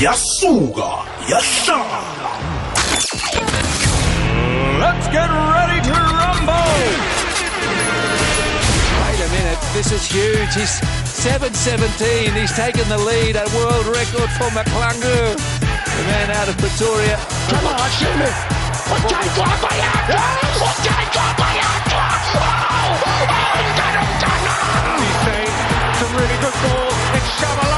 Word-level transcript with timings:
yasuka 0.00 1.02
yahlala 1.26 2.02
Let's 4.78 5.08
get 5.08 5.26
ready 5.26 5.82
to 5.90 5.92
rumble. 5.92 6.78
Wait 9.02 9.20
a 9.26 9.28
minute, 9.34 9.58
this 9.74 9.90
is 9.90 10.06
huge. 10.06 10.54
He's 10.54 10.78
7.17. 11.02 12.32
He's 12.38 12.52
taken 12.52 12.88
the 12.88 12.96
lead, 12.98 13.34
a 13.34 13.44
world 13.58 13.86
record 13.86 14.30
for 14.38 14.48
McClungu. 14.54 15.34
The 15.34 16.04
man 16.06 16.30
out 16.30 16.48
of 16.48 16.56
Pretoria. 16.58 17.18
He's 24.98 25.18
saying 25.26 25.54
some 25.98 26.12
really 26.14 26.38
good 26.38 26.56
ball. 26.62 26.86
It's 27.18 27.30
Shabalala. 27.42 27.77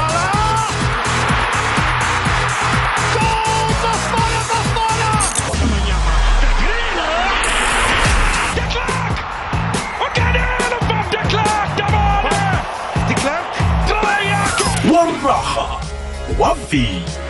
A 15.23 16.55
save! 16.69 17.21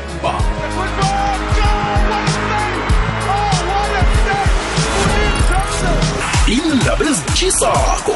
indaba 6.48 7.06
ezitshisako 7.06 8.16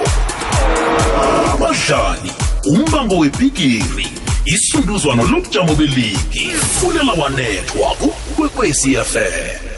abadlali 1.53 2.31
umbango 2.66 3.17
webhigiri 3.17 4.07
isunduzwano 4.45 5.23
lobujamo 5.23 5.75
beligi 5.75 6.45
fulela 6.80 7.13
wanethwa 7.13 7.89
kukwekwecfm 7.99 9.74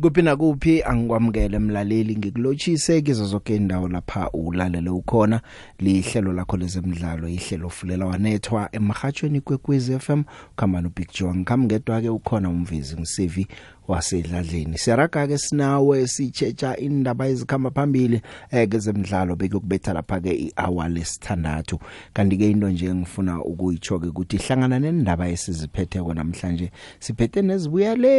kuphi 0.00 0.22
nakuphi 0.22 0.82
angikwamukele 0.82 1.58
mlaleli 1.58 2.16
ngikulochise 2.16 3.02
kizo 3.02 3.26
zonke 3.26 3.56
indawo 3.56 3.88
lapha 3.88 4.30
ulalele 4.30 4.90
ukhona. 4.90 5.40
Lihlelo 5.78 6.32
lakho 6.32 6.56
lezemidlalo 6.56 7.28
ihlelo 7.28 7.68
fulela 7.70 8.06
wanethwa 8.06 8.68
emhathweni 8.72 9.40
kwekwezi 9.40 9.98
FM 9.98 10.22
khamba 10.56 10.80
no 10.80 10.90
Big 10.96 11.08
Joe 11.12 11.34
ngikamngedwa 11.34 12.00
ke 12.00 12.08
ukhona 12.08 12.48
umvezi 12.48 12.96
ngisivi 12.96 13.46
wasedladleni 13.90 14.78
siyaraga 14.78 15.26
ke 15.26 15.38
sinawe 15.38 16.06
sichecha 16.06 16.76
indaba 16.76 17.28
ezikhamba 17.28 17.70
phambili 17.70 18.22
eh 18.50 18.68
kezemidlalo 18.68 19.36
bekuyokubetha 19.36 19.92
lapha 19.92 20.20
ke 20.20 20.32
ihour 20.32 20.88
lesithandathu. 20.88 21.78
Kanti 22.14 22.36
ke 22.36 22.50
into 22.50 22.68
nje 22.68 22.94
ngifuna 22.94 23.42
ukuyichoke 23.44 24.06
ukuthi 24.06 24.36
ihlangana 24.36 24.78
nendaba 24.78 25.28
esiziphetheko 25.28 26.14
namhlanje 26.14 26.70
siphethe 26.98 27.42
nezibuya 27.42 27.96
le 27.96 28.14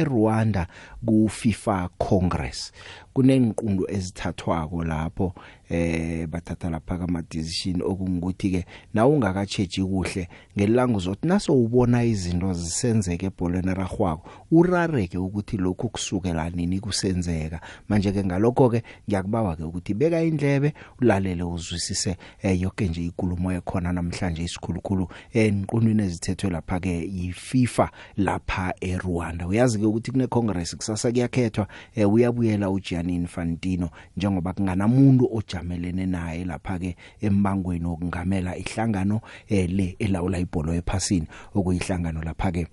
eRwanda 0.00 0.66
ku 1.06 1.28
FIFA 1.28 1.88
Congress. 1.98 2.72
Kunenqundu 3.14 3.86
ezithathwako 3.88 4.84
lapho 4.84 5.34
eh 5.68 6.26
bathatha 6.26 6.70
lapha 6.70 6.98
kama 6.98 7.22
decision 7.22 7.82
okungukuthi 7.82 8.50
ke 8.50 8.64
na 8.94 9.06
ungakacheji 9.06 9.84
kuhle 9.84 10.28
ngelanga 10.58 10.96
uzothi 10.96 11.28
naso 11.28 11.54
ubona 11.54 12.04
izinto 12.04 12.52
zisenzeke 12.52 13.26
ebholweni 13.26 13.74
ragwako 13.74 14.28
urareke 14.50 15.18
ukuthi 15.18 15.56
lokhu 15.56 15.88
kusukela 15.88 16.50
nini 16.50 16.80
kusenzeka. 16.80 17.60
Manje 17.88 18.12
ke 18.12 18.24
ngalokho 18.24 18.70
ke 18.70 18.82
ngiyakubawa 19.08 19.56
ke 19.56 19.62
ukuthi 19.62 19.94
beka 19.94 20.22
indlebe 20.22 20.74
ulalele 21.00 21.42
uzwisise 21.42 22.16
eh 22.42 22.60
yonke 22.60 22.88
nje 22.88 23.06
ikulumo 23.06 23.52
ekhona 23.52 23.92
namhlanje 23.92 24.42
isikhulukhulu 24.42 25.08
enqunwini 25.32 26.02
ezithethwe 26.02 26.50
lapha 26.50 26.80
ke 26.80 27.08
yiFIFA 27.12 27.90
lapha 28.16 28.74
eRwanda. 28.80 29.46
Uyazi 29.46 29.78
ke 29.78 29.86
ukuthi 29.86 30.10
kune 30.10 30.26
congress 30.26 30.76
kusasa 30.76 31.12
kuyakhethwa 31.12 31.66
eh 31.94 32.12
uyabuyela 32.12 32.70
uGianni 33.00 33.14
Infantino 33.14 33.90
njengoba 34.16 34.52
kunganamuntu 34.52 35.28
ojamelene 35.32 36.06
naye 36.06 36.44
lapha 36.44 36.78
ke 36.78 36.96
embangweni 37.20 37.86
okungamela 37.86 38.56
ihlangano 38.56 39.20
eh 39.48 39.68
le 39.68 39.96
elawula 39.98 40.38
ibhola 40.38 40.74
ephasini 40.76 41.26
okuyihlangano 41.54 42.22
lapha 42.22 42.52
ke 42.52 42.66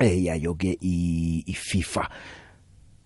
eh 0.00 0.24
yayo 0.24 0.54
ke 0.54 0.78
iFIFA. 1.46 2.08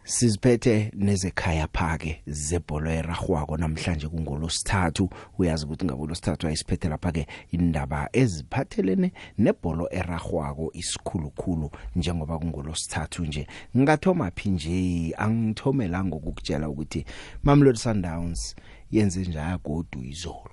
Siziphethe 0.08 0.92
nezekhaya 0.94 1.68
phake 1.72 2.22
zebhola 2.26 2.92
eragwako 2.92 3.56
namhlanje 3.56 4.08
kungolosithathu. 4.08 5.10
Uyazi 5.38 5.64
ukuthi 5.64 5.84
ngabolo 5.84 6.14
sithathu 6.14 6.46
ayisiphethe 6.46 6.88
lapha 6.88 7.12
ke 7.12 7.26
indaba 7.50 8.08
eziphathelene 8.12 9.12
nebhola 9.38 9.84
eragwako 9.92 10.70
isikhulukhulu 10.72 11.70
njengoba 11.96 12.38
kungolosithathu 12.38 13.26
nje. 13.26 13.46
Ngingathoma 13.76 14.30
phi 14.30 14.50
nje? 14.50 15.14
Angithomela 15.18 16.04
ngokukutshela 16.04 16.68
ukuthi 16.68 17.04
Mamelodi 17.42 17.78
Sundowns 17.78 18.56
yenze 18.90 19.20
njaya 19.20 19.58
godu 19.58 20.04
izolo. 20.04 20.50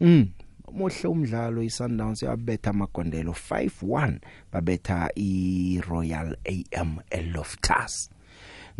Mm 0.00 0.28
muhle 0.72 1.08
umdlalo 1.08 1.62
iSundowns 1.62 2.22
yabetha 2.22 2.70
amagondelo 2.70 3.32
5-1 3.32 4.18
babetha 4.52 5.10
iRoyal 5.16 6.36
AM 6.44 6.98
eLoftus. 7.10 8.10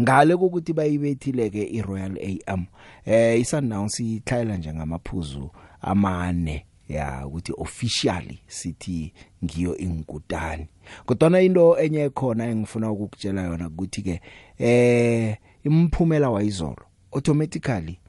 Ngale 0.00 0.34
ukuthi 0.34 0.72
bayibethile 0.72 1.50
ke 1.50 1.62
iRoyal 1.62 2.18
AM 2.18 2.66
eh 3.04 3.40
iSundowns 3.40 4.00
itlhayela 4.00 4.56
njengamaphuzu 4.56 5.50
amane 5.80 6.66
ya 6.88 7.26
ukuthi 7.26 7.52
officially 7.58 8.38
sithi 8.46 9.12
ngiyo 9.44 9.76
ingutani 9.76 10.66
kodwa 11.06 11.42
into 11.42 11.78
enye 11.78 12.10
khona 12.10 12.46
engifuna 12.46 12.90
ukukutshela 12.90 13.42
yona 13.42 13.66
ukuthi 13.66 14.02
ke 14.02 14.20
eh 14.58 15.36
imphumela 15.64 16.30
wayizolo 16.30 16.84
automatically 17.12 17.99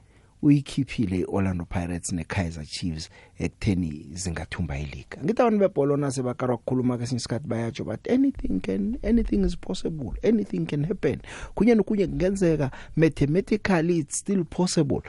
uyikhiphile 0.42 1.18
iOrlando 1.18 1.64
Pirates 1.64 2.12
neKaizer 2.12 2.66
Chiefs 2.66 3.10
ekutheni 3.38 4.06
zingathumba 4.12 4.78
ileague. 4.78 5.18
Ngithi 5.24 5.42
abantu 5.42 5.58
bebhola 5.58 5.96
nase 5.96 6.22
bakarwa 6.22 6.56
ukukhuluma 6.56 6.98
ke 6.98 7.06
sinisikhathi 7.06 7.48
bayatsho 7.48 7.84
but 7.84 8.10
anything 8.10 8.60
can 8.60 8.98
anything 9.02 9.44
is 9.44 9.56
possible. 9.56 10.12
Anything 10.22 10.66
can 10.66 10.84
happen. 10.84 11.20
Kunye 11.54 11.74
nokunye 11.74 12.06
kungenzeka 12.06 12.70
mathematically 12.96 13.98
it's 13.98 14.18
still 14.18 14.44
possible. 14.44 15.02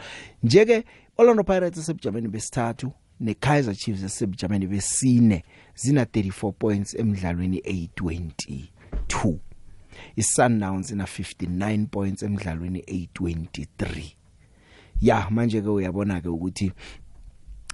Nje 0.44 0.66
ke 0.66 0.84
Orlando 1.18 1.44
Pirates 1.44 1.78
esebujameni 1.78 2.28
besithathu 2.28 2.92
neKaizer 3.20 3.76
Chiefs 3.76 4.04
esebujameni 4.04 4.68
besine 4.68 5.44
zina 5.76 6.04
34 6.04 6.52
points 6.52 6.94
emidlalweni 6.94 7.60
a22 7.60 9.36
iSundowns 10.16 10.92
ina 10.92 11.04
59 11.04 11.86
points 11.88 12.24
emidlalweni 12.24 12.80
a23 12.80 14.23
ya 15.04 15.30
manje 15.30 15.62
ke 15.62 15.70
uyabona 15.70 16.22
ke 16.22 16.30
ukuthi 16.30 16.72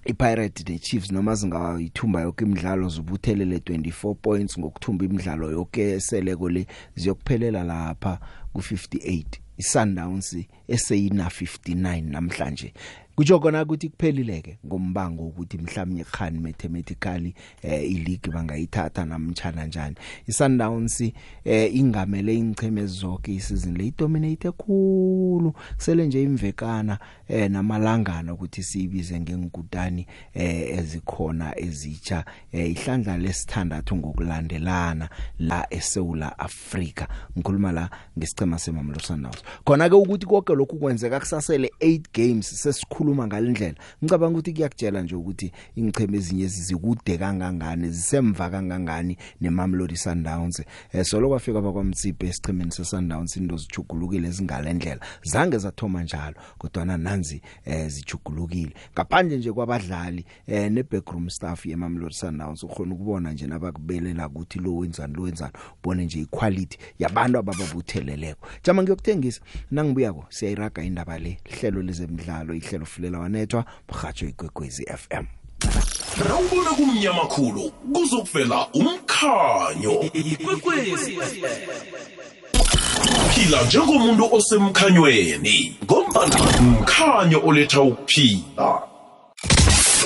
iPirate 0.06 0.64
the 0.64 0.80
Chiefs 0.80 1.12
noma 1.12 1.36
zingayithumba 1.36 2.22
yonke 2.22 2.46
imidlalo 2.46 2.90
zobuthelele 2.90 3.58
24 3.58 4.16
points 4.16 4.60
ngokuthumba 4.60 5.06
imidlalo 5.06 5.52
yonke 5.52 5.82
eseleko 5.82 6.50
le 6.50 6.66
ziyokuphelela 6.96 7.64
lapha 7.64 8.20
ku58 8.56 9.26
iSundowns 9.58 10.38
eseyina 10.68 11.26
59 11.28 12.02
namhlanje. 12.12 12.74
Kutsho 13.20 13.40
kona 13.40 13.64
ukuthi 13.64 13.90
kuphelileke 13.90 14.58
ngombango 14.66 15.24
ukuthi 15.24 15.58
mhlawumnye 15.58 16.04
khani 16.04 16.40
mathematically 16.40 17.34
eh 17.62 17.92
ileague 17.92 18.34
bangayithatha 18.34 19.06
namtjana 19.06 19.66
njani. 19.66 19.96
iSundowns 20.28 21.02
eh 21.46 21.76
ingamele 21.76 22.36
ingcheme 22.36 22.86
zonke 22.86 23.34
isizini 23.36 23.78
le 23.78 23.94
dominate 23.98 24.52
khulu. 24.52 25.54
Kusele 25.76 26.08
nje 26.08 26.24
imvekana 26.24 27.00
eh 27.28 27.52
namalangana 27.52 28.34
ukuthi 28.34 28.64
siyibize 28.64 29.20
ngengutani 29.20 30.08
eh 30.34 30.80
ezikhona 30.80 31.60
ezitsha 31.60 32.26
eh 32.52 32.72
ihlandla 32.72 33.18
lesithandathu 33.18 33.96
ngokulandelana 33.96 35.10
la 35.40 35.68
eSouth 35.74 36.24
Africa 36.38 37.08
ngikhuluma 37.38 37.72
la 37.72 37.90
ngesicema 38.18 38.60
semamlo 38.60 39.00
Sundowns. 39.00 39.44
Khona 39.66 39.90
ke 39.90 39.96
ukuthi 39.96 40.26
konke 40.26 40.56
lokhu 40.56 40.78
kwenzeka 40.78 41.20
kusasele 41.20 41.72
8 41.82 42.02
games 42.14 42.64
sesikhulu 42.64 43.09
ukukhuluma 43.10 43.28
ngalendlela 43.28 43.76
ngicabanga 44.04 44.40
ukuthi 44.40 44.54
kuyakutshela 44.54 45.02
nje 45.02 45.16
ukuthi 45.16 45.52
ingcheme 45.76 46.18
ezinye 46.18 46.48
zikude 46.48 47.18
kangangani 47.18 47.90
zisemva 47.90 48.50
kangangani 48.50 49.18
neMamelodi 49.42 49.98
Sundowns. 49.98 50.64
Eh 50.94 51.04
solo 51.04 51.30
kwafika 51.30 51.62
bakwamtsipe 51.62 52.28
esichemeni 52.28 52.72
seSundowns 52.72 53.38
into 53.38 53.58
zichugulukile 53.58 54.28
ezingalendlela 54.28 55.02
zange 55.24 55.58
zathoma 55.58 56.04
njalo 56.04 56.36
kodwa 56.58 56.86
nanzi 56.86 57.42
eh 57.66 57.88
zichugulukile 57.88 58.74
ngaphandle 58.94 59.38
nje 59.38 59.52
kwabadlali 59.52 60.26
eh 60.48 60.72
nebackroom 60.72 61.30
staff 61.30 61.66
yeMamelodi 61.66 62.14
Sundowns 62.14 62.64
ukhona 62.64 62.94
ukubona 62.94 63.32
nje 63.32 63.48
nabakubelela 63.48 64.28
ukuthi 64.28 64.60
lo 64.60 64.76
wenzani 64.76 65.14
lo 65.14 65.24
wenzani 65.24 65.54
ubone 65.84 66.06
nje 66.06 66.22
iquality 66.22 66.78
yabantu 67.00 67.40
abababutheleleko. 67.40 68.48
Jama 68.64 68.84
ngiyokuthengisa 68.84 69.42
nangibuyako 69.72 70.26
siyayiraga 70.30 70.84
indaba 70.84 71.20
le 71.20 71.38
hlelo 71.44 71.82
lezemidlalo 71.82 72.54
ihlelo 72.54 72.86
fulela 73.00 73.20
wanethwa 73.20 73.66
mhajo 73.90 74.28
igwegwezi 74.28 74.86
FM 74.86 75.26
Rawubona 76.30 76.70
kumnyama 76.70 77.26
khulu 77.26 77.72
kuzokuvela 77.94 78.68
umkhanyo. 78.74 80.10
Ikwekwezi. 80.14 81.18
Phila 83.36 83.64
njengomuntu 83.64 84.36
osemkhanyweni 84.36 85.78
ngombana 85.84 86.36
umkhanyo 86.60 87.42
oletha 87.46 87.82
ukuphila. 87.82 88.89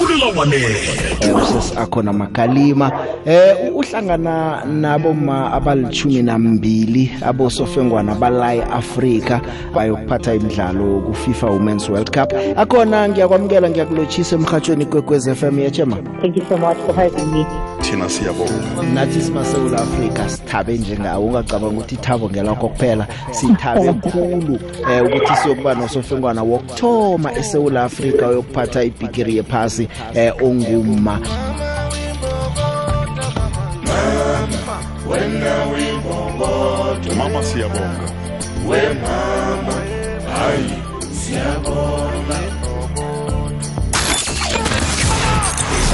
Fulela 0.03 0.25
wanethwa. 0.39 1.45
sesikhona 1.45 2.13
magalima 2.13 2.91
eh 3.25 3.55
uhlangana 3.75 4.65
nabo 4.65 5.13
ma 5.13 5.51
abalithumi 5.53 6.21
nambili 6.23 7.11
abosofengwana 7.25 8.15
bala 8.15 8.55
eAfrika 8.55 9.41
bayokuphatha 9.75 10.33
imidlalo 10.35 10.99
ku 11.05 11.13
FIFA 11.13 11.47
Women's 11.47 11.89
World 11.89 12.11
Cup 12.11 12.33
akhona 12.57 13.09
ngiyakwamukela 13.09 13.69
ngiyakulochisa 13.69 14.35
emhathweni 14.35 14.85
kwekwez 14.85 15.29
FM 15.33 15.59
yechema 15.59 15.95
Thank 16.21 16.37
you 16.37 16.43
so 16.49 16.57
much 16.57 16.77
for 16.85 16.95
having 16.95 17.25
me. 17.31 17.45
Thina 17.83 18.09
siyabonga. 18.09 18.83
Nathi 18.93 19.21
simasewula 19.21 19.81
Afrika 19.81 20.29
sithabe 20.29 20.77
njengawo 20.77 21.25
ungacabanga 21.25 21.67
ukuthi 21.67 21.95
ithabo 21.95 22.29
ngelakho 22.29 22.67
kuphela 22.69 23.07
sithabe 23.31 23.93
kakhulu 23.93 24.59
eh 24.91 25.03
ukuthi 25.05 25.35
siyokuba 25.35 25.75
nosofengwana 25.75 26.43
wokthoma 26.43 27.33
eSouth 27.33 27.77
Africa 27.77 28.23
uyokuphatha 28.29 28.83
ibigiri 28.83 29.37
yephasi 29.37 29.87
eh 30.13 30.33
onguma 30.41 31.19
mama 37.17 37.43
siyabonga. 37.43 38.13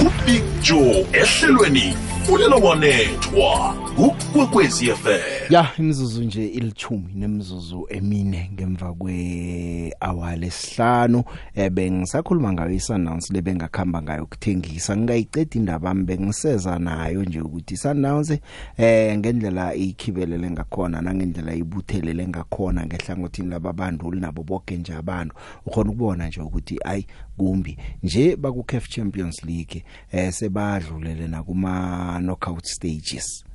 uBig 0.05 0.48
Joe 0.61 1.05
ehlelweni 1.13 1.93
fulela 2.25 2.55
wanethwa 2.55 3.75
ukwekwezi 3.97 4.85
FM. 4.85 5.53
ya 5.53 5.67
imizuzu 5.79 6.23
nje 6.23 6.47
ilithumi 6.47 7.13
nemizuzu 7.15 7.85
emine 7.89 8.51
ngemva 8.53 8.93
kwe 8.93 9.93
hour 10.01 10.35
lesihlanu. 10.37 11.23
Eh 11.55 11.69
bengisakhuluma 11.69 12.53
ngayo 12.53 12.71
iSundowns 12.71 13.31
lebengakhamba 13.31 14.01
ngayo 14.01 14.23
ukuthengisa. 14.23 14.97
Ngingayicedi 14.97 15.57
indaba 15.57 15.93
mbe 15.93 16.17
ngiseza 16.17 16.79
nayo 16.79 17.23
nje 17.23 17.41
ukuthi 17.41 17.73
iSundowns 17.73 18.37
eh 18.77 19.17
ngendlela 19.17 19.75
ikhibelele 19.75 20.51
ngakhona 20.51 21.01
nangendlela 21.01 21.53
ibuthelele 21.53 22.27
ngakhona 22.27 22.85
ngehlangothini 22.85 23.49
lababantu 23.49 24.11
nabo 24.11 24.43
bonke 24.43 24.77
nje 24.77 24.93
abantu. 24.93 25.35
Ukhona 25.65 25.89
ukubona 25.89 26.27
nje 26.27 26.41
ukuthi 26.41 26.77
ay 26.85 27.03
kumbi. 27.39 27.77
Nje 28.03 28.35
baku 28.35 28.63
CAF 28.63 28.89
Champions 28.89 29.43
League 29.43 29.83
eh 30.11 30.31
sebadlulele 30.33 31.27
nakuma 31.27 32.19
knockout 32.19 32.65
stages. 32.65 33.45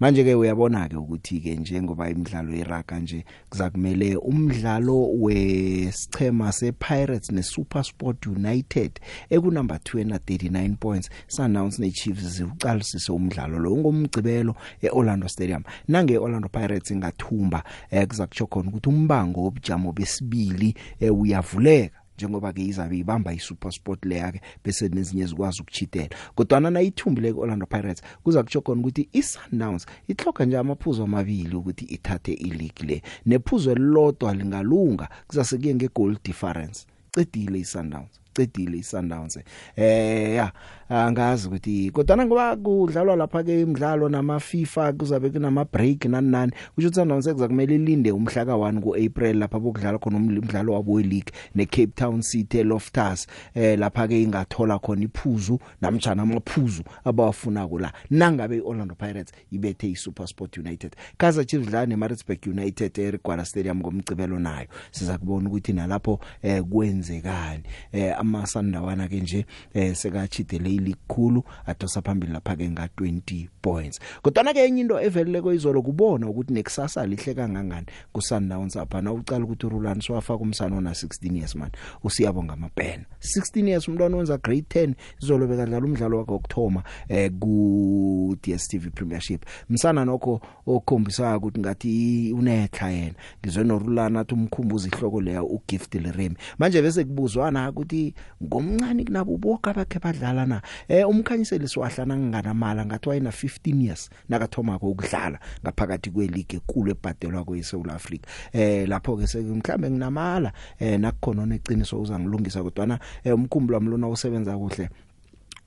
Manje 0.00 0.24
ke 0.24 0.34
uyabona 0.34 0.88
ke 0.88 0.96
ukuthi 0.96 1.40
ke 1.40 1.54
njengoba 1.56 2.10
imidlalo 2.10 2.54
yeraga 2.54 2.98
nje 3.00 3.24
kuzakumele 3.50 4.16
umdlalo 4.16 5.08
wesichema 5.12 6.52
sePirates 6.52 7.30
neSuperSport 7.30 8.26
United 8.26 9.00
ekunumber 9.30 9.76
2 9.76 10.04
na 10.04 10.16
39 10.18 10.76
points. 10.76 11.10
Sundowns 11.28 11.78
neChiefs 11.78 12.28
ziuqalisise 12.36 13.12
umdlalo 13.12 13.58
lo 13.58 13.76
ngomgcibelo 13.76 14.54
eOrlando 14.82 15.28
Stadium. 15.28 15.62
Nange 15.88 16.14
eOrlando 16.14 16.48
Pirates 16.48 16.90
ingathumba 16.90 17.64
eh, 17.90 18.06
kuzakutsho 18.06 18.46
khona 18.46 18.68
ukuthi 18.68 18.88
umbango 18.88 19.40
wobujamo 19.40 19.92
besibili 19.92 20.74
eh, 21.00 21.18
uyavuleka. 21.18 22.05
Njengoba 22.16 22.52
ke 22.52 22.62
izabe 22.62 22.98
ibamba 22.98 23.32
iSuperSport 23.32 24.04
leya 24.04 24.32
ke 24.32 24.40
bese 24.64 24.88
nezinye 24.88 25.26
zikwazi 25.26 25.62
ukuchitela 25.62 26.08
kodwa 26.34 26.60
na 26.60 26.80
ithumbile 26.80 27.32
kuOrlando 27.32 27.66
Pirates 27.66 28.02
kuza 28.22 28.42
kutsho 28.42 28.60
khona 28.60 28.80
ukuthi 28.80 29.08
iSundowns 29.12 29.86
ihloka 30.08 30.44
nje 30.44 30.58
amaphuzu 30.58 31.02
amabili 31.02 31.56
ukuthi 31.56 31.84
ithathe 31.84 32.32
ileague 32.32 32.86
le. 32.86 33.02
Nephuzo 33.26 33.72
elilodwa 33.72 34.34
lingalunga 34.34 35.08
kusase 35.26 35.58
kuye 35.58 35.74
ngegoal 35.74 36.16
difference. 36.24 36.86
Cedile 37.14 37.58
iSundowns 37.58 38.20
cedile 38.36 38.78
iSundowns 38.78 39.38
eh 39.76 40.36
ya. 40.36 40.52
Angazi 40.88 41.48
ukuthi 41.48 41.90
kodwa 41.90 42.26
ngoba 42.26 42.56
kudlalwa 42.56 43.16
lapha 43.16 43.42
ke 43.42 43.60
imidlalo 43.60 44.08
nama 44.08 44.40
FIFA 44.40 44.92
kuzabe 44.92 45.30
kunama 45.30 45.64
break 45.64 46.04
nani 46.04 46.30
nani 46.30 46.52
kusho 46.74 46.88
ukuthi 46.88 46.94
Sundowns 46.94 47.28
kuzakumele 47.28 47.74
ilinde 47.74 48.12
umhla 48.12 48.44
ka1 48.44 48.80
kuApril 48.80 49.38
lapha 49.38 49.60
bokudlala 49.60 49.98
khona 49.98 50.16
umdlalo 50.16 50.72
wabo 50.72 51.00
league 51.00 51.32
neCape 51.54 51.92
Town 51.94 52.22
City 52.22 52.62
Loftus 52.62 53.26
eh 53.54 53.78
lapha 53.78 54.08
ke 54.08 54.22
ingathola 54.22 54.78
khona 54.78 55.02
iphuzu 55.02 55.58
namtjana 55.80 56.22
amaphuzu 56.22 56.82
abawafuna 57.04 57.68
kula 57.68 57.92
nangabe 58.10 58.56
iOrlando 58.56 58.94
Pirates 58.94 59.32
ibethe 59.52 59.90
iSuperSport 59.90 60.58
United. 60.58 60.96
Kaizer 61.18 61.46
Chiefs 61.46 61.68
dlala 61.68 61.86
neMaritzburg 61.86 62.46
United 62.46 62.98
eRigwala 62.98 63.44
Stadium 63.44 63.78
ngomgcibelo 63.78 64.38
nayo. 64.38 64.66
Siza 64.90 65.18
kubona 65.18 65.48
ukuthi 65.48 65.72
nalapho 65.72 66.20
eh 66.42 66.62
kwenzekani. 66.62 67.62
Eh 67.92 68.20
amasandawana 68.20 69.08
ke 69.08 69.20
nje 69.20 69.46
eh 69.74 69.94
sekachidele 69.94 70.75
ilikhulu 70.76 71.42
adosa 71.66 72.02
phambili 72.02 72.32
lapha 72.32 72.56
ke 72.56 72.70
nga 72.70 72.86
20 72.86 73.48
points. 73.62 74.00
Kodwa 74.22 74.52
ke 74.52 74.64
enye 74.64 74.80
into 74.80 75.00
evelele 75.00 75.42
koizolo 75.42 75.82
kubona 75.82 76.28
ukuthi 76.28 76.52
nekusasa 76.52 77.06
lihle 77.06 77.34
kangangani 77.34 77.86
ku 78.12 78.22
Sundowns 78.22 78.76
apha. 78.76 79.02
Na 79.02 79.12
ucala 79.12 79.44
ukuthi 79.44 79.66
uRulani 79.66 80.02
swafaka 80.02 80.42
umsana 80.42 80.76
ona 80.76 80.90
16 80.90 81.36
years 81.36 81.54
man. 81.54 81.70
Usiyabonga 82.04 82.52
amapena. 82.52 83.04
16 83.20 83.68
years 83.68 83.88
umntwana 83.88 84.16
wenza 84.16 84.38
grade 84.38 84.66
10 84.68 84.94
izolo 85.22 85.46
bekadlala 85.46 85.86
umdlalo 85.86 86.18
wakhe 86.18 86.32
wokthoma 86.32 86.82
eh 87.08 87.30
ku 87.40 88.36
DStv 88.42 88.90
Premiership. 88.94 89.44
Msana 89.70 90.04
nokho 90.04 90.40
okhombisa 90.66 91.36
ukuthi 91.36 91.60
ngathi 91.60 92.32
unetha 92.32 92.90
yena. 92.90 93.14
Ngizwe 93.40 93.64
noRulani 93.64 94.18
athi 94.18 94.34
umkhumbuza 94.34 94.88
ihloko 94.88 95.20
leya 95.20 95.42
uGift 95.42 95.94
Leremi. 95.94 96.36
Manje 96.58 96.82
bese 96.82 97.04
kubuzwana 97.04 97.70
ukuthi 97.70 98.14
ngomncane 98.44 99.04
kunabo 99.04 99.36
bonke 99.36 99.70
abakhe 99.70 99.98
badlala 99.98 100.46
na? 100.46 100.62
Eh 100.88 101.08
umkhanyiseli 101.08 101.68
siwahlana 101.68 102.16
nginganamala 102.16 102.86
ngathi 102.86 103.08
wayena 103.08 103.30
15 103.30 103.84
years 103.84 104.10
nakathoma 104.28 104.76
ukudlala 104.76 105.38
ngaphakathi 105.62 106.10
kweleague 106.10 106.56
ekulu 106.56 106.90
ebhadelwa 106.90 107.44
kweSouth 107.44 107.90
Africa. 107.90 108.26
Eh 108.52 108.88
lapho 108.88 109.16
ke 109.16 109.38
mhlambe 109.38 109.90
nginamala 109.90 110.52
eh 110.78 111.00
nakukhona 111.00 111.46
neqiniso 111.46 112.00
uzangilungisa 112.00 112.62
kodwa 112.62 112.86
na 112.86 112.98
umkhumbulo 113.24 113.76
wami 113.76 113.90
lona 113.90 114.08
usebenza 114.08 114.58
kuhle 114.58 114.88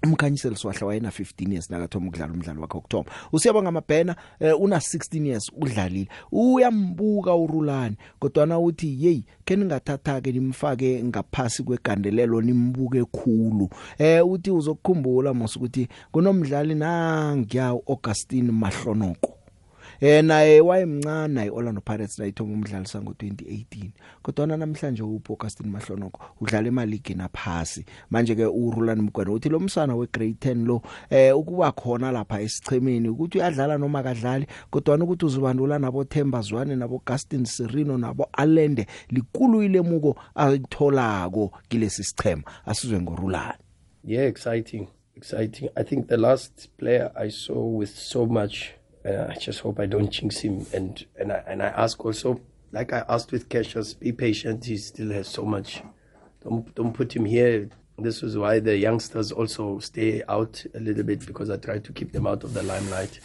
umkhanyiseli 0.03 0.55
swahla 0.55 0.87
wayena 0.87 1.09
15 1.09 1.51
years 1.51 1.69
nakathoma 1.69 2.07
ukudlala 2.07 2.33
umdlalo 2.33 2.61
wakhe 2.61 2.77
okuthoma 2.77 3.09
usiyabonga 3.31 3.69
amabhena 3.69 4.15
eh, 4.39 4.61
una 4.61 4.77
16 4.77 5.25
years 5.25 5.51
udlalile. 5.57 6.07
Uyambuka 6.31 7.35
urulani 7.35 7.95
kodwa 8.19 8.45
na 8.45 8.59
uthi 8.59 8.95
hey 8.95 9.21
ke 9.45 9.55
ningathatha 9.55 10.21
ke 10.21 10.31
nimfake 10.31 11.03
ngaphasi 11.03 11.63
kwegandelelo 11.63 12.41
nimbuke 12.41 13.03
khulu. 13.03 13.69
Eh 13.97 14.27
uthi 14.27 14.51
uzokukhumbula 14.51 15.33
mos 15.33 15.55
ukuthi 15.55 15.87
kunomdlali 16.11 16.75
nangiya 16.75 17.67
Augustine 17.67 18.51
Mahlonoko. 18.51 19.38
Eh 20.01 20.23
naye 20.23 20.61
wayemncane 20.61 21.33
naye 21.33 21.49
Orlando 21.49 21.81
Pirates 21.81 22.19
nayithoma 22.19 22.53
umdlalisa 22.53 22.99
ngo2018 22.99 23.89
kodwa 24.21 24.47
namhlanje 24.47 25.03
upho 25.03 25.33
Augustine 25.33 25.69
Mahlonoko 25.69 26.21
udlala 26.41 26.67
emaligi 26.67 27.13
naphasi 27.13 27.85
manje 28.09 28.35
ke 28.35 28.45
uRulani 28.45 29.01
Mgwena 29.01 29.31
uthi 29.31 29.49
lo 29.49 29.59
msana 29.59 29.95
wegrade 29.95 30.53
10 30.53 30.65
lo 30.65 30.81
eh 31.09 31.37
ukuba 31.37 31.71
khona 31.71 32.11
lapha 32.11 32.41
esichemeni 32.41 33.09
ukuthi 33.09 33.37
uyadlala 33.37 33.77
noma 33.77 34.03
kadlali 34.03 34.47
kodwa 34.69 34.97
ukuthi 34.97 35.25
uzibandula 35.25 35.79
nabo 35.79 36.03
Themba 36.03 36.41
Zwane 36.41 36.75
nabo 36.75 36.95
Augustine 36.95 37.45
Serino 37.45 37.97
nabo 37.97 38.29
Alende 38.33 38.87
likulu 39.09 39.63
ilemuko 39.63 40.15
ayitholako 40.35 41.51
kilesi 41.69 42.03
sichema 42.03 42.43
asizwe 42.65 43.01
ngorulani 43.01 43.59
Yeah, 44.03 44.27
exciting, 44.27 44.87
exciting. 45.15 45.69
I 45.75 45.83
think 45.83 46.07
the 46.07 46.17
last 46.17 46.69
player 46.77 47.11
I 47.15 47.29
saw 47.29 47.59
with 47.59 47.93
so 47.93 48.25
much. 48.25 48.78
Uh, 49.05 49.27
I 49.29 49.35
just 49.35 49.61
hope 49.61 49.79
I 49.79 49.85
don't 49.85 50.09
jinx 50.09 50.39
him. 50.39 50.65
And 50.73 51.05
and 51.17 51.31
I, 51.31 51.43
and 51.47 51.63
I 51.63 51.67
ask 51.67 52.03
also, 52.03 52.41
like 52.71 52.93
I 52.93 53.03
asked 53.07 53.31
with 53.31 53.49
Cassius, 53.49 53.93
be 53.93 54.11
patient. 54.11 54.65
He 54.65 54.77
still 54.77 55.11
has 55.11 55.27
so 55.27 55.43
much. 55.45 55.81
Don't 56.43 56.73
don't 56.75 56.93
put 56.93 57.15
him 57.15 57.25
here. 57.25 57.69
This 57.97 58.23
is 58.23 58.37
why 58.37 58.59
the 58.59 58.77
youngsters 58.77 59.31
also 59.31 59.79
stay 59.79 60.23
out 60.29 60.63
a 60.73 60.79
little 60.79 61.03
bit 61.03 61.25
because 61.25 61.49
I 61.49 61.57
try 61.57 61.79
to 61.79 61.91
keep 61.91 62.13
them 62.13 62.27
out 62.27 62.43
of 62.43 62.53
the 62.53 62.63
limelight, 62.63 63.19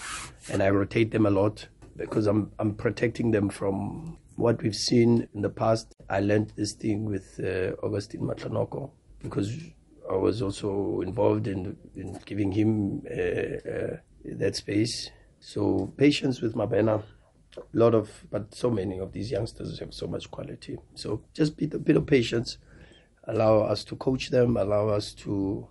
and 0.50 0.62
I 0.62 0.70
rotate 0.70 1.10
them 1.12 1.26
a 1.26 1.30
lot 1.30 1.68
because 1.96 2.26
I'm 2.26 2.50
I'm 2.58 2.74
protecting 2.74 3.30
them 3.30 3.48
from 3.48 4.18
what 4.36 4.62
we've 4.62 4.74
seen 4.74 5.28
in 5.34 5.42
the 5.42 5.50
past. 5.50 5.94
I 6.08 6.20
learned 6.20 6.52
this 6.56 6.72
thing 6.72 7.04
with 7.04 7.40
uh, 7.40 7.76
Augustine 7.86 8.22
Matlanoko 8.22 8.90
because 9.22 9.56
I 10.10 10.16
was 10.16 10.42
also 10.42 11.00
involved 11.00 11.46
in 11.46 11.76
in 11.94 12.18
giving 12.24 12.52
him 12.52 13.02
uh, 13.10 13.70
uh, 13.70 13.96
that 14.24 14.56
space. 14.56 15.10
So 15.46 15.92
patience 15.98 16.40
with 16.40 16.54
Mabena, 16.54 17.02
a 17.58 17.62
lot 17.74 17.94
of, 17.94 18.08
but 18.30 18.54
so 18.54 18.70
many 18.70 18.98
of 18.98 19.12
these 19.12 19.30
youngsters 19.30 19.78
have 19.78 19.92
so 19.92 20.06
much 20.06 20.30
quality. 20.30 20.78
So 20.94 21.22
just 21.34 21.58
be 21.58 21.66
a 21.66 21.78
bit 21.78 21.96
of 21.96 22.06
patience, 22.06 22.56
allow 23.24 23.58
us 23.58 23.84
to 23.84 23.96
coach 23.96 24.30
them, 24.30 24.56
allow 24.56 24.88
us 24.88 25.12
to 25.24 25.68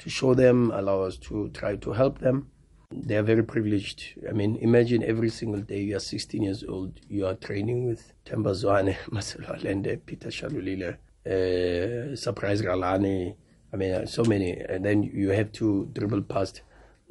to 0.00 0.10
show 0.10 0.34
them, 0.34 0.72
allow 0.74 1.02
us 1.02 1.16
to 1.18 1.50
try 1.50 1.76
to 1.76 1.92
help 1.92 2.18
them. 2.18 2.50
They 2.90 3.16
are 3.16 3.22
very 3.22 3.44
privileged. 3.44 4.18
I 4.28 4.32
mean, 4.32 4.56
imagine 4.56 5.04
every 5.04 5.30
single 5.30 5.60
day 5.60 5.82
you 5.82 5.96
are 5.96 6.00
16 6.00 6.42
years 6.42 6.64
old, 6.64 6.98
you 7.08 7.28
are 7.28 7.34
training 7.34 7.86
with 7.86 8.12
Temba 8.26 8.54
Zwane, 8.60 8.96
Marcelo 9.12 9.54
Allende, 9.54 9.98
Peter 10.04 10.30
Shalulile, 10.30 10.96
uh, 11.24 12.16
Surprise 12.16 12.60
Galani. 12.60 13.36
I 13.72 13.76
mean, 13.76 14.04
so 14.08 14.24
many. 14.24 14.50
And 14.50 14.84
then 14.84 15.04
you 15.04 15.28
have 15.30 15.52
to 15.52 15.88
dribble 15.92 16.22
past 16.22 16.62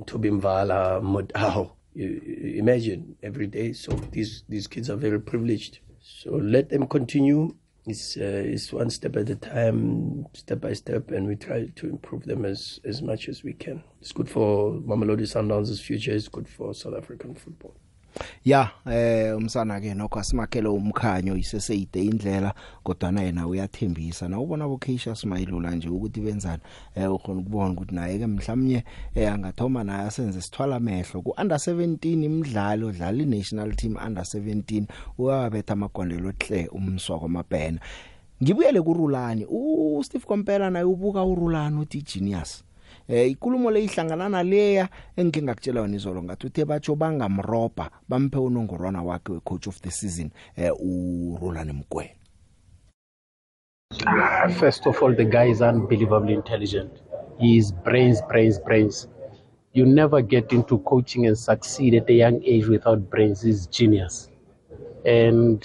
Toby 0.05 0.29
Mvala, 0.29 1.01
Modao. 1.01 1.71
You, 1.95 2.07
you 2.25 2.57
imagine 2.57 3.17
every 3.21 3.45
day. 3.45 3.71
So 3.73 3.91
these, 3.91 4.43
these 4.49 4.65
kids 4.65 4.89
are 4.89 4.95
very 4.95 5.19
privileged. 5.21 5.77
So 6.01 6.31
let 6.31 6.69
them 6.69 6.87
continue. 6.87 7.53
It's, 7.85 8.17
uh, 8.17 8.41
it's 8.45 8.73
one 8.73 8.89
step 8.89 9.15
at 9.15 9.29
a 9.29 9.35
time, 9.35 10.25
step 10.33 10.61
by 10.61 10.73
step, 10.73 11.11
and 11.11 11.27
we 11.27 11.35
try 11.35 11.67
to 11.67 11.87
improve 11.87 12.23
them 12.23 12.45
as, 12.45 12.79
as 12.83 13.03
much 13.03 13.29
as 13.29 13.43
we 13.43 13.53
can. 13.53 13.83
It's 14.01 14.11
good 14.11 14.27
for 14.27 14.71
Mamelodi 14.71 15.27
Sundowns' 15.27 15.79
future. 15.79 16.13
It's 16.13 16.29
good 16.29 16.49
for 16.49 16.73
South 16.73 16.95
African 16.95 17.35
football. 17.35 17.75
Ya 18.45 18.69
eh 18.85 19.37
umsana 19.37 19.79
ke 19.79 19.93
nokho 19.93 20.19
asimakhele 20.19 20.67
umkhanyo 20.67 21.35
iseseyide 21.35 22.03
indlela 22.03 22.53
kodwa 22.83 23.11
na 23.11 23.21
yena 23.21 23.47
uyathembisa. 23.47 24.27
Na 24.27 24.39
ubona 24.39 24.67
bokeisha 24.67 25.15
Smayilula 25.15 25.71
nje 25.71 25.89
ukuthi 25.89 26.21
benzani 26.21 26.61
eh 26.95 27.13
ukhona 27.13 27.39
ukubona 27.39 27.71
ukuthi 27.71 27.95
naye 27.95 28.19
ke 28.19 28.27
mhlawumnye 28.27 28.83
eh 29.15 29.33
angathoma 29.33 29.83
naye 29.83 30.07
asenze 30.07 30.41
sithwala 30.41 30.75
amehlo. 30.75 31.21
Ku 31.21 31.33
under 31.37 31.57
17 31.57 32.23
imidlalo 32.23 32.91
dlala 32.91 33.23
i-national 33.23 33.75
team 33.75 33.97
under 34.07 34.23
17 34.23 34.85
uyabetha 35.17 35.73
amagondelo 35.73 36.33
hle 36.39 36.67
umswa 36.67 37.19
kwamabhena. 37.19 37.79
Ngibuyele 38.43 38.81
kurulani? 38.81 39.45
U 39.49 40.03
Steve 40.03 40.25
Kompela 40.25 40.69
naye 40.69 40.85
ubuka 40.85 41.23
urulani 41.23 41.79
uthi 41.79 42.01
genius 42.01 42.63
eh 43.07 43.31
ikulumo 43.31 43.71
le 43.71 43.83
ihlangana 43.83 44.29
naleya 44.29 44.89
engike 45.15 45.43
ngakutshela 45.43 45.81
yona 45.81 45.95
izolo 45.95 46.23
ngathi 46.23 46.47
uthe 46.47 46.65
batsho 46.65 46.95
bangamroba 46.95 47.89
bamphe 48.09 48.37
unongorwana 48.37 49.03
wakhe 49.03 49.31
we 49.31 49.39
coach 49.39 49.67
of 49.67 49.81
the 49.81 49.91
season 49.91 50.29
eh 50.57 50.71
uRolani 50.79 51.73
Mgwena 51.73 52.23
First 54.59 54.87
of 54.87 55.01
all, 55.03 55.13
the 55.13 55.25
guy 55.25 55.45
is 55.45 55.61
unbelievably 55.61 56.33
intelligent. 56.33 56.91
He 57.39 57.57
is 57.57 57.71
brains, 57.71 58.21
brains, 58.23 58.59
brains. 58.59 59.07
You 59.73 59.85
never 59.85 60.21
get 60.21 60.51
into 60.51 60.79
coaching 60.79 61.27
and 61.27 61.37
succeed 61.37 61.95
at 61.95 62.09
a 62.09 62.13
young 62.13 62.43
age 62.43 62.67
without 62.67 63.09
brains. 63.09 63.41
He's 63.41 63.67
genius. 63.67 64.29
And 65.05 65.63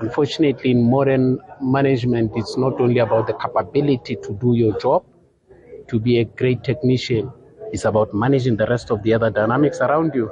unfortunately, 0.00 0.70
in 0.70 0.90
modern 0.90 1.40
management, 1.60 2.32
it's 2.34 2.56
not 2.56 2.80
only 2.80 2.98
about 2.98 3.26
the 3.26 3.34
capability 3.34 4.16
to 4.16 4.32
do 4.34 4.54
your 4.54 4.78
job, 4.78 5.04
to 5.90 5.98
be 6.00 6.20
a 6.20 6.24
great 6.24 6.64
technician. 6.64 7.30
It's 7.72 7.84
about 7.84 8.14
managing 8.14 8.56
the 8.56 8.66
rest 8.66 8.90
of 8.90 9.02
the 9.02 9.12
other 9.14 9.30
dynamics 9.30 9.80
around 9.80 10.14
you. 10.14 10.30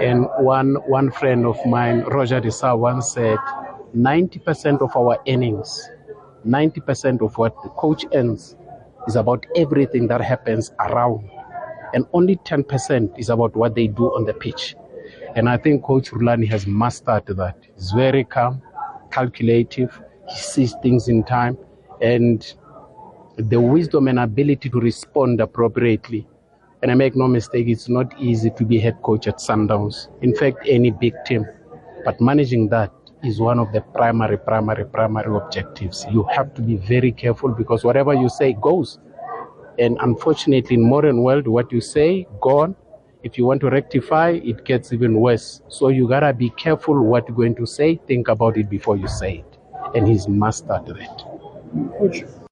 And 0.00 0.26
one 0.38 0.74
one 0.86 1.10
friend 1.10 1.46
of 1.46 1.58
mine, 1.66 2.00
Roger 2.04 2.40
Desa, 2.40 2.76
once 2.76 3.12
said, 3.12 3.38
90% 3.96 4.82
of 4.82 4.96
our 4.96 5.18
earnings, 5.28 5.88
90% 6.46 7.24
of 7.24 7.36
what 7.38 7.54
the 7.62 7.68
coach 7.70 8.04
earns 8.12 8.56
is 9.06 9.16
about 9.16 9.46
everything 9.56 10.08
that 10.08 10.20
happens 10.20 10.72
around. 10.80 11.28
And 11.94 12.06
only 12.12 12.36
10% 12.36 13.18
is 13.18 13.30
about 13.30 13.54
what 13.54 13.74
they 13.74 13.86
do 13.86 14.06
on 14.16 14.24
the 14.24 14.34
pitch. 14.34 14.74
And 15.36 15.48
I 15.48 15.56
think 15.56 15.84
Coach 15.84 16.10
Rulani 16.10 16.48
has 16.48 16.66
mastered 16.66 17.26
that. 17.26 17.56
He's 17.74 17.92
very 17.92 18.24
calm, 18.24 18.62
calculative, 19.12 20.00
he 20.28 20.36
sees 20.36 20.74
things 20.82 21.08
in 21.08 21.22
time, 21.22 21.56
and 22.00 22.52
the 23.36 23.60
wisdom 23.60 24.08
and 24.08 24.18
ability 24.18 24.68
to 24.70 24.80
respond 24.80 25.40
appropriately. 25.40 26.26
And 26.82 26.90
I 26.90 26.94
make 26.94 27.16
no 27.16 27.26
mistake, 27.26 27.66
it's 27.68 27.88
not 27.88 28.14
easy 28.20 28.50
to 28.50 28.64
be 28.64 28.78
head 28.78 29.00
coach 29.02 29.26
at 29.26 29.38
Sundowns. 29.38 30.08
In 30.22 30.34
fact, 30.34 30.58
any 30.66 30.90
big 30.90 31.14
team. 31.24 31.46
But 32.04 32.20
managing 32.20 32.68
that 32.68 32.92
is 33.22 33.40
one 33.40 33.58
of 33.58 33.72
the 33.72 33.80
primary, 33.80 34.36
primary, 34.36 34.84
primary 34.84 35.34
objectives. 35.34 36.06
You 36.10 36.24
have 36.24 36.52
to 36.54 36.62
be 36.62 36.76
very 36.76 37.10
careful 37.10 37.48
because 37.50 37.84
whatever 37.84 38.12
you 38.12 38.28
say 38.28 38.52
goes. 38.60 38.98
And 39.78 39.96
unfortunately, 40.00 40.76
in 40.76 40.88
modern 40.88 41.22
world, 41.22 41.48
what 41.48 41.72
you 41.72 41.80
say, 41.80 42.26
gone. 42.40 42.76
If 43.22 43.38
you 43.38 43.46
want 43.46 43.62
to 43.62 43.70
rectify, 43.70 44.32
it 44.44 44.66
gets 44.66 44.92
even 44.92 45.18
worse. 45.18 45.62
So 45.68 45.88
you 45.88 46.06
gotta 46.06 46.34
be 46.34 46.50
careful 46.50 47.02
what 47.02 47.26
you're 47.26 47.36
going 47.36 47.54
to 47.54 47.66
say. 47.66 47.98
Think 48.06 48.28
about 48.28 48.58
it 48.58 48.68
before 48.68 48.98
you 48.98 49.08
say 49.08 49.38
it. 49.38 49.58
And 49.96 50.06
he's 50.06 50.28
mastered 50.28 50.86
that. 50.86 52.43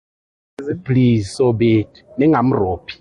Please, 0.85 1.33
so 1.33 1.53
be 1.53 1.81
it. 1.81 2.03
Ningamropi. 2.19 3.01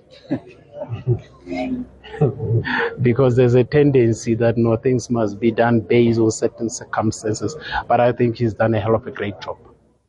because 3.01 3.35
there's 3.35 3.55
a 3.55 3.63
tendency 3.63 4.35
that 4.35 4.57
no 4.57 4.75
things 4.77 5.09
must 5.09 5.39
be 5.39 5.51
done 5.51 5.79
based 5.79 6.19
on 6.19 6.31
certain 6.31 6.69
circumstances. 6.69 7.55
But 7.87 7.99
I 7.99 8.11
think 8.11 8.37
he's 8.37 8.53
done 8.53 8.73
a 8.73 8.79
hell 8.79 8.95
of 8.95 9.07
a 9.07 9.11
great 9.11 9.39
job. 9.41 9.57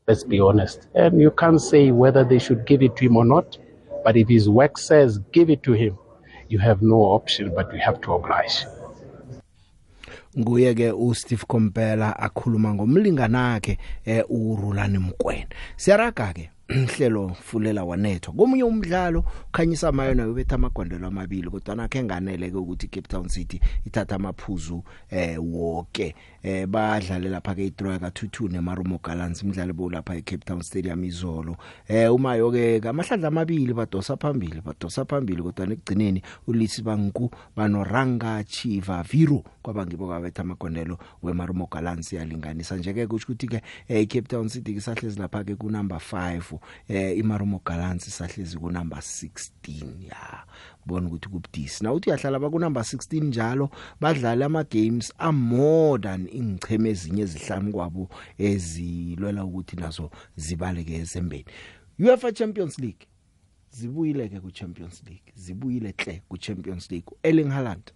Let's 0.06 0.24
be 0.24 0.40
honest. 0.40 0.88
And 0.94 1.20
you 1.20 1.30
can't 1.30 1.60
say 1.60 1.90
whether 1.90 2.24
they 2.24 2.38
should 2.38 2.66
give 2.66 2.82
it 2.82 2.96
to 2.96 3.04
him 3.04 3.16
or 3.16 3.24
not. 3.24 3.56
But 4.04 4.16
if 4.16 4.28
his 4.28 4.48
work 4.48 4.78
says 4.78 5.18
give 5.32 5.48
it 5.48 5.62
to 5.62 5.72
him, 5.72 5.96
you 6.48 6.58
have 6.58 6.82
no 6.82 6.96
option 6.96 7.54
but 7.54 7.72
you 7.72 7.80
have 7.80 8.00
to 8.02 8.12
oblige. 8.12 8.66
nguye 10.36 10.74
ke 10.74 10.92
uSteve 10.92 11.44
Kompela 11.46 12.16
akhuluma 12.18 12.74
ngomlingana 12.74 13.52
wakhe 13.52 13.78
eh 14.04 14.24
uRulani 14.28 14.98
Mgwena 14.98 15.46
siyaraga 15.76 16.32
ke 16.32 16.50
hlelo 16.68 17.28
fulela 17.28 17.84
wanethwa. 17.84 18.34
Komunye 18.34 18.64
umdlalo 18.64 19.24
khanyisa 19.52 19.92
mayona 19.92 20.28
ubetha 20.28 20.54
amagondelo 20.54 21.06
amabili 21.06 21.50
kodwa 21.50 21.74
nakhe 21.74 22.02
nganele 22.02 22.50
ke 22.50 22.56
ukuthi 22.56 22.88
Cape 22.88 23.08
Town 23.08 23.28
City 23.28 23.60
ithatha 23.86 24.16
amaphuzu 24.16 24.82
eh 25.10 25.38
wonke 25.38 26.14
eh 26.42 26.66
badlale 26.66 27.28
lapha 27.28 27.54
ke 27.54 27.66
idraw 27.66 27.98
ka 27.98 28.08
2-2 28.08 28.52
neMarumo 28.52 28.98
Gallants 28.98 29.42
imidlalo 29.42 29.74
bo 29.74 29.90
lapha 29.90 30.16
eCape 30.16 30.44
Town 30.44 30.62
Stadium 30.62 31.04
izolo 31.04 31.56
eh 31.88 32.12
uma 32.12 32.36
yoke 32.36 32.80
amahlandla 32.88 33.28
amabili 33.28 33.74
badosa 33.74 34.16
phambili 34.16 34.60
badosa 34.60 35.04
phambili 35.04 35.42
kodwa 35.42 35.66
nekugcineni 35.66 36.22
ulisi 36.46 36.82
banku 36.82 37.30
banoranga 37.56 38.44
Chiva 38.44 39.02
Viro 39.02 39.44
kwabangibo 39.62 40.08
kabetha 40.08 40.42
amagondelo 40.42 40.98
weMarumo 41.22 41.66
Gallants 41.66 42.12
yalinganisa 42.12 42.76
nje 42.76 42.92
ke 42.92 43.06
kusho 43.06 43.32
ukuthi 43.32 43.46
ke 43.46 43.62
eh, 43.88 44.06
Cape 44.06 44.28
Town 44.28 44.48
City 44.48 44.74
kisahlezi 44.74 45.20
lapha 45.20 45.44
ke 45.44 45.56
ku 45.56 45.70
number 45.70 45.98
5 45.98 46.58
eh 46.88 47.18
iMarumo 47.18 47.62
Gallants 47.64 48.10
sahlezi 48.10 48.58
ku 48.58 48.70
number 48.70 48.98
16 48.98 50.08
ya. 50.08 50.44
Bona 50.86 51.06
ukuthi 51.06 51.28
kubudisi. 51.28 51.84
Na 51.84 51.92
uthi 51.92 52.10
uyahlala 52.10 52.38
ba 52.38 52.50
ku 52.50 52.58
number 52.58 52.82
16 52.82 53.24
njalo 53.24 53.70
badlala 54.00 54.46
ama 54.46 54.64
games 54.64 55.12
are 55.18 55.32
more 55.32 55.98
than 56.02 56.28
ingcheme 56.32 56.90
ezinye 56.90 57.22
ezihlanu 57.22 57.72
kwabo 57.72 58.08
ezilwela 58.38 59.44
ukuthi 59.44 59.76
nazo 59.76 60.10
zibaleke 60.36 60.94
ezembeni. 60.94 61.44
UEFA 61.98 62.32
Champions 62.32 62.78
League 62.78 63.06
zibuyile 63.70 64.28
ke 64.28 64.40
ku 64.40 64.50
Champions 64.50 65.02
League 65.06 65.32
zibuyile 65.34 65.94
hle 65.98 66.22
ku 66.28 66.38
Champions 66.38 66.90
League. 66.90 67.08
Erling 67.22 67.50
Haaland 67.50 67.92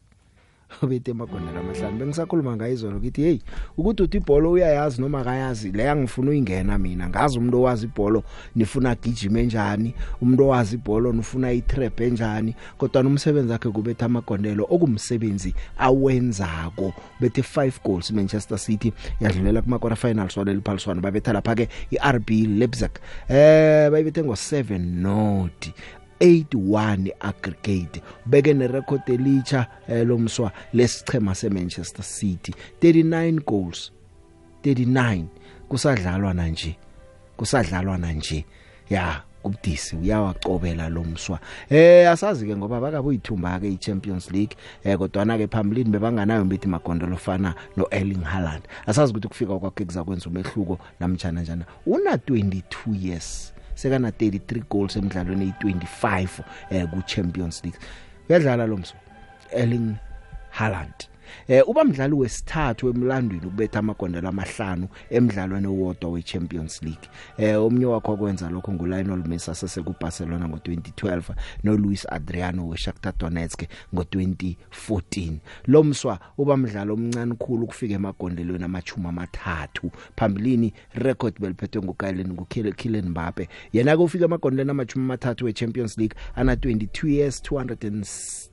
ubethe 0.82 1.10
amagondela 1.10 1.60
amahlanu 1.60 1.98
bengisakhuluma 1.98 2.56
ngayizolo 2.56 2.96
ukuthi 2.96 3.22
hey 3.22 3.38
ukuthi 3.76 4.02
uthi 4.02 4.16
ibhola 4.16 4.48
uyayazi 4.48 5.00
noma 5.00 5.20
akayazi 5.20 5.72
le 5.72 5.82
yangifuna 5.82 6.30
uyingena 6.30 6.78
mina. 6.78 7.08
Ngazi 7.08 7.38
umuntu 7.38 7.60
owazi 7.60 7.86
ibhola 7.86 8.22
nifuna 8.56 8.94
gijime 8.94 9.42
njani. 9.42 9.94
Umuntu 10.22 10.44
owazi 10.44 10.74
ibhola 10.74 11.12
nifuna 11.12 11.52
itrap 11.52 12.00
enjani. 12.00 12.54
Kodwa 12.78 13.02
nomsebenzi 13.02 13.52
wakhe 13.52 13.70
kubetha 13.70 14.06
amagondelo 14.06 14.66
okumsebenzi 14.70 15.54
awenzako. 15.78 16.92
Bethe 17.20 17.40
5 17.40 17.72
goals 17.84 18.10
Manchester 18.10 18.58
City 18.58 18.92
yadlulela 19.20 19.62
kuma 19.62 19.78
quarter 19.78 19.98
finals 20.08 20.36
waleli 20.36 20.60
phaliswano. 20.60 21.00
Babetha 21.00 21.32
lapha 21.32 21.54
ke 21.54 21.68
iRB 21.90 22.30
Leipzig. 22.30 22.90
Eh 23.28 23.90
bayibethe 23.90 24.24
ngo 24.24 24.32
7 24.32 24.78
not 24.78 25.70
81 26.20 27.12
aggregate 27.20 28.02
beke 28.26 28.54
nerecord 28.54 29.02
elicha 29.06 29.66
eh, 29.88 30.06
lomswa 30.06 30.52
lesichema 30.72 31.34
seManchester 31.34 32.04
City. 32.04 32.54
39 32.80 33.40
goals. 33.44 33.92
39 34.62 35.24
kusadlalwa 35.68 36.34
na 36.34 36.48
nje 36.48 36.76
kusadlalwa 37.36 37.98
na 37.98 38.12
nje 38.12 38.44
ya 38.90 39.22
kubudisi 39.42 39.96
uyawacobela 39.96 40.88
lomswa. 40.88 41.38
Eh 41.70 42.10
asazi 42.10 42.46
ke 42.46 42.56
ngoba 42.56 42.80
bakabe 42.80 43.08
uyithumba 43.08 43.60
ke 43.60 43.68
iChampions 43.68 44.30
League. 44.30 44.56
Eh 44.84 44.98
kodwa 44.98 45.24
na 45.24 45.38
ke 45.38 45.46
phambilini 45.46 45.90
bebanganayo 45.90 46.44
mbithi 46.44 46.68
magondolo 46.68 47.16
fana 47.16 47.54
noErling 47.76 48.24
Haaland. 48.24 48.62
Asazi 48.86 49.12
ukuthi 49.12 49.28
kufika 49.28 49.58
kwakhe 49.58 49.84
kuzakwenza 49.84 50.30
umehluko 50.30 50.78
namtjana 51.00 51.42
njana. 51.42 51.64
Una 51.86 52.16
22 52.16 52.62
years. 53.06 53.52
Sekana 53.76 54.10
33 54.10 54.64
goals 54.70 54.96
emidlalweni 54.96 55.52
eyi25 55.62 56.42
eh 56.70 56.84
ku 56.90 57.02
Champions 57.06 57.62
League. 57.64 57.80
Uyadlala 58.28 58.66
lo 58.66 58.76
mso 58.76 58.96
Erling 59.52 59.94
Haaland. 60.50 60.98
Eh 61.48 61.68
uba 61.68 61.84
mdlali 61.84 62.14
wesithathu 62.14 62.88
emlandweni 62.88 63.46
ubetha 63.46 63.78
amagondelo 63.78 64.28
amahlanu 64.28 64.88
emidlalweni 65.10 65.66
owodwa 65.66 66.10
weChampions 66.10 66.82
League. 66.82 67.08
Eh 67.38 67.62
omnye 67.62 67.86
wakho 67.86 68.12
okwenza 68.12 68.50
lokho 68.50 68.72
nguLionel 68.72 69.28
Messi 69.28 69.50
asese 69.50 69.82
kuBarcelona 69.82 70.46
ngo2012 70.46 71.22
noLuis 71.64 72.06
Adriano 72.12 72.68
weShakhtar 72.68 73.12
Donetsk 73.18 73.62
ngo2014 73.94 75.32
lomswa 75.66 76.18
uba 76.38 76.56
mdlalo 76.56 76.94
omncane 76.94 77.34
khulu 77.34 77.64
ukufika 77.64 77.94
emagondelweni 77.94 78.64
amachuma 78.64 79.08
amathathu. 79.08 79.90
Phambilini 80.16 80.72
record 80.94 81.40
beliphethwe 81.40 81.82
nguKylian 81.82 82.32
nguKylian 82.32 83.08
Mbappe. 83.08 83.48
Yena 83.72 83.96
ke 83.96 84.02
ufika 84.02 84.24
emagondelweni 84.24 84.70
amachuma 84.70 85.04
amathathu 85.04 85.44
weChampions 85.44 85.98
League 85.98 86.16
ana 86.34 86.54
22 86.54 87.08
years 87.08 87.42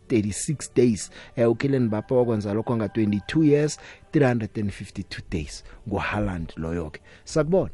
236 0.09 0.73
days. 0.75 1.11
Eh 1.35 1.49
uKylian 1.49 1.83
Mbappe 1.83 2.13
wakwenza 2.13 2.53
lokho 2.53 2.75
nga 2.75 2.87
22 2.87 3.43
years 3.43 3.79
352 4.13 5.21
days 5.31 5.63
nguHaaland 5.87 6.53
loyo 6.57 6.89
ke. 6.89 7.01
Sakubona 7.23 7.71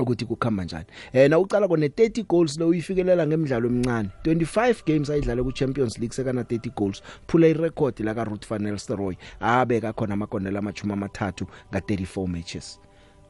ukuthi 0.00 0.24
kukhamba 0.24 0.64
njani. 0.64 0.86
Eh 1.12 1.30
na 1.30 1.38
ucala 1.38 1.68
kone 1.68 1.86
30 1.88 2.24
goals 2.26 2.58
lo 2.58 2.68
uyifikelela 2.68 3.26
ngemidlalo 3.26 3.68
emincane. 3.68 4.08
25 4.24 4.84
games 4.86 5.10
ayidlala 5.10 5.42
ku 5.42 5.52
Champions 5.52 5.98
League 5.98 6.14
sekana 6.14 6.42
30 6.42 6.70
goals. 6.76 7.02
Phula 7.26 7.46
i 7.46 7.52
record 7.52 8.00
la 8.00 8.14
ka 8.14 8.24
Ruud 8.24 8.46
van 8.48 8.62
Nistelrooy 8.62 9.16
abeka 9.40 9.92
khona 9.92 10.14
amagondela 10.14 10.58
amachuma 10.58 10.94
amathathu 10.94 11.46
nga 11.70 11.78
34 11.80 12.26
matches. 12.28 12.80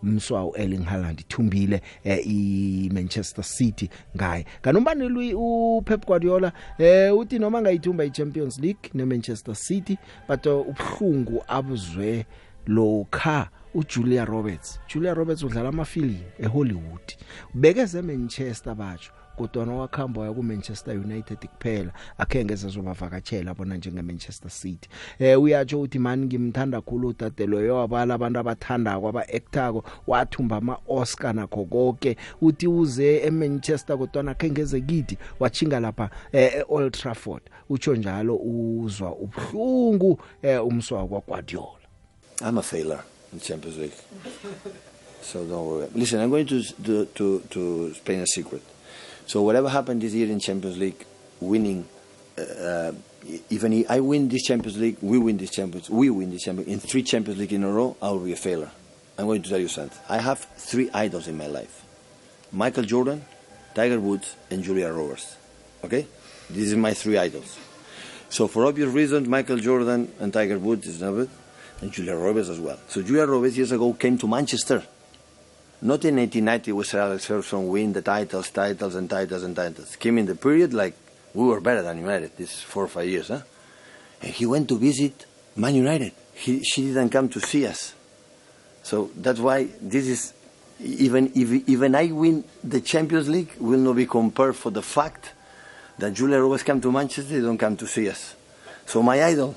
Mswa 0.02 0.44
uErling 0.44 0.84
Haaland 0.84 1.20
ithumbile 1.20 1.82
eh, 2.04 2.26
iManchester 2.26 3.44
City 3.44 3.90
ngaye. 4.16 4.46
Kanombaneli 4.62 5.34
uPep 5.34 6.06
Guardiola 6.06 6.52
eh 6.78 7.16
uthi 7.18 7.38
noma 7.38 7.62
ngayithumba 7.62 8.04
iChampions 8.04 8.58
League 8.58 8.90
neManchester 8.94 9.54
City 9.54 9.98
but 10.28 10.46
uh, 10.46 10.68
ubhlungu 10.68 11.44
abuzwe 11.48 12.26
lokha 12.66 13.48
uJulia 13.74 14.24
Roberts. 14.24 14.80
Julia 14.94 15.14
Roberts 15.14 15.42
udlala 15.42 15.68
amafilimu 15.68 16.24
eHollywood. 16.38 17.12
Bekeze 17.54 18.02
Manchester 18.02 18.74
batsho 18.74 19.12
kodwa 19.38 19.66
nowakhamba 19.66 20.20
waya 20.20 20.32
ku 20.32 20.42
Manchester 20.42 20.94
United 20.94 21.38
kuphela 21.38 21.92
akhengeze 22.18 22.68
zobavakatshela 22.68 23.54
bona 23.54 23.76
njenge 23.76 24.02
Manchester 24.02 24.50
City 24.50 24.88
eh 25.18 25.42
uyatsho 25.42 25.80
uthi 25.80 25.98
mani 25.98 26.26
ngimthanda 26.26 26.80
khulu 26.80 27.08
utatelo 27.08 27.60
yobala 27.60 28.14
abantu 28.14 28.38
abathanda 28.38 29.00
kwaba 29.00 29.28
actorko 29.28 29.84
wathumba 30.06 30.56
ama 30.56 30.78
Oscar 30.88 31.34
nakho 31.34 31.64
konke 31.64 32.16
uthi 32.40 32.66
uze 32.66 33.16
eManchester 33.16 33.98
kodwa 33.98 34.22
nakhengeze 34.22 34.80
kithi 34.80 35.18
wachinga 35.40 35.80
lapha 35.80 36.10
eh, 36.32 36.64
Old 36.68 36.92
Trafford 36.92 37.42
utsho 37.68 37.96
njalo 37.96 38.36
uzwa 38.36 39.16
ubhlungu 39.16 40.20
eh, 40.42 40.66
umswa 40.66 41.06
kwa 41.06 41.20
Guardiola 41.20 41.78
I'm 42.40 42.58
a 42.58 42.62
failure 42.62 43.02
in 43.32 43.40
Champions 43.40 43.78
League. 43.78 43.92
so 45.22 45.44
don't 45.44 45.66
worry. 45.66 45.88
Listen, 45.94 46.20
I'm 46.20 46.30
going 46.30 46.46
to, 46.46 46.62
to, 46.62 47.04
to, 47.06 47.42
to 47.50 47.86
explain 47.86 48.20
a 48.20 48.26
secret. 48.26 48.62
So 49.28 49.42
whatever 49.42 49.68
happened 49.68 50.00
this 50.00 50.14
year 50.14 50.30
in 50.30 50.40
Champions 50.40 50.78
League, 50.78 51.04
winning, 51.38 51.86
uh, 52.38 52.92
even 53.50 53.74
if 53.74 53.90
I 53.90 54.00
win 54.00 54.26
this 54.26 54.42
Champions 54.42 54.78
League, 54.78 54.96
we 55.02 55.18
win 55.18 55.36
this 55.36 55.50
Champions, 55.50 55.90
we 55.90 56.08
win 56.08 56.30
this 56.30 56.44
Champions 56.44 56.70
in 56.70 56.80
three 56.80 57.02
Champions 57.02 57.38
League 57.38 57.52
in 57.52 57.62
a 57.62 57.70
row, 57.70 57.94
I 58.00 58.08
will 58.08 58.20
be 58.20 58.32
a 58.32 58.36
failure. 58.36 58.70
I'm 59.18 59.26
going 59.26 59.42
to 59.42 59.48
tell 59.50 59.58
you 59.58 59.68
something. 59.68 59.98
I 60.08 60.16
have 60.16 60.38
three 60.56 60.88
idols 60.94 61.28
in 61.28 61.36
my 61.36 61.46
life: 61.46 61.84
Michael 62.52 62.84
Jordan, 62.84 63.22
Tiger 63.74 64.00
Woods, 64.00 64.34
and 64.50 64.62
Julia 64.62 64.90
Roberts. 64.90 65.36
Okay, 65.84 66.06
these 66.48 66.72
are 66.72 66.78
my 66.78 66.94
three 66.94 67.18
idols. 67.18 67.58
So 68.30 68.48
for 68.48 68.64
obvious 68.64 68.88
reasons, 68.88 69.28
Michael 69.28 69.58
Jordan 69.58 70.10
and 70.20 70.32
Tiger 70.32 70.58
Woods 70.58 70.86
is 70.86 71.02
not 71.02 71.18
it, 71.18 71.28
and 71.82 71.92
Julia 71.92 72.16
Roberts 72.16 72.48
as 72.48 72.60
well. 72.60 72.78
So 72.88 73.02
Julia 73.02 73.26
Roberts 73.26 73.58
years 73.58 73.72
ago 73.72 73.92
came 73.92 74.16
to 74.16 74.26
Manchester. 74.26 74.84
Not 75.80 76.04
in 76.04 76.16
1890 76.16 76.72
with 76.72 76.86
Sir 76.88 77.00
Alex 77.00 77.26
Ferguson 77.26 77.68
win 77.68 77.92
the 77.92 78.02
titles, 78.02 78.50
titles 78.50 78.96
and 78.96 79.08
titles 79.08 79.44
and 79.44 79.54
titles. 79.54 79.94
Came 79.96 80.18
in 80.18 80.26
the 80.26 80.34
period 80.34 80.74
like 80.74 80.94
we 81.34 81.44
were 81.44 81.60
better 81.60 81.82
than 81.82 81.98
United 81.98 82.36
this 82.36 82.60
four 82.60 82.84
or 82.84 82.88
five 82.88 83.08
years, 83.08 83.28
huh? 83.28 83.42
And 84.20 84.32
he 84.32 84.44
went 84.44 84.68
to 84.70 84.78
visit 84.78 85.26
Man 85.54 85.76
United. 85.76 86.12
He, 86.34 86.62
she 86.64 86.86
didn't 86.86 87.10
come 87.10 87.28
to 87.28 87.40
see 87.40 87.66
us. 87.66 87.94
So 88.82 89.10
that's 89.16 89.38
why 89.38 89.68
this 89.80 90.08
is 90.08 90.34
even 90.80 91.32
if 91.34 91.68
even 91.68 91.94
I 91.94 92.06
win 92.06 92.44
the 92.62 92.80
Champions 92.80 93.28
League 93.28 93.52
will 93.58 93.78
not 93.78 93.94
be 93.94 94.06
compared 94.06 94.56
for 94.56 94.70
the 94.70 94.82
fact 94.82 95.32
that 95.98 96.12
Julia 96.12 96.40
Roberts 96.40 96.62
come 96.62 96.80
to 96.80 96.92
Manchester, 96.92 97.34
they 97.34 97.40
don't 97.40 97.58
come 97.58 97.76
to 97.76 97.86
see 97.86 98.08
us. 98.08 98.34
So 98.86 99.02
my 99.02 99.22
idol. 99.22 99.56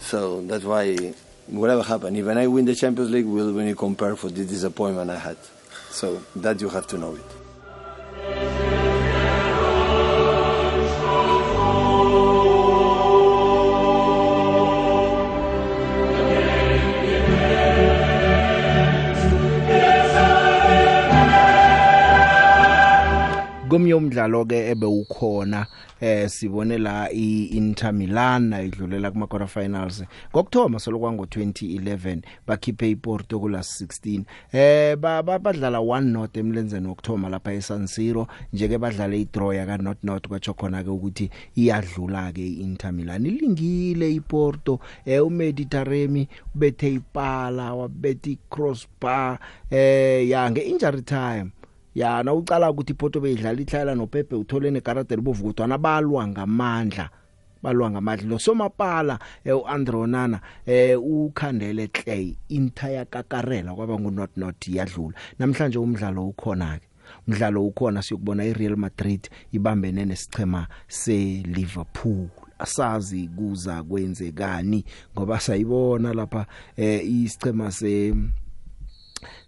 So 0.00 0.42
that's 0.42 0.64
why 0.64 1.14
whatever 1.50 1.82
happened, 1.82 2.16
even 2.16 2.38
I 2.38 2.46
win 2.46 2.64
the 2.64 2.74
Champions 2.74 3.10
League, 3.10 3.26
will 3.26 3.52
when 3.52 3.66
you 3.66 3.74
compare 3.74 4.16
for 4.16 4.28
the 4.28 4.44
disappointment 4.44 5.10
I 5.10 5.18
had. 5.18 5.36
So 5.90 6.22
that 6.36 6.60
you 6.60 6.68
have 6.68 6.86
to 6.88 6.98
know 6.98 7.14
it. 7.16 7.39
Komnye 23.70 23.94
umdlalo 23.94 24.44
ke 24.44 24.70
ebewukhona 24.70 25.66
eh 26.00 26.28
sibone 26.28 26.78
la 26.78 27.06
iInter 27.12 27.92
Milan 27.92 28.52
ayidlulela 28.52 29.10
kuma 29.10 29.26
quarter 29.26 29.48
finals 29.48 30.02
ngokthoma 30.34 30.78
solokwango 30.78 31.24
2011 31.24 32.22
bakhiphe 32.46 32.90
iPorto 32.90 33.40
kula 33.40 33.58
16 33.58 34.22
eh 34.52 34.96
badlala 34.96 35.78
1 35.78 36.00
not 36.00 36.36
emlenzeni 36.36 36.88
wokthoma 36.88 37.28
lapha 37.28 37.52
eSan 37.52 37.86
Siro 37.86 38.26
njeke 38.52 38.78
badlala 38.78 39.14
idraw 39.16 39.52
ya 39.54 39.66
ka 39.66 39.76
not 39.76 39.98
not 40.02 40.28
kwatsho 40.28 40.54
khona 40.54 40.82
ke 40.82 40.90
ukuthi 40.90 41.30
iyadlula 41.56 42.32
ke 42.32 42.42
iInter 42.42 42.92
Milan. 42.92 43.26
Ilingile 43.26 44.14
iPorto 44.14 44.80
eh 45.06 45.26
uMediterranean 45.26 46.26
ubethe 46.54 46.94
ipala 46.94 47.74
wabethe 47.74 48.30
icrossbar 48.30 49.38
eh 49.70 50.28
ya 50.28 50.50
nge 50.50 50.60
injury 50.60 51.02
time. 51.02 51.50
Yana 51.94 52.34
ucala 52.34 52.70
ukuthi 52.70 52.92
iPorto 52.92 53.20
beyidlala 53.20 53.60
ihlala 53.60 53.94
noPepe 53.94 54.34
uthole 54.36 54.70
nekarate 54.70 55.16
libovu 55.16 55.44
kodwa 55.44 55.66
nabalwa 55.66 56.28
ngamandla 56.28 57.10
balwa 57.62 57.90
ngamandla. 57.90 58.28
Lo 58.28 58.38
somapala 58.38 59.18
eh, 59.44 59.56
uAndre 59.56 59.96
Onana 59.96 60.40
eh 60.66 60.98
ukhandele 60.98 61.88
Clay 61.88 62.36
intaya 62.48 63.04
kakarela 63.04 63.74
kwaba 63.74 63.98
ngu 63.98 64.10
not 64.10 64.36
not 64.36 64.68
yadlula. 64.68 65.14
Namhlanje 65.38 65.78
umdlalo 65.78 66.28
ukhona 66.28 66.78
ke 66.78 66.86
umdlalo 67.28 67.66
ukhona 67.66 68.02
siyokubona 68.02 68.44
iReal 68.44 68.76
Madrid 68.76 69.28
ibambene 69.52 70.04
nesichema 70.04 70.66
seLiverpool. 70.88 72.28
Asazi 72.58 73.28
kuza 73.28 73.82
kwenzekani 73.82 74.84
ngoba 75.16 75.40
sayibona 75.40 76.14
lapha 76.14 76.46
eh 76.76 77.04
isichema 77.04 77.72
se 77.72 78.14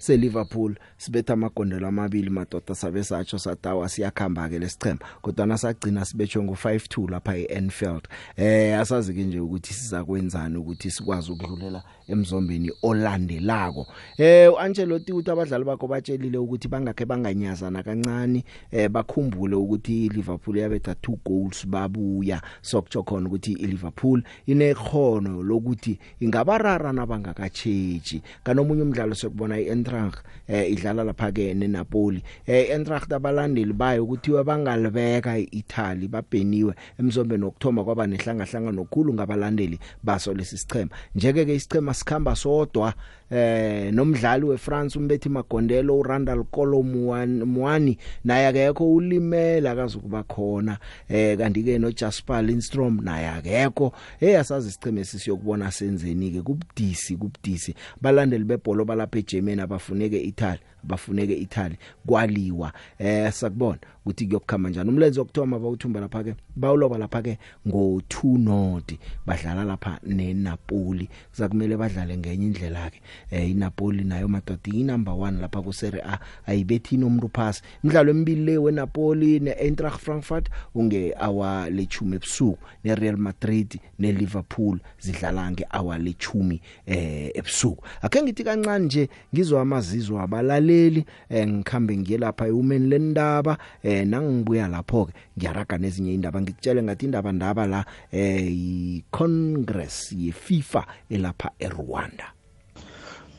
seLiverpool 0.02 0.74
sibetha 0.96 1.32
amagondelo 1.32 1.86
amabili 1.88 2.30
madoda 2.30 2.74
sabe 2.74 3.04
satsho 3.04 3.38
sadawa 3.38 3.88
siyakhamba 3.88 4.48
ke 4.48 4.58
lesichema 4.58 4.98
kodwa 5.22 5.46
nasagcina 5.46 6.04
sibetshwe 6.04 6.42
ngo52 6.42 7.10
lapha 7.10 7.36
eAnfield. 7.36 8.08
Eh 8.36 8.78
asazi 8.80 9.14
ke 9.14 9.24
nje 9.24 9.40
ukuthi 9.40 9.74
siza 9.74 10.04
kwenzani 10.04 10.56
ukuthi 10.56 10.90
sikwazi 10.90 11.32
ukudlulela 11.32 11.82
emzombeni 12.08 12.72
olandelako. 12.82 13.86
Eh 14.18 14.52
uAncelotti 14.52 15.12
uthi 15.12 15.30
abadlali 15.30 15.64
bakho 15.64 15.86
batshelile 15.86 16.38
ukuthi 16.38 16.68
bangakhe 16.68 17.04
banganyazana 17.04 17.82
kancane 17.82 18.44
eh 18.70 18.88
bakhumbule 18.90 19.56
ukuthi 19.56 20.06
iLiverpool 20.06 20.58
yabetha 20.58 20.92
2 20.92 21.16
goals 21.24 21.66
babuya. 21.66 22.42
Sokutsho 22.62 23.02
khona 23.02 23.28
ukuthi 23.28 23.52
iLiverpool 23.52 24.22
inekhono 24.46 25.42
lokuthi 25.42 25.98
ingabarara 26.20 26.92
nabangakatsheji 26.92 28.22
kanomunye 28.44 28.82
umdlalo 28.82 29.14
sokubona 29.14 29.60
iEntracht 29.92 30.24
eh 30.48 30.72
idlala 30.72 31.04
lapha 31.04 31.32
ke 31.32 31.54
neNapoli. 31.54 32.22
Eh 32.46 32.72
Eintracht 32.74 33.12
abalandeli 33.12 33.72
bayo 33.72 34.04
ukuthi 34.04 34.32
bangalibeka 34.44 35.38
iItaly 35.38 36.08
babheniwe 36.08 36.74
emzombeni 36.98 37.44
wokthoma 37.44 37.84
kwaba 37.84 38.06
nehlangahlanga 38.06 38.72
nokhulu 38.72 39.14
ngabalandeli 39.14 39.78
baso 40.02 40.34
lesisichema 40.34 40.90
njeke 41.14 41.44
ke 41.44 41.54
isichema 41.54 41.94
sikhamba 41.94 42.36
sodwa 42.36 42.94
eh 43.32 43.92
nomdlali 43.92 44.44
weFrance 44.44 44.98
umbethi 44.98 45.28
Magondelo 45.28 45.98
uRandall 45.98 46.44
Kolo 46.44 46.82
Muani 46.82 47.98
naye 48.24 48.46
akekho 48.46 48.94
ulimela 48.94 49.70
akazukuba 49.70 50.22
khona. 50.22 50.78
Eh 51.08 51.38
kanti 51.38 51.62
ke 51.62 51.78
noJasper 51.78 52.42
Lindstrom 52.42 53.00
naye 53.04 53.28
akekho. 53.28 53.92
Hey 54.20 54.38
asazi 54.38 54.68
isicheme 54.68 55.04
sisiyokubona 55.04 55.70
senzeni 55.70 56.30
ke 56.30 56.42
kubudisi 56.42 57.16
kubudisi. 57.16 57.74
Balandeli 58.00 58.44
bebhola 58.44 58.84
balapha 58.84 59.18
eGermany 59.18 59.60
abafuneke 59.60 60.20
Italy 60.20 60.60
bafuneke 60.84 61.34
Italy. 61.34 61.76
Kwaliwa. 62.06 62.72
Eh 62.98 63.32
sakubona 63.32 63.78
ukuthi 64.04 64.26
kuyokukhamba 64.26 64.70
njani. 64.70 64.90
Umlenze 64.90 65.20
wokthoma 65.20 65.58
bawuthumba 65.58 66.00
lapha 66.00 66.24
ke 66.24 66.34
bawuloba 66.56 66.98
lapha 66.98 67.22
ke 67.22 67.38
ngo 67.68 68.02
2 68.08 68.38
not 68.38 68.92
badlala 69.26 69.64
lapha 69.64 69.98
neNapoli. 70.06 71.08
Kuzakumele 71.30 71.76
badlale 71.76 72.16
ngenye 72.16 72.46
indlela 72.46 72.90
ke 72.90 73.00
eh 73.30 73.50
iNapoli 73.50 74.04
nayo 74.04 74.28
madoda 74.28 74.72
inumber 74.72 75.14
1 75.14 75.40
lapha 75.40 75.62
ku 75.62 75.72
Serie 75.72 76.02
A 76.02 76.18
ayibethi 76.46 76.96
nomuntu 76.96 77.28
pass. 77.28 77.62
Imidlalo 77.84 78.10
emibili 78.10 78.44
le 78.44 78.58
weNapoli 78.58 79.40
neEintracht 79.40 80.00
Frankfurt 80.00 80.48
unge 80.74 81.14
awa 81.18 81.70
lechumi 81.70 82.16
ebusuku 82.16 82.58
neReal 82.84 83.16
Madrid 83.16 83.80
neLiverpool 83.98 84.78
zidlala 85.00 85.50
ngeawa 85.50 85.98
lechumi 85.98 86.60
eh 86.86 87.30
ebusuku. 87.34 87.84
Ake 88.02 88.22
ngithi 88.22 88.44
kancane 88.44 88.84
nje 88.84 89.08
ngizwa 89.34 89.62
amazizo 89.62 90.20
abalaleli 90.20 91.04
eh, 91.28 91.48
ngikhambe 91.48 91.96
ngiye 91.96 92.18
lapha 92.18 92.46
ewomen 92.46 92.88
lendaba 92.88 93.58
eh 93.82 94.06
nangibuya 94.06 94.68
lapho 94.68 95.04
ke 95.06 95.12
ngiyaraga 95.38 95.78
nezinye 95.78 96.14
indaba 96.14 96.40
ngikutshele 96.40 96.82
ngathi 96.82 97.04
indaba 97.04 97.32
ndaba 97.32 97.66
la 97.66 97.84
eh 98.12 98.46
i 98.52 99.04
congress 99.10 100.12
ye 100.12 100.32
FIFA 100.32 100.86
elapha 101.10 101.50
eRwanda. 101.58 102.32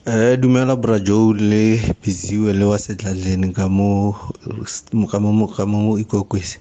Eh 0.05 0.35
dumela 0.35 0.75
bra 0.75 0.99
Joe 0.99 1.31
le 1.39 1.79
biziwe 2.03 2.51
le 2.59 2.65
wa 2.71 2.77
setlaleni 2.77 3.53
ka 3.55 3.69
mo 3.77 4.11
ka 5.11 5.17
mo 5.23 5.47
ka 5.55 5.63
mo 5.65 5.95
ikokwese. 6.03 6.59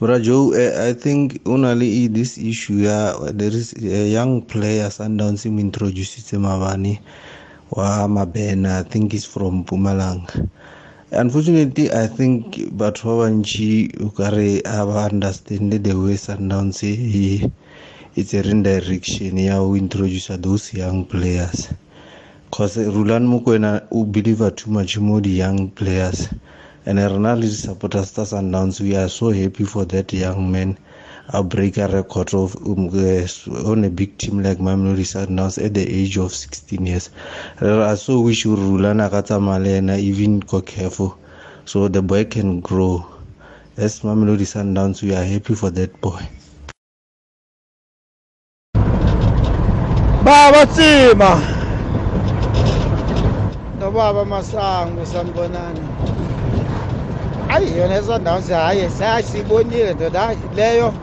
Bra 0.00 0.18
Joe 0.18 0.50
eh, 0.58 0.90
I 0.90 0.92
think 0.98 1.38
only 1.46 2.08
this 2.08 2.38
issue 2.38 2.82
ya 2.82 3.14
there 3.38 3.54
is 3.54 3.70
a 3.78 4.10
young 4.10 4.42
player 4.42 4.90
Sundowns 4.90 5.46
im 5.46 5.60
introduce 5.60 6.18
mabani 6.34 6.98
wa 7.70 8.08
Mabena 8.08 8.80
I 8.80 8.82
think 8.82 9.14
is 9.14 9.26
from 9.26 9.62
Mpumalanga. 9.64 10.42
Unfortunately 11.12 11.86
I 11.92 12.08
think 12.08 12.66
batho 12.74 13.14
ba 13.14 13.30
bantši 13.30 13.94
o 14.02 14.10
kare 14.10 14.58
a 14.66 14.82
ba 14.84 15.06
understand 15.06 15.70
the 15.70 15.94
way 15.94 16.16
Sundowns 16.18 16.82
e 16.82 17.48
it's 18.16 18.34
a 18.34 18.42
redirection 18.42 19.38
ya 19.38 19.62
o 19.62 19.76
introduce 19.76 20.34
those 20.42 20.74
young 20.74 21.04
players. 21.04 21.68
Cause 22.52 22.76
Rulan 22.76 23.24
Mukwena 23.26 23.86
o 23.90 24.04
believe 24.04 24.54
too 24.54 24.70
much 24.70 24.98
more 24.98 25.22
the 25.22 25.30
young 25.30 25.70
players. 25.70 26.28
And 26.84 26.98
rena 26.98 27.34
le 27.34 27.46
supporters 27.48 28.10
tsa 28.12 28.22
Sundowns 28.26 28.78
we 28.80 28.94
are 28.94 29.08
so 29.08 29.30
happy 29.30 29.64
for 29.64 29.86
that 29.86 30.12
young 30.12 30.52
man. 30.52 30.76
A 31.28 31.42
break 31.42 31.78
a 31.78 31.88
record 31.88 32.34
of 32.34 32.54
um, 32.66 32.90
uh, 32.92 33.70
on 33.70 33.84
a 33.84 33.88
big 33.90 34.18
team 34.18 34.42
like 34.42 34.58
Mamelodi 34.58 35.00
Sundowns 35.06 35.64
at 35.64 35.72
the 35.72 35.80
age 35.88 36.18
of 36.18 36.34
16 36.34 36.84
years. 36.84 37.08
I 37.58 37.94
so 37.94 38.20
wish 38.20 38.44
Rulan 38.44 39.02
a 39.06 39.08
ka 39.08 39.22
tsamaya 39.22 39.58
le 39.62 39.68
yena 39.80 39.98
even 39.98 40.40
go 40.40 40.60
careful 40.60 41.16
so 41.64 41.88
the 41.88 42.02
boy 42.02 42.24
can 42.26 42.60
grow. 42.60 43.06
As 43.78 44.00
Mamelodi 44.00 44.44
Sundowns 44.44 45.00
we 45.00 45.14
are 45.14 45.24
happy 45.24 45.54
for 45.54 45.70
that 45.70 45.98
boy. 46.02 46.20
Baba 50.22 50.66
Tsima 50.66 51.61
nobaba 53.92 54.24
masango 54.24 55.06
sanibonani 55.06 55.80
ayi 57.54 57.76
yona 57.78 57.94
esondawusi 57.94 58.52
hhayi 58.52 58.90
sasibonile 58.90 59.94
ndoda 59.94 60.20
hayi 60.20 60.38
leyo 60.56 60.94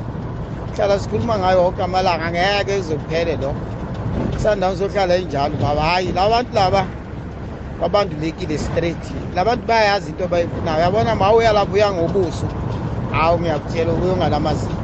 hlala 0.75 0.99
sikhuluma 0.99 1.38
ngayo 1.39 1.63
woke 1.63 1.84
amalanga 1.84 2.32
ngeke 2.32 2.78
izokuphele 2.80 3.36
lokho. 3.36 3.56
Sundowns 4.41 4.82
ohlala 4.82 5.17
injalo 5.17 5.58
baba 5.58 5.82
hhayi 5.82 6.12
la 6.12 6.30
bantu 6.30 6.54
laba 6.56 6.88
babandulekile 7.82 8.58
straight. 8.58 9.04
La 9.36 9.45
bantu 9.45 9.65
bayayazi 9.67 10.10
into 10.10 10.23
abayifunayo. 10.25 10.82
Yabona 10.82 11.15
ma 11.15 11.34
uya 11.34 11.54
lapho 11.54 11.73
uya 11.73 11.93
ngobuso 11.93 12.47
hawu 13.12 13.39
ngiyakutshela 13.39 13.93
ukuyo 13.93 14.17
ngalamazinyo 14.17 14.78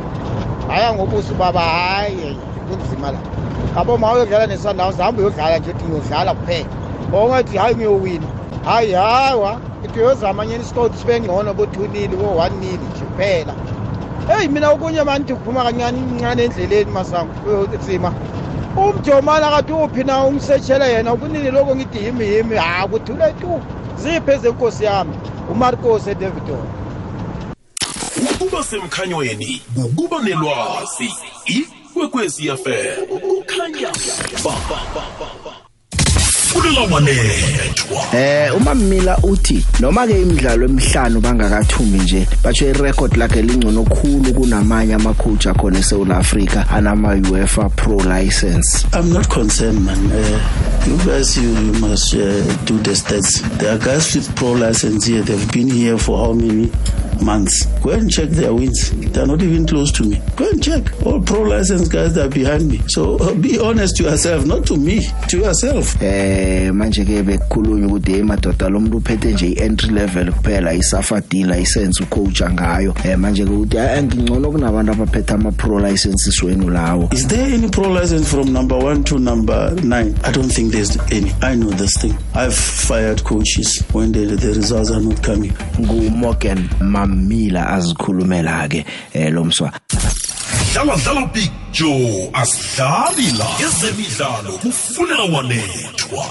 haya 0.68 0.94
ngobuso 0.94 1.34
baba 1.34 1.62
hhayi 1.62 2.38
kunzima 2.68 3.12
la. 3.12 3.20
Yabo 3.78 3.98
ma 3.98 4.14
uyodlala 4.14 4.48
nesundowns 4.48 4.98
hambe 4.98 5.22
uyodlala 5.22 5.60
nje 5.60 5.70
uthi 5.72 5.86
uyodlala 5.86 6.34
kuphela. 6.34 6.85
Ongathi 7.14 7.58
hayi 7.58 7.76
ngiyowina. 7.76 8.28
Hayi 8.66 8.94
hawa 8.94 9.60
ithi 9.86 10.00
uyozama 10.00 10.46
nyeni 10.46 10.64
isikoti 10.64 10.98
sibe 10.98 11.20
ngcono 11.20 11.54
bo-two-nili 11.54 12.16
bo-one-nili 12.16 12.86
nje 12.92 13.06
kuphela 13.06 13.54
heyi 14.28 14.48
mina 14.48 14.72
okunye 14.72 15.04
mani 15.04 15.24
nthi 15.24 15.34
kuphuma 15.34 15.64
kancane 15.64 15.98
incane 16.00 16.44
endleleni 16.44 16.92
masango 16.92 17.34
sima 17.86 18.14
umjomana 18.78 19.50
kade 19.50 19.74
uphi 19.74 20.04
na 20.04 20.24
umsetshele 20.24 20.94
yena 20.94 21.16
kunini 21.16 21.52
lokho 21.52 21.76
ngithi 21.76 22.06
yimi 22.06 22.26
yimi 22.26 22.56
ha 22.56 22.88
kuthule 22.88 23.34
tu. 23.34 23.62
Ziphi 23.98 24.32
ezenkosi 24.32 24.84
yami? 24.84 25.16
Umarcos 25.52 26.08
edavidon 26.08 26.68
ukuba 28.32 28.64
semkhanyweni 28.64 29.62
ukuba 29.86 30.22
nelwazi 30.22 31.14
ikwekwezi 31.46 32.44
FM 32.58 33.06
kukhanya. 33.22 33.92
Ba. 34.44 35.65
Kulelawanethwa 36.56 38.14
Eh 38.14 38.56
uma 38.56 38.76
Mila 38.76 39.18
uthi 39.24 39.66
noma 39.80 40.08
ke 40.08 40.22
imidlalo 40.22 40.66
emihlanu 40.66 41.22
bangakathumbi 41.22 41.98
nje 42.00 42.28
batsho 42.44 42.70
irecord 42.70 43.18
lakhe 43.18 43.42
lingcono 43.42 43.84
khulu 43.84 44.34
kunamanye 44.34 44.94
ama 44.94 45.14
coach 45.14 45.48
akhona 45.48 45.80
eSouth 45.80 46.12
Africa 46.12 46.66
anama 46.72 47.16
UEFA 47.32 47.70
Pro 47.76 47.98
license. 47.98 48.86
I'm 48.94 49.12
not 49.12 49.30
concerned, 49.30 49.84
man. 49.86 50.12
Uh, 50.12 50.40
you 50.88 50.98
guys, 51.06 51.38
you, 51.38 51.50
you 51.50 51.74
must 51.74 52.14
uh, 52.14 52.20
do 52.66 52.78
the 52.80 52.92
stats. 52.92 53.42
There 53.60 53.76
are 53.76 53.78
guys 53.80 54.16
with 54.16 54.34
pro 54.36 54.54
license 54.54 55.06
here. 55.06 55.22
They've 55.24 55.52
been 55.52 55.70
here 55.70 55.98
for 55.98 56.18
how 56.18 56.34
many 56.34 56.72
months? 57.22 57.66
Go 57.82 57.92
and 57.92 58.10
check 58.10 58.30
their 58.30 58.54
wins. 58.54 58.92
They're 59.12 59.28
not 59.28 59.42
even 59.42 59.66
close 59.66 59.92
to 59.94 60.04
me. 60.04 60.22
Go 60.36 60.50
and 60.50 60.62
check. 60.62 60.84
All 61.06 61.22
pro 61.22 61.42
license 61.42 61.88
guys 61.88 62.14
that 62.16 62.26
are 62.26 62.30
behind 62.30 62.68
me. 62.70 62.82
So 62.88 63.18
uh, 63.18 63.34
be 63.34 63.60
honest 63.60 63.98
to 63.98 64.04
yourself, 64.04 64.46
not 64.46 64.66
to 64.68 64.78
me, 64.78 65.08
to 65.30 65.38
yourself. 65.38 66.02
Eh 66.02 66.72
manje 66.72 67.06
ke 67.06 67.24
bekukhulunywa 67.24 67.88
ukuthi 67.88 68.12
hey 68.12 68.24
madoda 68.24 68.70
lo 68.70 68.80
muntu 68.80 68.98
uphethe 68.98 69.32
nje 69.32 69.48
ientry 69.48 69.90
level 69.90 70.32
kuphela 70.32 70.74
isafa 70.74 71.22
D 71.30 71.44
license 71.44 72.04
ucoach 72.04 72.42
ngayo. 72.42 72.96
Eh 73.06 73.18
manje 73.18 73.46
ke 73.46 73.52
ukuthi 73.52 73.78
ngingcono 74.04 74.52
kunabantu 74.52 74.92
abaphethe 74.92 75.34
ama 75.34 75.52
pro 75.52 75.80
licenses 75.80 76.44
wenu 76.44 76.70
lawo. 76.70 77.14
Is 77.14 77.28
there 77.28 77.54
any 77.54 77.70
pro 77.70 77.90
license 77.90 78.30
from 78.30 78.54
number 78.54 78.78
one 78.78 79.04
to 79.04 79.20
number 79.20 79.76
nine? 79.84 80.16
I 80.24 80.32
don't 80.32 80.50
think 80.50 80.72
there's 80.72 80.98
any. 81.12 81.32
I 81.42 81.56
know 81.56 81.70
this 81.70 81.94
thing. 81.98 82.18
I've 82.34 82.56
fired 82.56 83.24
coaches 83.24 83.84
when 83.92 84.12
the, 84.12 84.26
the 84.26 84.54
results 84.54 84.92
are 84.92 85.02
not 85.02 85.22
coming. 85.24 85.52
Ngu 85.80 86.16
Morgan 86.16 86.70
Mamila 87.06 87.70
azikhulumela 87.70 88.68
ke 88.68 88.86
eh 89.14 89.32
lo 89.34 89.44
mswa. 89.44 89.72
dlala 90.74 90.96
dlala 90.96 91.26
big 91.34 91.52
joe 91.72 92.30
asidlali 92.34 93.32
la 93.38 93.48
ezemidlalo 93.66 94.52
kufunela 94.58 95.24
wanethwa 95.24 96.26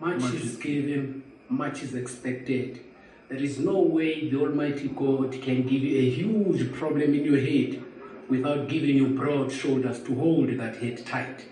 Much 0.00 0.34
is 0.34 0.56
given, 0.58 1.22
much 1.48 1.82
is 1.82 1.94
expected. 1.94 2.80
There 3.28 3.38
is 3.38 3.58
no 3.58 3.80
way 3.80 4.28
the 4.28 4.38
Almighty 4.38 4.88
God 4.88 5.32
can 5.42 5.62
give 5.62 5.82
you 5.82 5.98
a 5.98 6.10
huge 6.10 6.72
problem 6.74 7.14
in 7.14 7.24
your 7.24 7.40
head 7.40 7.82
without 8.28 8.68
giving 8.68 8.96
you 8.96 9.08
broad 9.08 9.50
shoulders 9.50 10.02
to 10.02 10.14
hold 10.14 10.50
that 10.58 10.76
head 10.76 11.06
tight. 11.06 11.46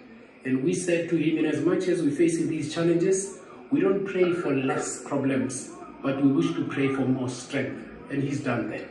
And 0.45 0.63
we 0.63 0.75
said 0.75 1.09
to 1.11 1.17
him, 1.17 1.39
in 1.39 1.47
as 1.47 1.61
much 1.63 1.89
as 1.89 2.03
we're 2.03 2.15
facing 2.15 2.49
these 2.49 2.75
challenges, 2.75 3.39
we 3.71 3.81
don't 3.81 4.05
pray 4.05 4.33
for 4.33 4.55
less 4.55 5.03
problems, 5.03 5.71
but 6.03 6.23
we 6.23 6.33
wish 6.33 6.53
to 6.55 6.65
pray 6.65 6.89
for 6.89 7.03
more 7.03 7.29
strength. 7.29 7.89
And 8.11 8.23
he's 8.23 8.41
done 8.41 8.69
that. 8.71 8.91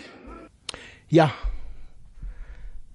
Yeah. 1.10 1.32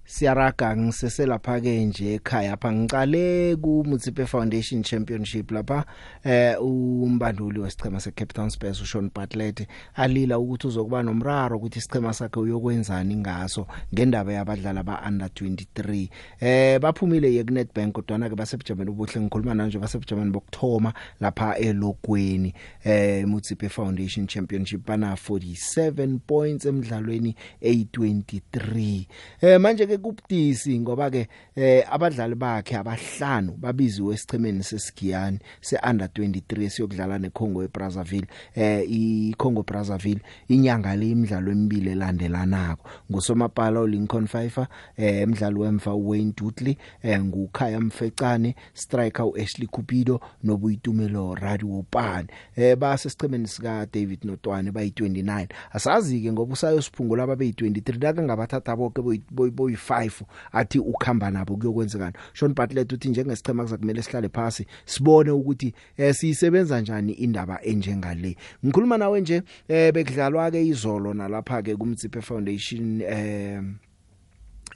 Siyaraga 0.07 0.77
ngisese 0.77 1.25
lapha 1.25 1.61
ke 1.61 1.85
nje 1.85 2.13
ekhaya 2.13 2.53
apha. 2.53 2.71
Ngicale 2.71 3.55
ku 3.55 3.83
Mutsipe 3.87 4.25
Foundation 4.25 4.83
Championship 4.83 5.51
lapha 5.51 5.85
eh 6.23 6.55
umbanduli 6.61 7.59
wesichema 7.59 7.99
se 7.99 8.11
Cape 8.11 8.33
Town 8.33 8.49
Spurs 8.49 8.81
uShawn 8.81 9.11
Bartlett 9.15 9.67
alila 9.95 10.39
ukuthi 10.39 10.67
uzokuba 10.67 11.03
nomraro 11.03 11.57
ukuthi 11.57 11.79
isichema 11.79 12.13
sakhe 12.13 12.39
uyokwenzani 12.39 13.15
ngaso 13.15 13.67
ngendaba 13.93 14.33
yabadlali 14.33 14.83
ba 14.83 15.03
under 15.07 15.27
23 15.27 16.07
eh 16.39 16.79
baphumile 16.79 17.33
ye 17.33 17.43
Nedbank 17.43 17.93
kodwa 17.93 18.29
ke 18.29 18.35
basebujameni 18.35 18.89
ubuhle 18.89 19.21
ngikhuluma 19.21 19.53
nanje 19.53 19.79
basebujameni 19.79 20.31
bokthoma 20.31 20.93
lapha 21.19 21.57
elokweni. 21.57 22.53
Eh 22.83 23.27
Mutsipe 23.27 23.69
Foundation 23.69 24.27
Championship 24.27 24.87
bana 24.87 25.15
47 25.15 26.19
points 26.27 26.65
emidlalweni 26.65 27.35
823 27.61 29.05
eh 29.41 29.59
manje 29.59 29.85
ke 29.85 29.96
ke 29.97 30.03
kubudisi 30.03 30.79
ngoba 30.79 31.09
ke 31.09 31.27
eh 31.55 31.83
abadlali 31.89 32.35
bakhe 32.35 32.77
abahlanu 32.77 33.57
babiziwe 33.57 34.13
esichemeni 34.13 34.63
sesigiyani 34.63 35.39
seUnder 35.61 36.07
23 36.07 36.69
siyokudlala 36.69 37.19
neCongo 37.19 37.63
eBrazzaville. 37.63 38.27
Eh 38.55 38.85
iCongo 38.91 39.63
Brazzaville 39.63 40.21
inyanga 40.47 40.95
le 40.95 41.09
imidlalo 41.09 41.51
emibili 41.51 41.91
elandelanako. 41.91 42.89
Ngusomapala 43.11 43.81
uLincoln 43.81 44.27
Pfeiffer 44.27 44.67
eh 44.97 45.21
emidlalo 45.21 45.61
wemva 45.61 45.93
uWayne 45.93 46.33
Dudley 46.37 46.77
eh 47.03 47.23
ngukhaya 47.23 47.79
Mfecane 47.79 48.55
striker 48.73 49.25
uAshley 49.25 49.67
Cupido 49.67 50.19
nobuyitumelo 50.43 51.35
Radio 51.35 51.85
Pan 51.89 52.27
eh 52.55 52.75
base 52.75 53.09
sichemeni 53.09 53.47
sika 53.47 53.87
David 53.93 54.19
Notwane 54.23 54.71
bayi29 54.71 55.47
asazi 55.71 56.21
ke 56.21 56.31
ngoba 56.31 56.53
usayosiphungula 56.53 57.23
ababe23 57.23 58.03
laka 58.03 58.23
ngabathatha 58.23 58.75
bonke 58.75 59.01
boyi 59.31 59.75
5 59.89 60.11
athi 60.51 60.79
ukhamba 60.79 61.31
nabo 61.31 61.55
kuyokwenzekana 61.55 62.13
Sean 62.33 62.53
Bartlett 62.53 62.93
uthi 62.93 63.09
njengesichema 63.09 63.63
kuzakumele 63.63 64.01
sihlale 64.01 64.29
phasi 64.29 64.65
sibone 64.85 65.31
ukuthi 65.31 65.73
eh 65.97 66.15
sisebenza 66.15 66.75
kanjani 66.75 67.13
indaba 67.13 67.63
enjengale. 67.63 68.37
Ngikhuluma 68.65 68.97
nawe 68.97 69.21
nje 69.21 69.41
eh 69.67 69.93
bekudlalwa 69.93 70.51
ke 70.51 70.67
izolo 70.67 71.13
nalapha 71.13 71.61
ke 71.61 71.75
kumtsiphe 71.75 72.21
foundation 72.21 73.01
eh 73.01 73.61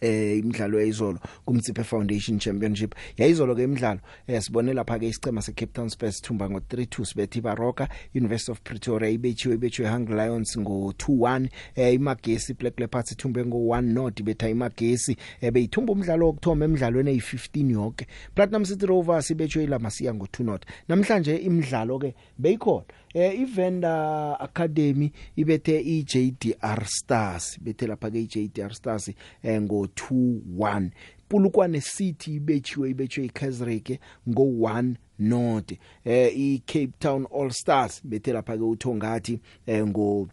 eh 0.01 0.37
imidlalo 0.39 0.79
yayizolo 0.79 1.19
kumtsiphe 1.45 1.83
foundation 1.83 2.39
championship. 2.39 2.95
Yayizolo 3.17 3.55
ke 3.55 3.63
imidlalo 3.63 3.99
eh 4.27 4.41
sibone 4.41 4.73
lapha 4.73 4.99
ke 4.99 5.07
isicema 5.07 5.41
se 5.41 5.53
Cape 5.53 5.73
Town 5.73 5.89
Spurs 5.89 6.21
thumba 6.21 6.49
ngo 6.49 6.59
3-2 6.59 7.05
sibethi 7.05 7.41
Baroka 7.41 7.87
University 8.15 8.51
of 8.51 8.61
Pretoria 8.61 9.09
ibethiwe 9.09 9.55
ibethiwe 9.55 9.89
Hungry 9.89 10.15
Lions 10.15 10.57
ngo 10.57 10.93
2-1 10.97 11.47
eh 11.75 11.93
imagesi 11.93 12.53
Black 12.53 12.79
Leopards 12.79 13.11
ithumbe 13.11 13.45
ngo 13.45 13.57
1 13.57 13.81
not 13.81 14.23
betha 14.23 14.49
imagesi 14.49 15.17
eh 15.41 15.51
beyithumba 15.51 15.93
umdlalo 15.93 16.25
wokthoma 16.25 16.65
emidlalweni 16.65 17.11
eyi15 17.11 17.71
yonke 17.71 18.07
Platinum 18.35 18.65
City 18.65 18.85
Rovers 18.85 19.29
ibethiwe 19.29 19.63
ilamasiya 19.63 20.13
ngo 20.13 20.25
2 20.25 20.43
not 20.43 20.65
namhlanje 20.87 21.35
imidlalo 21.35 21.99
ke 21.99 22.15
beyikhona. 22.37 22.85
Eh 23.13 23.39
iVenda 23.39 24.39
Academy 24.39 25.11
ibethe 25.35 25.79
iJDR 25.81 26.85
Stars 26.85 27.59
bethe 27.61 27.87
lapha 27.87 28.11
ke 28.11 28.21
iJDR 28.21 28.73
Stars 28.73 29.11
eh 29.43 29.61
ngo 29.61 29.85
2-1 29.85 30.89
Pulukwane 31.29 31.81
City 31.81 32.35
ibethiwe 32.35 32.89
ibethiwe 32.89 33.25
iKaiserike 33.25 33.99
ngo 34.29 34.43
1 34.43 34.95
not 35.19 35.71
eh 36.05 36.37
iCape 36.37 36.93
Town 36.99 37.27
All 37.39 37.51
Stars 37.51 38.01
bethe 38.03 38.33
lapha 38.33 38.57
ke 38.57 38.63
uThongati 38.63 39.39
eh 39.67 39.85
ngo 39.87 40.27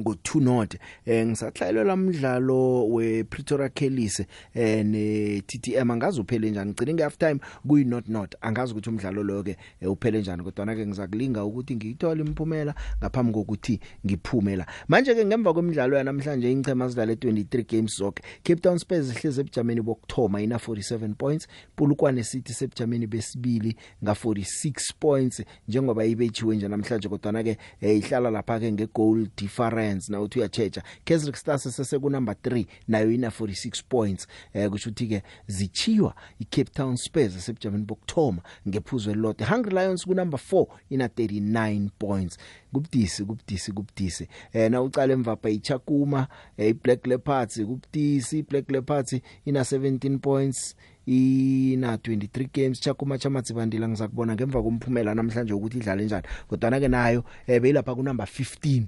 ngo2 0.00 0.40
not 0.40 0.76
eh 1.06 1.26
ngisahlayelwa 1.26 1.94
umdlalo 1.94 2.88
wePretoria 2.88 3.68
Kellys 3.68 4.22
eh 4.54 4.86
neTTM 4.86 5.90
angazi 5.90 6.20
uphele 6.20 6.50
njani. 6.50 6.70
Ngicine 6.70 6.94
ngehalf 6.94 7.18
time 7.18 7.40
kuyi 7.68 7.84
not. 7.84 8.08
Not 8.08 8.34
angazi 8.40 8.72
ukuthi 8.72 8.90
umdlalo 8.90 9.22
lo 9.22 9.42
ke 9.42 9.56
uphele 9.82 10.20
njani 10.20 10.42
kodwa 10.42 10.66
na 10.66 10.74
ke 10.74 10.86
ngizakulinga 10.86 11.44
ukuthi 11.44 11.76
ngiyithola 11.76 12.24
imphumela 12.24 12.74
ngaphambi 12.98 13.32
kokuthi 13.32 13.80
ngiphume 14.06 14.56
la 14.56 14.66
manje 14.88 15.14
ke 15.14 15.24
ngemva 15.24 15.52
kwemidlalo 15.52 15.96
yanamhlanje 15.96 16.52
ingchema 16.52 16.88
zidlale 16.88 17.14
23 17.14 17.64
games 17.64 17.96
zonke 17.96 18.22
Cape 18.42 18.60
Town 18.60 18.78
Spurs 18.78 19.10
ihleze 19.10 19.40
ebujameni 19.40 19.82
bokthoma 19.82 20.42
ina 20.42 20.56
47 20.56 21.14
points. 21.14 21.48
Pulukwane 21.76 22.24
City 22.24 22.52
sebujameni 22.52 23.06
besibili 23.06 23.76
nga 24.02 24.12
46 24.12 24.72
points 25.00 25.42
njengoba 25.68 26.04
ibethiwe 26.04 26.56
nje 26.56 26.68
namhlanje 26.68 27.08
kodwa 27.08 27.32
na 27.32 27.42
ke 27.42 27.58
ihlala 27.80 28.30
lapha 28.30 28.60
ke 28.60 28.72
ngegoal 28.72 29.26
difference. 29.36 29.83
Na 30.08 30.20
uthi 30.20 30.38
uyachecha 30.38 30.82
Kesrick 31.04 31.36
Stars 31.36 31.62
sese 31.62 31.98
ku 31.98 32.10
number 32.10 32.34
3 32.34 32.66
nayo 32.88 33.12
ina 33.12 33.28
46 33.28 33.82
points. 33.88 34.26
Eh 34.52 34.70
kusho 34.70 34.90
ukuthi 34.90 35.06
ke 35.06 35.22
zichiwa 35.46 36.14
iCape 36.38 36.70
Town 36.70 36.96
Spurs 36.96 37.44
sebujameni 37.44 37.84
bokthoma 37.84 38.42
ngephuzo 38.68 39.10
elilodwa. 39.10 39.46
Hungry 39.46 39.74
Lions 39.74 40.04
ku 40.04 40.14
number 40.14 40.40
4 40.52 40.66
ina 40.90 41.06
39 41.06 41.88
points. 41.98 42.38
Kubudisi 42.72 43.24
kubudisi 43.24 43.72
kubudisi. 43.72 44.28
Eh 44.52 44.70
na 44.70 44.82
ucala 44.82 45.12
emva 45.12 45.36
pa 45.36 45.50
iChakuma 45.50 46.28
eh 46.56 46.68
iBlack 46.68 47.06
Leopards 47.06 47.60
kubudisi. 47.60 48.38
iBlack 48.38 48.70
Leopards 48.70 49.20
ina 49.44 49.60
17 49.60 50.18
points 50.18 50.76
ina 51.06 51.96
23 51.96 52.48
games. 52.52 52.80
Chakuma 52.80 53.18
Chamatsibandila 53.18 53.88
ngizakubona 53.88 54.34
ngemva 54.34 54.62
komphumela 54.62 55.14
namhlanje 55.14 55.52
ukuthi 55.52 55.78
idlale 55.78 56.04
njani. 56.04 56.26
Kodwa 56.48 56.70
na 56.70 56.80
ke 56.80 56.88
nayo 56.88 57.24
eh 57.46 57.60
beyilapha 57.62 57.94
ku 57.94 58.02
number 58.02 58.26
15 58.26 58.82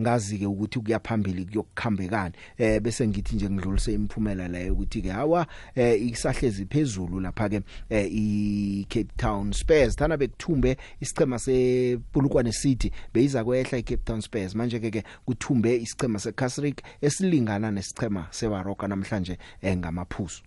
ngazi 0.00 0.38
ke 0.38 0.46
ukuthi 0.46 0.80
kuyaphambili 0.80 1.44
kuyokukhambekani 1.44 2.34
eh 2.58 2.80
bese 2.80 3.08
ngithi 3.08 3.36
nje 3.36 3.50
ngidlulise 3.50 3.92
imphumela 3.92 4.48
leyo 4.48 4.72
ukuthi 4.72 5.02
ke 5.02 5.10
hawa 5.10 5.46
eh 5.74 6.02
isahlezi 6.02 6.66
phezulu 6.66 7.20
lapha 7.20 7.48
ke 7.48 7.60
eh, 7.90 8.08
i 8.12 8.86
Cape 8.88 9.12
Town 9.16 9.52
Spurs. 9.52 9.96
Thana 9.96 10.16
bekuthumbe 10.16 10.76
isicema 11.00 11.38
sepulukwane 11.38 12.52
City 12.52 12.92
beyiza 13.14 13.44
kwehla 13.44 13.78
i 13.78 13.82
Cape 13.82 14.02
Town 14.04 14.20
Spurs. 14.20 14.54
Manje 14.54 14.80
ke 14.80 14.90
ke 14.90 15.04
kuthumbe 15.24 15.76
isicema 15.76 16.18
seCasrick 16.18 16.82
esilingana 17.00 17.70
nesicema 17.70 18.26
seBaroka 18.30 18.88
namhlanje 18.88 19.38
eh, 19.62 19.76
ngamaphuzu. 19.76 20.42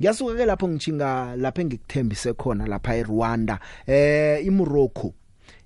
Ngiyasuka 0.00 0.34
ke 0.34 0.46
lapho 0.46 0.68
ngichinga 0.68 1.36
lapha 1.36 1.62
engikuthembise 1.62 2.32
khona 2.34 2.66
lapha 2.66 2.96
eRwanda. 2.96 3.60
Eh 3.86 4.46
iMorocco. 4.46 5.14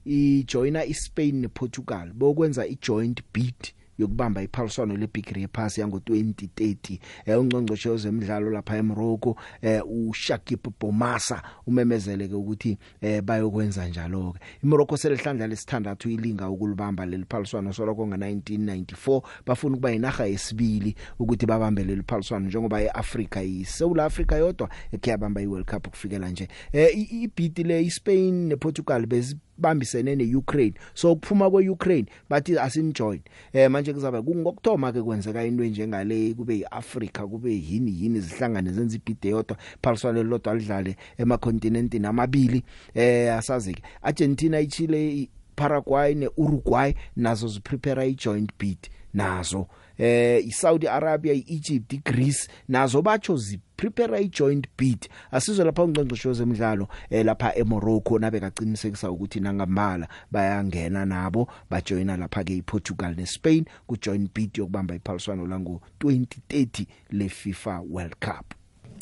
Ijoina 0.04 0.84
iSpain 0.84 1.40
nePortugal 1.40 2.12
bokwenza 2.12 2.66
ijoint 2.66 3.22
bid 3.32 3.74
yokubamba 4.00 4.42
iphaliswano 4.42 4.96
lebigiri 4.96 5.42
yephasi 5.42 5.80
yango 5.80 5.98
2030 5.98 6.98
eh 7.26 7.40
ungcongcoshe 7.40 7.88
wezemidlalo 7.88 8.50
lapha 8.50 8.76
eMorocco 8.76 9.36
eh 9.62 9.82
uShakib 9.86 10.60
Bomasa 10.80 11.42
umemezele 11.66 12.28
ke 12.28 12.34
ukuthi 12.34 12.78
eh 13.00 13.22
bayokwenza 13.22 13.88
njalo 13.88 14.32
ke 14.32 14.40
iMorocco 14.64 14.96
selihlandla 14.96 15.46
lesithandathu 15.46 16.10
ilinga 16.10 16.48
ukulibamba 16.48 17.06
leli 17.06 17.24
phaliswano 17.28 17.72
soloko 17.72 18.06
nga1994 18.06 19.22
bafuna 19.46 19.74
ukuba 19.74 19.92
inaga 19.92 20.26
yesibili 20.26 20.94
ukuthi 21.18 21.46
babambe 21.46 21.84
leli 21.84 22.02
phaliswano 22.02 22.46
njengoba 22.46 22.82
eAfrica 22.82 23.36
yiSouth 23.40 23.98
Africa 23.98 24.32
yodwa 24.32 24.68
ekuyabamba 24.92 25.42
iWorld 25.42 25.66
Cup 25.70 25.88
kufikela 25.88 26.30
nje 26.30 26.48
eh 26.72 27.12
ibid 27.22 27.58
le 27.58 27.82
iSpain 27.82 28.34
nePortugal 28.46 29.06
bezi 29.06 29.36
bambisene 29.60 30.16
neUkraine. 30.16 30.74
So 30.94 31.12
ukuphuma 31.12 31.50
kweUkraine 31.50 32.06
bathi 32.30 32.58
asimjoin 32.58 33.20
eh 33.52 33.70
manje 33.70 33.92
kuzabe 33.92 34.22
kungokthoma 34.22 34.92
ke 34.92 35.02
kwenzeka 35.02 35.44
into 35.44 35.64
njengale 35.64 36.34
kube 36.34 36.58
yiAfrica 36.58 37.26
kube 37.30 37.52
yini 37.52 38.02
yini 38.02 38.20
zihlangane 38.20 38.72
zenza 38.72 38.96
ibhide 38.96 39.28
yodwa 39.28 39.56
phaliswane 39.82 40.22
lodwa 40.22 40.54
lidlale 40.54 40.96
emakontinentini 41.18 42.06
amabili. 42.06 42.62
Eh 42.94 43.34
asazi 43.34 43.74
ke 43.74 43.82
Argentina 44.02 44.60
ichile 44.60 45.28
Paraguay 45.56 46.14
neUruguay 46.14 46.94
nazo 47.16 47.48
ziprepare 47.48 48.08
ijoint 48.10 48.50
bid 48.58 48.78
nazo. 49.14 49.66
Eh 50.00 50.46
iSaudi 50.46 50.88
Arabia 50.88 51.34
iEgypt 51.34 51.92
iGreece 51.92 52.48
nazo 52.68 53.02
bacho 53.02 53.36
zi 53.36 53.60
prepare 53.76 54.22
ijoint 54.22 54.66
bid 54.78 55.08
asizwe 55.30 55.64
lapha 55.64 55.84
ungqongqosho 55.84 56.32
zemidlalo 56.32 56.88
eh 57.10 57.24
lapha 57.24 57.54
eMorocco 57.54 58.18
nabe 58.18 58.40
kaqinisekisa 58.40 59.10
ukuthi 59.10 59.40
nangambala 59.40 60.08
bayangena 60.30 61.06
nabo 61.06 61.48
bajoina 61.70 62.16
lapha 62.16 62.44
ke 62.44 62.56
iPortugal 62.56 63.14
neSpain 63.16 63.64
ku 63.86 63.96
joint 63.96 64.34
bid 64.34 64.58
yokubamba 64.58 64.94
iphaliswano 64.94 65.46
lango 65.46 65.80
2030 66.00 66.86
le 67.10 67.28
FIFA 67.28 67.80
World 67.80 68.20
Cup. 68.20 68.54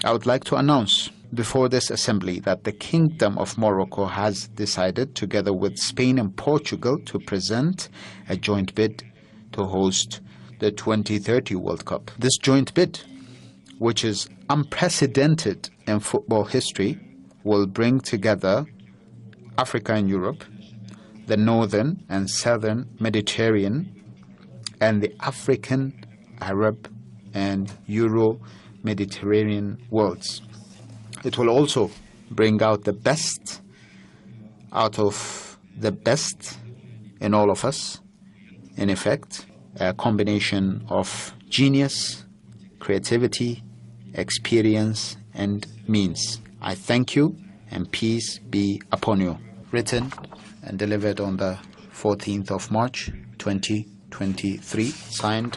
I 0.04 0.12
would 0.12 0.26
like 0.26 0.44
to 0.44 0.56
announce 0.56 1.11
before 1.34 1.68
this 1.68 1.90
assembly 1.90 2.40
that 2.40 2.64
the 2.64 2.72
Kingdom 2.72 3.37
of 3.37 3.58
Morocco 3.58 4.06
has 4.06 4.48
decided, 4.48 5.14
together 5.14 5.52
with 5.52 5.76
Spain 5.76 6.18
and 6.18 6.37
Portugal, 6.37 6.98
to 7.06 7.18
present 7.18 7.88
a 8.28 8.37
joint 8.37 8.74
bid 8.74 9.02
to 9.52 9.64
host 9.64 10.20
the 10.59 10.73
2030 10.73 11.55
World 11.55 11.85
Cup. 11.85 12.11
This 12.18 12.37
joint 12.37 12.75
bid, 12.75 13.01
which 13.79 14.05
is 14.05 14.29
unprecedented 14.51 15.71
in 15.87 16.01
football 16.01 16.44
history, 16.44 16.99
will 17.44 17.66
bring 17.66 18.01
together 18.01 18.66
Africa 19.57 19.94
and 19.94 20.09
Europe, 20.09 20.44
the 21.27 21.37
northern 21.37 22.05
and 22.09 22.29
southern 22.29 22.88
Mediterranean, 22.99 23.94
and 24.81 25.03
the 25.03 25.14
African, 25.21 26.05
Arab, 26.40 26.88
and 27.35 27.73
Euro 27.87 28.40
Mediterranean 28.83 29.79
worlds. 29.90 30.42
It 31.25 31.37
will 31.37 31.49
also 31.49 31.90
bring 32.31 32.62
out 32.62 32.85
the 32.85 32.92
best 32.92 33.61
out 34.73 34.99
of 34.99 35.59
the 35.77 35.92
best 35.92 36.59
in 37.21 37.35
all 37.35 37.51
of 37.51 37.64
us, 37.64 38.01
in 38.77 38.90
effect, 38.90 39.47
a 39.81 39.95
combination 39.95 40.85
of 40.88 41.33
genius, 41.49 42.25
creativity, 42.79 43.62
experience, 44.14 45.17
and 45.35 45.67
means. 45.87 46.41
I 46.61 46.75
thank 46.75 47.14
you 47.14 47.37
and 47.71 47.91
peace 47.91 48.38
be 48.38 48.81
upon 48.93 49.21
you. 49.21 49.38
Written 49.71 50.12
and 50.62 50.79
delivered 50.79 51.21
on 51.21 51.37
the 51.37 51.59
14th 51.93 52.51
of 52.51 52.71
March 52.71 53.11
2023, 53.38 54.87
signed 54.91 55.57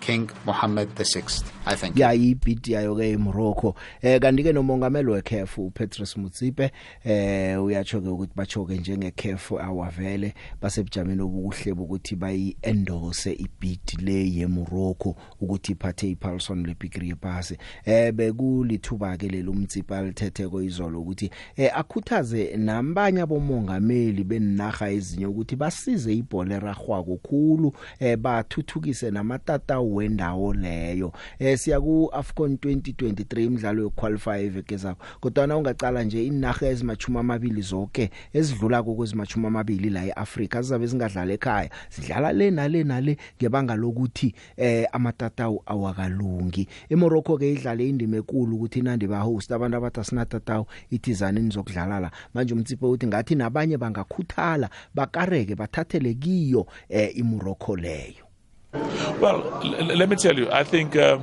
King 0.00 0.30
Mohammed 0.44 0.88
VI. 0.88 1.22
I 1.66 1.76
think. 1.76 1.98
ya 1.98 2.14
ibit 2.14 2.68
yayo 2.68 2.96
ke 2.96 3.12
eMorocco 3.12 3.74
eh 4.02 4.20
kanti 4.20 4.42
ke 4.42 4.52
nomongameli 4.52 5.10
weCAF 5.10 5.58
uPetrus 5.58 6.16
Mutsipe 6.16 6.70
eh 7.04 7.62
uyacho 7.62 8.00
ke 8.00 8.08
ukuthi 8.08 8.32
bachoke 8.36 8.76
njenge 8.78 9.10
CAF 9.10 9.52
awavele 9.52 10.34
basebujameni 10.62 11.22
obuhle 11.22 11.74
bokuthi 11.74 12.16
bayi 12.16 12.56
endorse 12.62 13.32
ibit 13.32 14.02
le 14.02 14.30
yeMorocco 14.30 15.16
ukuthi 15.40 15.72
iphathe 15.72 16.10
iPaulson 16.10 16.66
lePigree 16.66 17.14
pass 17.14 17.54
eh 17.84 18.12
bekulithuba 18.12 19.16
ke 19.16 19.28
lelo 19.28 19.52
umtsipa 19.52 20.02
lithethe 20.02 20.48
ko 20.48 20.62
izolo 20.62 21.00
ukuthi 21.00 21.30
eh 21.56 21.70
akhuthaze 21.74 22.56
nambanye 22.56 23.20
abomongameli 23.20 24.24
benaga 24.24 24.90
ezinye 24.90 25.26
ukuthi 25.26 25.56
basize 25.56 26.14
ibhola 26.14 26.54
eragwako 26.56 27.16
khulu 27.16 27.72
eh 28.00 28.16
bathuthukise 28.16 29.10
namatata 29.10 29.80
wendawo 29.94 30.54
leyo. 30.54 31.12
Eh 31.38 31.58
siya 31.58 31.80
ku 31.80 32.10
Afcon 32.12 32.54
2023 32.54 33.44
imidlalo 33.44 33.82
yoqualify 33.82 34.44
eveke 34.44 34.76
zakho 34.76 35.04
kodwa 35.20 35.46
na 35.46 35.56
ungacala 35.56 36.04
nje 36.04 36.26
inaga 36.26 36.66
ezimachuma 36.66 37.20
amabili 37.20 37.62
zonke 37.62 38.10
ezidlula 38.32 38.82
kokwezimachuma 38.82 39.48
amabili 39.48 39.90
la 39.90 40.06
eAfrica 40.06 40.62
zizabe 40.62 40.86
zingadlala 40.86 41.32
ekhaya. 41.32 41.70
Sidlala 41.88 42.32
le 42.32 42.50
nale 42.50 42.84
nale 42.84 43.16
ngebanga 43.36 43.74
lokuthi 43.76 44.34
eh 44.56 44.86
amatatawu 44.92 45.62
awakalungi. 45.66 46.68
eMorocco 46.88 47.38
ke 47.38 47.52
idlale 47.52 47.88
indima 47.88 48.16
enkulu 48.16 48.56
ukuthi 48.56 48.82
nandi 48.82 49.06
ba 49.06 49.20
host 49.20 49.52
abantu 49.52 49.76
abathi 49.76 50.00
asinatatawu 50.00 50.66
ithizana 50.90 51.40
nizokudlala 51.40 52.00
la. 52.00 52.10
Manje 52.34 52.54
umtsipo 52.54 52.90
uthi 52.90 53.06
ngathi 53.06 53.34
nabanye 53.34 53.76
bangakhuthala 53.76 54.70
bakareke 54.94 55.54
bathathele 55.54 56.14
kiyo 56.14 56.66
eh 56.88 57.16
iMorocco 57.16 57.76
leyo. 57.76 58.29
Well, 58.72 59.40
let 59.62 60.08
me 60.08 60.16
tell 60.16 60.38
you, 60.38 60.50
I 60.50 60.64
think 60.64 60.96
uh, 60.96 61.18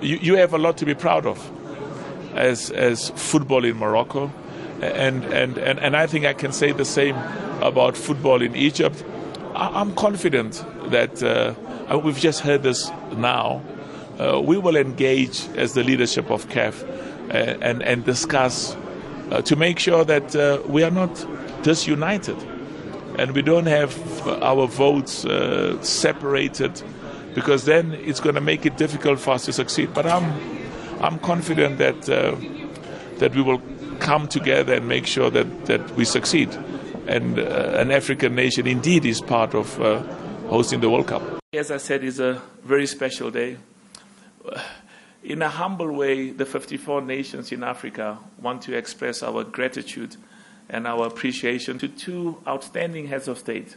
you, 0.00 0.16
you 0.16 0.36
have 0.36 0.52
a 0.52 0.58
lot 0.58 0.76
to 0.78 0.84
be 0.84 0.94
proud 0.94 1.24
of 1.24 1.38
as, 2.34 2.70
as 2.70 3.10
football 3.10 3.64
in 3.64 3.76
Morocco. 3.76 4.30
And, 4.82 5.24
and, 5.24 5.56
and, 5.58 5.78
and 5.78 5.96
I 5.96 6.06
think 6.06 6.24
I 6.24 6.32
can 6.32 6.52
say 6.52 6.72
the 6.72 6.84
same 6.84 7.16
about 7.60 7.96
football 7.96 8.42
in 8.42 8.56
Egypt. 8.56 9.04
I, 9.54 9.80
I'm 9.80 9.94
confident 9.94 10.64
that 10.90 11.22
uh, 11.22 11.98
we've 11.98 12.18
just 12.18 12.40
heard 12.40 12.62
this 12.62 12.90
now. 13.16 13.62
Uh, 14.18 14.40
we 14.40 14.58
will 14.58 14.76
engage 14.76 15.48
as 15.56 15.74
the 15.74 15.84
leadership 15.84 16.30
of 16.30 16.48
CAF 16.48 16.82
uh, 16.82 17.32
and, 17.32 17.82
and 17.82 18.04
discuss 18.04 18.76
uh, 19.30 19.40
to 19.42 19.56
make 19.56 19.78
sure 19.78 20.04
that 20.04 20.34
uh, 20.34 20.60
we 20.66 20.82
are 20.82 20.90
not 20.90 21.26
disunited 21.62 22.36
and 23.20 23.32
we 23.32 23.42
don't 23.42 23.66
have 23.66 23.92
our 24.42 24.66
votes 24.66 25.26
uh, 25.26 25.76
separated 25.82 26.82
because 27.34 27.66
then 27.66 27.92
it's 27.92 28.18
going 28.18 28.34
to 28.34 28.40
make 28.40 28.64
it 28.64 28.78
difficult 28.78 29.20
for 29.20 29.34
us 29.34 29.44
to 29.44 29.52
succeed. 29.52 29.92
But 29.92 30.06
I'm, 30.06 30.24
I'm 31.02 31.18
confident 31.18 31.76
that, 31.76 32.08
uh, 32.08 32.34
that 33.18 33.34
we 33.34 33.42
will 33.42 33.60
come 33.98 34.26
together 34.26 34.72
and 34.72 34.88
make 34.88 35.06
sure 35.06 35.28
that, 35.30 35.66
that 35.66 35.90
we 35.96 36.06
succeed. 36.06 36.48
And 37.06 37.38
uh, 37.38 37.74
an 37.76 37.90
African 37.90 38.34
nation 38.34 38.66
indeed 38.66 39.04
is 39.04 39.20
part 39.20 39.54
of 39.54 39.78
uh, 39.82 40.02
hosting 40.48 40.80
the 40.80 40.88
World 40.88 41.08
Cup. 41.08 41.22
As 41.52 41.70
I 41.70 41.76
said, 41.76 42.02
it's 42.02 42.20
a 42.20 42.40
very 42.64 42.86
special 42.86 43.30
day. 43.30 43.58
In 45.22 45.42
a 45.42 45.50
humble 45.50 45.92
way, 45.92 46.30
the 46.30 46.46
54 46.46 47.02
nations 47.02 47.52
in 47.52 47.64
Africa 47.64 48.18
want 48.40 48.62
to 48.62 48.74
express 48.74 49.22
our 49.22 49.44
gratitude 49.44 50.16
and 50.70 50.86
our 50.86 51.06
appreciation 51.06 51.78
to 51.78 51.88
two 51.88 52.38
outstanding 52.46 53.08
heads 53.08 53.28
of 53.28 53.38
state 53.38 53.76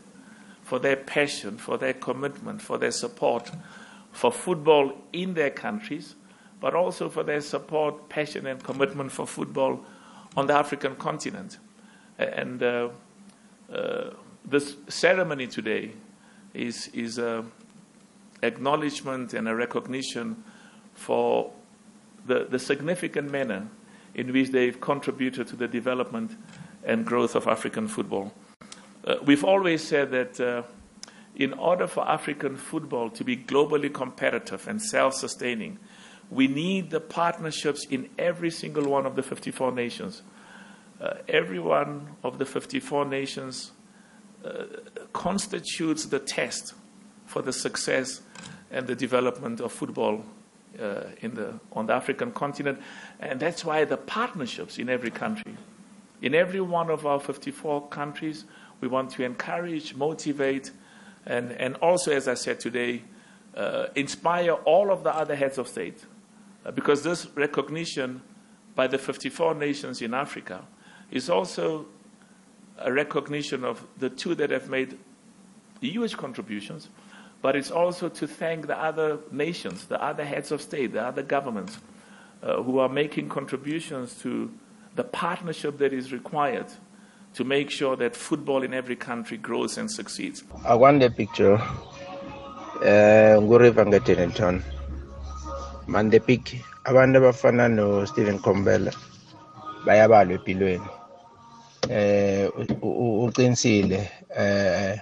for 0.62 0.80
their 0.80 0.96
passion, 0.96 1.58
for 1.58 1.78
their 1.78 1.94
commitment, 1.94 2.62
for 2.62 2.78
their 2.78 2.92
support 2.92 3.52
for 4.14 4.32
football 4.32 4.94
in 5.12 5.34
their 5.34 5.50
countries, 5.50 6.16
but 6.62 6.74
also 6.74 7.10
for 7.10 7.24
their 7.24 7.42
support, 7.42 8.08
passion, 8.08 8.46
and 8.46 8.64
commitment 8.64 9.12
for 9.12 9.28
football 9.28 9.84
on 10.38 10.48
the 10.48 10.54
African 10.54 10.96
continent. 10.96 11.58
And 12.18 12.62
uh, 12.64 12.90
uh, 13.74 14.12
this 14.46 14.78
ceremony 14.88 15.48
today 15.48 15.92
is, 16.54 16.88
is 16.94 17.18
a 17.18 17.44
acknowledgement 18.44 19.34
and 19.34 19.48
a 19.48 19.56
recognition 19.56 20.44
for 20.94 21.52
the, 22.28 22.46
the 22.46 22.60
significant 22.60 23.32
manner 23.32 23.68
in 24.14 24.32
which 24.32 24.50
they've 24.50 24.80
contributed 24.80 25.48
to 25.48 25.56
the 25.56 25.68
development 25.68 26.32
and 26.86 27.06
growth 27.06 27.36
of 27.36 27.48
African 27.48 27.88
football. 27.88 28.34
Uh, 29.06 29.16
we've 29.26 29.44
always 29.44 29.86
said 29.86 30.12
that 30.12 30.40
uh, 30.40 30.64
in 31.36 31.54
order 31.54 31.88
for 31.88 32.08
African 32.08 32.56
football 32.56 33.10
to 33.10 33.24
be 33.24 33.36
globally 33.36 33.94
competitive 33.94 34.68
and 34.68 34.82
self 34.82 35.14
sustaining, 35.16 35.80
we 36.30 36.48
need 36.48 36.90
the 36.90 37.00
partnerships 37.00 37.86
in 37.86 38.10
every 38.18 38.50
single 38.50 38.88
one 38.90 39.06
of 39.06 39.16
the 39.16 39.24
54 39.24 39.72
nations. 39.72 40.22
Uh, 41.02 41.16
every 41.28 41.60
one 41.60 42.16
of 42.24 42.38
the 42.38 42.46
54 42.46 43.06
nations 43.06 43.72
uh, 44.46 44.66
constitutes 45.12 46.06
the 46.06 46.20
test 46.20 46.74
for 47.26 47.42
the 47.42 47.54
success 47.54 48.22
and 48.72 48.88
the 48.88 48.96
development 48.96 49.60
of 49.60 49.72
football 49.72 50.24
uh, 50.80 51.04
in 51.22 51.36
the, 51.36 51.60
on 51.74 51.88
the 51.88 51.94
African 51.94 52.32
continent. 52.32 52.80
And 53.20 53.40
that's 53.40 53.64
why 53.66 53.86
the 53.86 53.98
partnerships 53.98 54.78
in 54.78 54.90
every 54.90 55.12
country, 55.12 55.56
in 56.24 56.34
every 56.34 56.62
one 56.62 56.90
of 56.90 57.06
our 57.06 57.20
54 57.20 57.90
countries, 57.90 58.46
we 58.80 58.88
want 58.88 59.12
to 59.12 59.26
encourage, 59.26 59.94
motivate, 59.94 60.72
and, 61.26 61.52
and 61.52 61.76
also, 61.76 62.14
as 62.14 62.30
I 62.30 62.34
said 62.34 62.62
today, 62.62 63.04
uh, 63.56 63.88
inspire 63.96 64.54
all 64.54 64.90
of 64.90 65.04
the 65.04 65.14
other 65.14 65.36
heads 65.36 65.58
of 65.58 65.68
state. 65.68 66.06
Uh, 66.66 66.72
because 66.72 67.04
this 67.04 67.28
recognition 67.36 68.22
by 68.74 68.88
the 68.88 68.98
54 68.98 69.54
nations 69.56 70.02
in 70.02 70.14
Africa 70.14 70.62
is 71.12 71.30
also 71.30 71.86
a 72.78 72.92
recognition 72.92 73.66
of 73.66 73.86
the 74.00 74.10
two 74.10 74.34
that 74.34 74.50
have 74.50 74.70
made 74.70 74.98
huge 75.82 76.16
contributions, 76.16 76.88
but 77.42 77.54
it's 77.54 77.70
also 77.70 78.08
to 78.08 78.26
thank 78.26 78.68
the 78.68 78.82
other 78.82 79.20
nations, 79.30 79.88
the 79.88 80.02
other 80.02 80.24
heads 80.24 80.54
of 80.54 80.62
state, 80.62 80.94
the 80.94 81.04
other 81.04 81.22
governments 81.22 81.80
uh, 82.42 82.64
who 82.64 82.80
are 82.80 82.90
making 82.90 83.28
contributions 83.28 84.16
to 84.22 84.50
the 84.96 85.04
partnership 85.04 85.78
that 85.80 85.94
is 85.94 86.12
required 86.12 86.68
to 87.34 87.44
make 87.44 87.70
sure 87.70 87.96
that 87.96 88.16
football 88.16 88.64
in 88.64 88.74
every 88.74 88.96
country 88.96 89.38
grows 89.38 89.78
and 89.78 89.90
succeeds. 89.90 90.44
I 90.66 90.76
want 90.76 91.00
the 91.00 91.10
picture. 91.10 91.60
Uh, 92.84 93.40
nguriva 93.40 93.86
ngedenilton 93.86 94.62
man 95.88 96.10
the 96.10 96.20
pick 96.20 96.60
abantu 96.84 97.18
abafana 97.18 97.70
no 97.70 98.04
Stephen 98.06 98.40
Kombela 98.40 98.92
bayabalwa 99.86 100.34
empilweni 100.34 100.90
eh 101.90 102.50
uqinisile 103.24 104.10
eh 104.36 105.00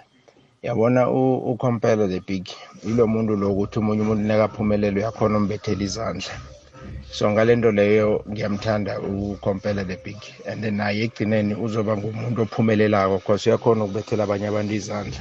yabona 0.62 1.10
ucompare 1.10 2.08
the 2.08 2.19
big 2.19 2.47
ilo 2.84 3.08
muntu 3.08 3.36
lo 3.36 3.51
ukuthi 3.51 3.80
umunye 3.80 4.01
umuntu 4.01 4.23
nekaphumelelo 4.23 5.01
yakhona 5.01 5.38
umbethela 5.38 5.84
izandla 5.84 6.34
so 7.12 7.32
ngalento 7.32 7.71
leyo 7.71 8.24
ngiyamthanda 8.30 9.00
ucompare 9.00 9.84
the 9.86 9.97
big 10.04 10.17
and 10.47 10.63
then 10.63 10.76
naye 10.76 11.04
egcineni 11.04 11.56
uzoba 11.56 11.97
ngumuntu 11.97 12.41
ophumelelako 12.41 13.17
because 13.17 13.50
uyakhona 13.50 13.84
ukubethela 13.84 14.24
abanye 14.24 14.47
abantu 14.47 14.74
izandla. 14.74 15.19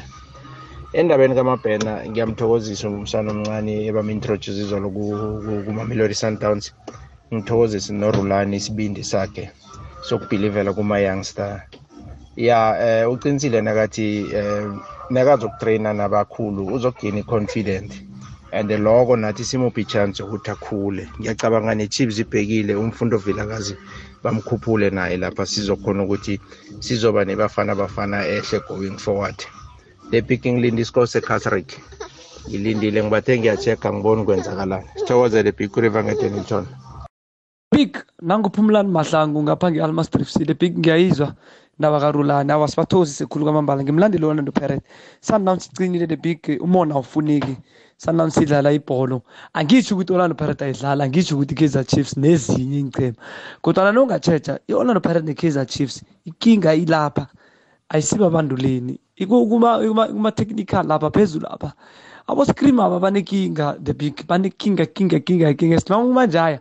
Endabeni 0.92 1.34
kamabhena 1.34 2.06
ngiyamthokozisa 2.08 2.88
umsana 2.88 3.30
omncane 3.30 3.86
ebam-introduce 3.88 4.58
izolo 4.58 4.90
kuma-melody 4.90 6.14
sundowns. 6.14 6.72
Ngithokozise 7.32 7.92
norulani 7.92 8.56
isibindi 8.56 9.04
sakhe 9.04 9.50
sokubhilivela 10.02 10.72
kuma-youngstar 10.72 11.62
ya 12.36 12.58
eh 12.80 13.10
uqinisile 13.10 13.60
nakathi 13.60 14.26
eh 14.34 14.66
nakazokutraina 15.10 15.92
nabakhulu 15.92 16.66
uzokugena 16.74 17.18
i-confident. 17.18 18.09
And 18.52 18.70
loko 18.70 19.16
nathi 19.16 19.44
simuphi 19.44 19.80
ichance 19.80 20.22
ukuthi 20.22 20.50
akhule. 20.50 21.08
Ngiyacabanga 21.20 21.74
ne-chiefs 21.74 22.18
ibhekile 22.18 22.74
umfundo 22.74 23.18
vilakazi 23.18 23.76
bamkhuphule 24.22 24.90
naye 24.90 25.16
lapha. 25.16 25.46
Sizokhona 25.46 26.02
ukuthi 26.02 26.40
sizoba 26.80 27.24
nebafana 27.24 27.74
bafana 27.74 28.26
ehle 28.26 28.60
going 28.68 28.98
forward. 28.98 29.44
The 30.10 30.22
picking 30.22 30.60
lindi 30.60 30.84
sikose 30.84 31.20
catholic 31.20 31.78
ngilindile 32.48 33.02
ngibathe 33.02 33.38
ngiyachecka 33.38 33.92
ngiboni 33.92 34.24
kwenzakalani 34.24 34.88
sithokozele 34.96 35.52
big 35.52 35.76
river 35.76 36.04
ngedenilton 36.04 36.66
big 37.72 37.98
nanguphumulani 38.22 38.88
mahlangu 38.88 39.42
ngapha 39.42 39.70
nge-almas 39.70 40.10
drift 40.10 40.46
the 40.46 40.54
big 40.54 40.78
ngiyayizwa. 40.78 41.34
Ndaba 41.80 42.00
karulani 42.00 42.52
awa 42.52 42.68
sibathozise 42.68 43.26
khulu 43.26 43.44
kwamambala. 43.44 43.82
Ngimlandeli 43.82 44.24
orlando 44.24 44.52
pirate 44.52 44.84
sundowns 45.20 45.64
sicinile 45.64 46.06
the 46.06 46.16
big 46.16 46.60
umona 46.60 46.94
awufuneki. 46.94 47.56
Sundowns 47.96 48.34
sidlala 48.34 48.72
ibholo. 48.72 49.22
Angitsho 49.54 49.94
ukuthi 49.94 50.12
orlando 50.12 50.34
pirate 50.34 50.64
ayidlala 50.64 51.04
angitsho 51.04 51.34
ukuthi 51.34 51.54
i-kaizer 51.54 51.84
chiefs 51.86 52.16
nezinye 52.16 52.80
ichema 52.80 53.16
kodwana 53.62 53.92
nongatshetsha 53.92 54.60
i-orlando 54.68 55.00
pirate 55.00 55.24
ne-kaizer 55.24 55.66
chiefs 55.66 56.04
ikinga 56.24 56.74
ilapha. 56.74 57.26
Ayisibabanduleni. 57.88 59.00
Kuma-technical 59.26 60.86
lapha 60.86 61.10
phezulu 61.10 61.46
lapha. 61.48 61.72
Abo-scream 62.28 62.78
aba 62.80 63.00
banekinga 63.00 63.82
the 63.82 63.94
big 63.94 64.26
banekinga 64.26 64.86
kinga 64.86 65.18
kinga 65.20 65.54
kinga. 65.54 65.80
Sinoma 65.80 66.04
umanjaya 66.04 66.60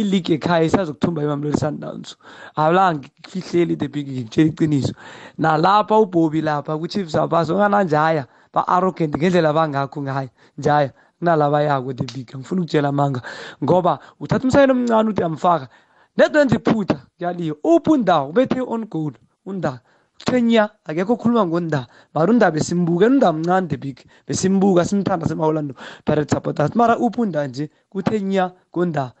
iligi 0.00 0.32
ekhaya 0.34 0.64
isazokuthumba 0.64 1.22
imamloli 1.22 1.58
sundowns 1.58 2.16
awula 2.56 2.94
ngifihleli 2.94 3.76
the 3.76 3.88
big 3.88 4.08
ngikutshela 4.08 4.48
iqiniso. 4.48 4.94
Nalapha 5.38 5.98
ubhobi 5.98 6.40
lapha 6.42 6.78
ku-chiefs 6.78 7.14
abaso 7.14 7.54
ongananjaya 7.54 8.26
ba-arrogant 8.52 9.14
ngendlela 9.16 9.52
bangakho 9.52 10.02
ngayo 10.02 10.30
njaya 10.58 10.92
kunalaba 11.18 11.62
yako 11.62 11.92
the 11.92 12.04
big 12.14 12.30
angifuna 12.34 12.60
ukutshela 12.62 12.88
amanga 12.88 13.20
ngoba 13.62 13.98
uthatha 14.20 14.44
umsayelo 14.44 14.72
omncane 14.74 15.08
uthi 15.10 15.22
amfaka 15.22 15.68
net 16.16 16.34
wenza 16.34 16.56
iphutha 16.56 16.98
kuyaliyo 17.18 17.56
uphi 17.64 17.90
undawo? 17.90 18.30
Ubethe 18.30 18.60
on 18.60 18.84
goal 18.86 19.12
unda 19.46 19.80
kuthenya 20.18 20.68
akekho 20.84 21.12
okhuluma 21.12 21.46
ngonda 21.46 21.86
mara 22.14 22.30
unda 22.32 22.50
besimbuka 22.50 23.06
unda 23.06 23.32
mncane 23.32 23.68
the 23.68 23.76
big 23.76 23.98
besimbuka 24.26 24.84
simthanda 24.84 25.28
sema-orlando 25.28 25.74
pirate 26.04 26.30
supporters 26.34 26.74
mara 26.76 26.98
uphi 26.98 27.20
unda 27.20 27.46
nje? 27.46 27.70
Kuthenya 27.90 28.52
konda 28.70 29.12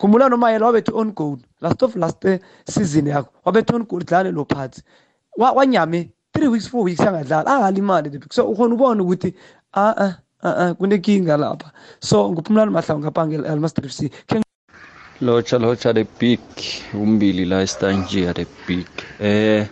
khumbula 0.00 0.28
nomayela 0.30 0.66
wabethe 0.66 0.92
on 0.94 1.12
goal 1.12 1.38
last 1.60 1.82
of 1.82 1.94
last 1.96 2.24
eh, 2.24 2.38
season 2.66 3.06
yakho. 3.06 3.28
Wabethe 3.44 3.74
on 3.74 3.84
goal 3.84 4.00
dlale 4.00 4.32
lo 4.32 4.44
phathi. 4.44 4.82
Wa- 5.36 5.52
wanyame 5.52 6.10
three 6.32 6.48
weeks 6.48 6.68
four 6.68 6.84
weeks 6.84 7.00
angadlali 7.00 7.46
angalimali 7.46 8.10
the 8.10 8.18
big. 8.18 8.32
So 8.32 8.50
ukhona 8.50 8.74
ubona 8.74 9.02
ukuthi 9.02 9.34
ah 9.74 9.94
ah 9.96 10.14
ah 10.42 10.54
ah, 10.56 10.74
kunenkinga 10.74 11.36
lapha. 11.36 11.70
So 12.00 12.30
nguphumlani 12.32 12.72
mahlangu 12.72 13.04
ngapha 13.04 13.26
nge-almaster 13.26 13.84
f 13.84 13.92
c. 13.92 14.08
Khe 14.26 14.40
lotsha 15.20 15.58
lotsha 15.58 15.92
the 15.92 16.04
big 16.18 16.40
umbili 16.94 17.44
la 17.46 17.60
estangia 17.62 18.32
the 18.34 18.46
big. 18.66 18.88
Eh 19.20 19.66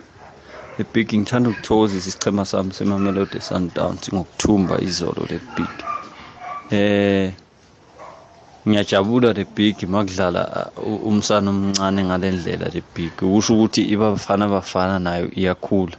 the 0.77 0.83
big 0.93 1.07
ngithanda 1.09 1.49
ukuthokozisa 1.49 2.09
isichema 2.09 2.45
sami 2.45 2.71
semamelodi 2.73 3.41
sundowns 3.41 4.13
ngokuthumba 4.13 4.79
izolo 4.81 5.25
the 5.27 5.39
big. 5.55 5.69
Eh 6.71 7.33
ngiyajabula 8.67 9.33
the 9.33 9.45
big 9.55 9.77
makudlala 9.87 10.71
uh, 10.77 11.07
umsana 11.07 11.49
omncane 11.49 12.03
ngale 12.03 12.31
ndlela 12.31 12.69
the 12.69 12.83
big 12.95 13.11
kusho 13.15 13.53
ukuthi 13.53 13.81
ibafana 13.93 14.47
bafana 14.47 14.99
nayo 14.99 15.27
iyakhula. 15.39 15.95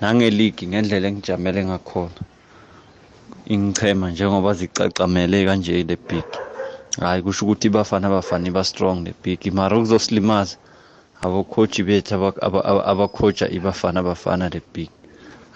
Nangeligi 0.00 0.66
ngendlela 0.66 1.08
engijamele 1.08 1.60
ngakhona 1.64 2.20
ingichema 3.54 4.10
njengoba 4.10 4.54
zicacamele 4.54 5.44
kanje 5.46 5.84
the 5.84 5.96
big 6.08 6.28
hayi 7.00 7.22
kusho 7.22 7.44
ukuthi 7.44 7.68
bafana 7.68 8.08
bafana 8.08 8.48
iba 8.48 8.64
strong 8.64 9.04
the 9.04 9.14
big 9.22 9.52
mara 9.52 9.76
kuzosilimaza 9.78 10.56
abokhoji 11.24 11.82
bethu 11.82 12.14
aba- 12.14 12.42
aba- 12.46 12.64
aba- 12.64 12.84
abakhoja 12.92 13.46
ibafana 13.48 14.02
bafana 14.02 14.50
the 14.50 14.62
big 14.74 14.90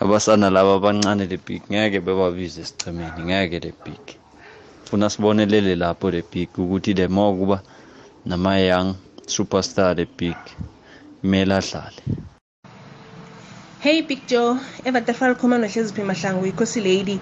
abasana 0.01 0.51
laba 0.51 0.75
abancane 0.75 1.27
the 1.27 1.37
big 1.47 1.63
ngeke 1.71 2.01
bebabize 2.01 2.61
esichemeni 2.61 3.21
ngeke 3.25 3.61
the 3.61 3.73
big 3.85 4.24
funa 4.95 5.11
sibonelele 5.11 5.75
lapho 5.75 6.11
the 6.11 6.23
big 6.23 6.49
ukuthi 6.57 6.95
the 6.95 7.09
more 7.09 7.37
kuba 7.37 7.63
nama-young 8.25 8.95
superstar 9.27 9.97
the 9.97 10.07
big 10.17 10.37
kumele 11.21 11.55
adlale 11.55 12.03
Hey 13.81 14.03
Big 14.03 14.27
Joe, 14.29 14.57
evatafal 14.85 15.35
khoma 15.35 15.59
nohlezi 15.59 15.93
phi 15.93 16.03
mahlangu 16.03 16.47
ikhosi 16.47 16.81
lady. 16.81 17.21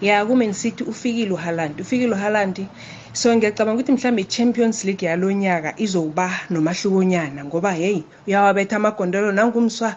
Ya 0.00 0.26
ku 0.26 0.36
Man 0.36 0.52
City 0.52 0.84
ufikile 0.84 1.32
uHaaland. 1.32 1.80
Ufikile 1.80 2.12
uHaaland. 2.12 2.66
So 3.12 3.36
ngiyacabanga 3.36 3.80
ukuthi 3.80 3.92
mhlambe 3.92 4.22
iChampions 4.22 4.84
League 4.84 5.08
yalonyaka 5.08 5.74
izoba 5.80 6.30
nomahlukonyana 6.50 7.44
ngoba 7.44 7.72
hey 7.72 8.02
uyawabetha 8.26 8.76
amagondelo 8.76 9.32
nangumswa. 9.32 9.96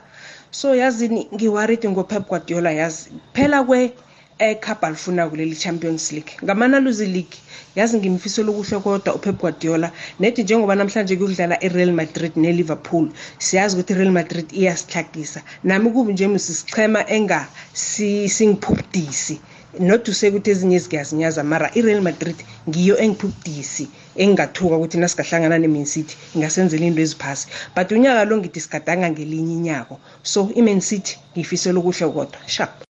So 0.52 0.76
yazini 0.76 1.28
ngiworried 1.34 1.90
ngoPep 1.90 2.28
Guardiola 2.28 2.72
yazi. 2.72 3.12
Phela 3.34 3.64
kwe 3.64 3.94
ecup 4.40 4.84
alifuna 4.84 5.30
kuleli 5.30 5.56
Champions 5.56 6.12
League. 6.12 6.32
Ngamanaluzi 6.44 7.06
League 7.06 7.38
yazi 7.76 7.98
ngimfisela 7.98 8.52
ukuhle 8.52 8.80
kodwa 8.80 9.16
uPep 9.16 9.38
Guardiola 9.40 9.92
nethi 10.20 10.44
njengoba 10.44 10.76
namhlanje 10.76 11.16
kudlala 11.16 11.64
iReal 11.64 11.92
Madrid 11.94 12.32
neLiverpool 12.36 13.10
siyazi 13.38 13.76
ukuthi 13.76 13.94
iReal 13.94 14.12
Madrid 14.12 14.48
iyasihlagisa 14.52 15.42
nami 15.64 15.90
kubi 15.90 16.14
nje 16.14 16.28
musisichema 16.28 17.10
enga 17.10 17.48
si 17.74 18.30
singiphupdisi 18.30 19.40
not 19.80 20.04
to 20.04 20.14
say 20.14 20.30
ukuthi 20.30 20.52
ezinye 20.52 20.76
izigiyazinyaza 20.76 21.44
mara 21.44 21.72
iReal 21.76 22.02
Madrid 22.02 22.36
ngiyo 22.70 22.98
engiphupdisi 22.98 23.88
engingathuka 24.16 24.76
ukuthi 24.78 24.98
nasikahlangana 24.98 25.58
neMan 25.60 25.86
City 25.86 26.18
ingasenzela 26.36 26.86
into 26.86 27.02
eziphasi. 27.02 27.48
But 27.76 27.92
unyaka 27.92 28.26
lo 28.26 28.38
ngithi 28.38 28.60
sigadanga 28.60 29.10
ngelinye 29.12 29.54
inyako 29.54 30.00
so 30.24 30.50
iMan 30.56 30.82
City 30.82 31.18
ngiyifisela 31.32 31.80
ukuhle 31.80 32.08
kodwa. 32.16 32.40
Sharp 32.48 32.88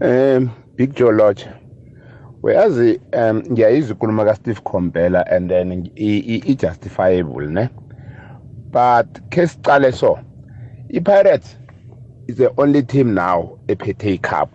Um 0.00 0.50
Big 0.76 0.94
Joe 0.94 1.10
Lodge. 1.12 1.48
Uyazi 2.42 3.00
um 3.12 3.42
ngiyayizwa 3.50 3.94
inkulumo 3.94 4.24
ka 4.24 4.34
Steve 4.34 4.60
Khombela 4.60 5.24
and 5.30 5.50
then 5.50 5.72
i 5.96 6.18
i- 6.18 6.42
i 6.46 6.54
justifiable 6.54 7.48
ne. 7.48 7.68
But 8.70 9.20
ke 9.30 9.46
sicale 9.48 9.92
so. 9.92 10.18
I 10.94 11.00
Pirates 11.00 11.56
is 12.28 12.36
the 12.36 12.52
only 12.58 12.82
team 12.82 13.14
now 13.14 13.58
ephethe 13.68 14.18
icup. 14.20 14.50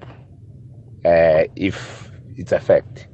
Uh 1.06 1.44
if 1.56 2.10
it's 2.38 2.52
a 2.54 2.60
fact. 2.60 3.08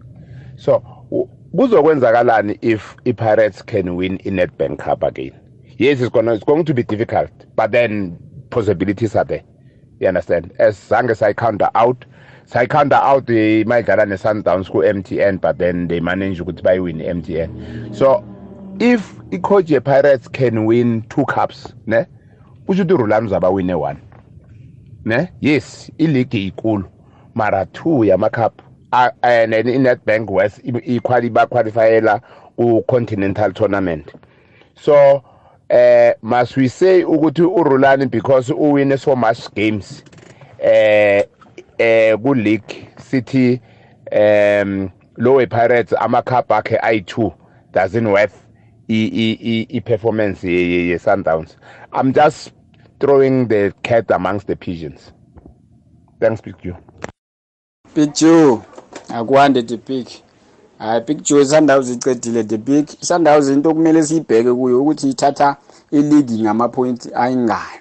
So 0.57 0.83
u- 1.11 1.29
kuzokwenzakalani 1.55 2.59
if 2.61 2.95
i 3.07 3.11
Pirates 3.11 3.61
can 3.63 3.95
win 3.95 4.19
i 4.25 4.29
Nedbank 4.29 4.79
Cup 4.79 5.03
again? 5.03 5.31
Yes, 5.79 5.99
it's 6.01 6.09
gonna 6.09 6.33
it's 6.35 6.43
going 6.43 6.65
to 6.65 6.73
be 6.73 6.83
difficult, 6.83 7.31
but 7.55 7.71
then 7.71 8.19
possibilities 8.51 9.15
are 9.15 9.25
there. 9.25 9.43
You 9.99 10.09
understand? 10.09 10.53
As 10.59 10.77
zange 10.77 11.15
say 11.17 11.33
counter 11.33 11.69
out, 11.73 12.05
say 12.49 12.65
counter 12.65 12.95
out 12.95 13.27
the 13.27 13.63
mayidlala 13.65 14.07
ne 14.07 14.15
Sundowns 14.15 14.71
ku 14.71 14.79
MTN 14.79 15.39
but 15.39 15.59
then 15.59 15.87
they 15.87 15.99
manage 15.99 16.39
ukuthi 16.39 16.63
bayiwin 16.63 16.99
MTN. 16.99 17.95
So 17.95 18.23
if 18.79 19.19
i-coach 19.31 19.69
ye 19.69 19.79
Pirates 19.79 20.27
can 20.27 20.65
win 20.65 21.03
two 21.09 21.25
cups, 21.25 21.73
ne? 21.85 22.05
Kusho 22.67 22.85
ukuthi 22.85 22.97
uRulani 22.97 23.29
uzaba 23.29 23.53
win 23.53 23.77
one. 23.77 24.01
Ne? 25.05 25.29
Yes, 25.39 25.91
i-league 25.99 26.51
ikulu 26.51 26.89
mara 27.35 27.67
two 27.71 28.03
yama 28.03 28.31
cup 28.31 28.63
uh, 28.93 29.11
and 29.21 29.53
then 29.53 29.67
i-Nedbank 29.67 30.31
West 30.31 30.63
iquali 30.63 31.31
ba 31.31 31.45
qualifyela 31.45 32.19
ku 32.57 32.83
continental 32.89 33.53
tournament. 33.53 34.11
So 34.73 35.23
eh 35.69 36.13
must 36.23 36.57
we 36.57 36.67
say 36.67 37.03
ukuthi 37.03 37.45
uRulani 37.45 38.09
because 38.09 38.49
uwine 38.49 38.97
so 38.97 39.15
much 39.15 39.53
games 39.53 40.03
eh 40.59 41.25
eh 41.79 42.15
ku 42.17 42.33
league 42.33 42.87
city 42.99 43.61
um 44.11 44.91
lowe 45.17 45.45
pirates 45.47 45.93
ama 45.99 46.21
cup 46.21 46.51
akhe 46.51 46.77
ayi2 46.77 47.31
doesn't 47.71 48.07
worth 48.07 48.47
i 48.89 49.09
i 49.13 49.37
i, 49.41 49.67
i 49.77 49.79
performance 49.81 50.43
ye, 50.43 50.61
ye, 50.61 50.87
ye 50.89 50.97
Sundowns 50.97 51.57
i'm 51.93 52.13
just 52.13 52.51
throwing 52.99 53.47
the 53.47 53.73
cat 53.83 54.11
amongst 54.11 54.47
the 54.47 54.55
pigeons. 54.55 55.11
Thanks 56.19 56.41
big 56.41 56.55
you. 56.63 56.77
Big 57.93 58.13
Joe 58.13 58.63
akwande 59.09 59.67
the 59.67 59.77
big. 59.77 60.07
Hayi 60.79 61.05
Big 61.05 61.23
Joe 61.23 61.43
Sundowns 61.43 61.89
icedile 61.89 62.47
the 62.47 62.57
big. 62.57 62.87
Sundowns 62.87 63.49
into 63.49 63.73
kumele 63.73 64.03
siyibheke 64.03 64.53
kuyo 64.53 64.81
ukuthi 64.81 65.09
ithatha 65.09 65.57
iligi 65.91 66.41
ngamapoint 66.41 67.09
ayingani 67.15 67.79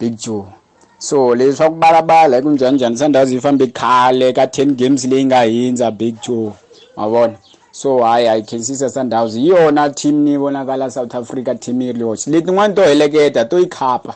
Big 0.00 0.16
Joe. 0.16 0.52
So 0.98 1.34
leswa 1.34 1.70
kubalabala 1.70 2.42
kunjani 2.42 2.76
njani? 2.76 2.98
Sundowns 2.98 3.32
ifambe 3.32 3.66
khale 3.66 4.32
ka 4.32 4.44
10 4.44 4.74
games 4.74 5.04
leyingayenza 5.04 5.90
Big 5.90 6.16
Joe 6.22 6.52
wabona 6.96 7.34
so 7.72 7.98
hayi 7.98 8.28
i 8.28 8.42
can 8.42 8.62
see 8.62 8.74
Sundowns 8.88 9.36
iyona 9.36 9.90
team 9.90 10.14
ni 10.24 10.38
bonakala 10.38 10.90
South 10.90 11.14
Africa 11.14 11.54
team 11.60 11.82
iriyosi 11.82 12.30
letin'wana 12.30 12.74
to 12.74 12.82
heleketa 12.82 13.44
to 13.44 13.58
ikhapa 13.58 14.14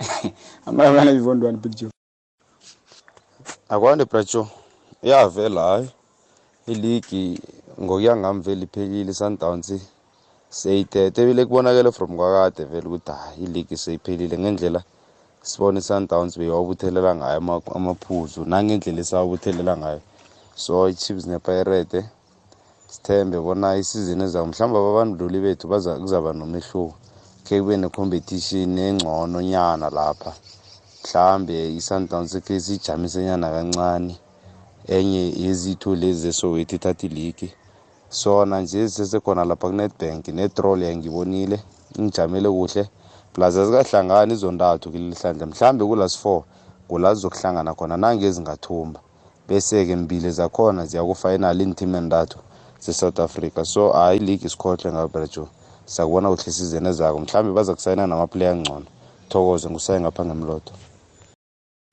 amabana 0.66 1.10
ivondwana 1.10 1.58
Big 1.58 1.74
Joe 1.76 1.90
akwande 3.68 4.04
bracho 4.04 4.48
iyavela 5.02 5.62
hayi 5.62 5.88
iligi 6.66 7.40
ngokuya 7.82 8.16
ngami 8.16 8.40
vele 8.42 8.62
iphelile 8.62 9.10
i-sundowns 9.10 9.72
seyithethe 10.48 11.22
ebile 11.22 11.44
kubonakele 11.44 11.92
from 11.92 12.16
kwakade 12.16 12.64
vele 12.64 12.86
ukuthi 12.86 13.12
hayi 13.12 13.44
iligi 13.44 13.76
seyiphelile 13.76 14.38
ngendlela 14.38 14.82
sibona 15.42 15.78
i-sundowns 15.78 16.38
beyiwabuthelela 16.38 17.14
ngayo 17.16 17.36
ama- 17.38 17.62
amaphuzu 17.74 18.44
nangendlela 18.44 19.00
esawabuthelela 19.00 19.76
ngayo. 19.76 20.00
So 20.54 20.88
i-chiefs 20.88 21.26
nepirate 21.26 22.04
sithembe 22.88 23.40
bona 23.40 23.76
isizini 23.76 24.24
ezayo 24.24 24.46
mhlawumbe 24.46 24.78
ababandluli 24.78 25.40
bethu 25.40 25.68
kuzaba 25.68 26.32
nomehluko. 26.32 26.94
Khe 27.44 27.60
kube 27.60 27.76
ne-competition 27.76 28.78
engcono 28.78 29.40
nyana 29.42 29.90
lapha. 29.90 30.32
Mhlambe 31.04 31.72
i-sundowns 31.76 32.36
khe 32.44 32.60
siyijamise 32.60 33.22
nyana 33.24 33.50
kancane. 33.50 34.16
Enye 34.88 35.32
yezitho 35.36 35.94
lezi 35.94 36.20
zesoweto 36.20 36.76
ithatha 36.76 37.06
iligi 37.06 37.52
sona 38.10 38.60
nje 38.60 38.86
zisesekhona 38.86 39.44
lapha 39.44 39.68
kunedbank 39.68 40.28
netrol 40.28 40.82
yangibonile 40.82 41.60
ingijamele 41.98 42.48
kuhle. 42.48 42.88
Plus 43.32 43.56
azikahlangani 43.56 44.32
izo 44.34 44.52
ntathu 44.52 44.90
kuleli 44.90 45.14
hlandla 45.14 45.46
mhlambe 45.46 45.84
kulas 45.84 46.18
four 46.18 46.42
kula 46.88 47.14
zizokuhlangana 47.14 47.74
khona 47.74 47.96
nange 47.96 48.30
zingathumba. 48.32 49.00
Bese 49.48 49.86
ke 49.86 49.96
mbili 49.96 50.30
zakhona 50.30 50.86
ziya 50.86 51.02
ku 51.02 51.14
final 51.14 51.60
in 51.60 51.74
team 51.74 51.94
endathu 51.94 52.38
ze 52.80 52.92
South 52.92 53.20
Africa. 53.20 53.64
So 53.64 53.92
hayi 53.92 54.18
league 54.18 54.46
isikhohle 54.46 54.92
ngayo 54.92 55.08
Brajo 55.08 55.48
sakubona 55.84 56.28
kuhle 56.28 56.52
season 56.52 56.86
ezako 56.86 57.18
mhlambe 57.18 57.52
baza 57.52 57.74
kusayina 57.74 58.06
nama 58.06 58.26
player 58.26 58.56
ngcono 58.56 58.86
thokoze 59.28 59.70
ngusaye 59.70 60.00
ngapha 60.00 60.24
ngemloto 60.24 60.72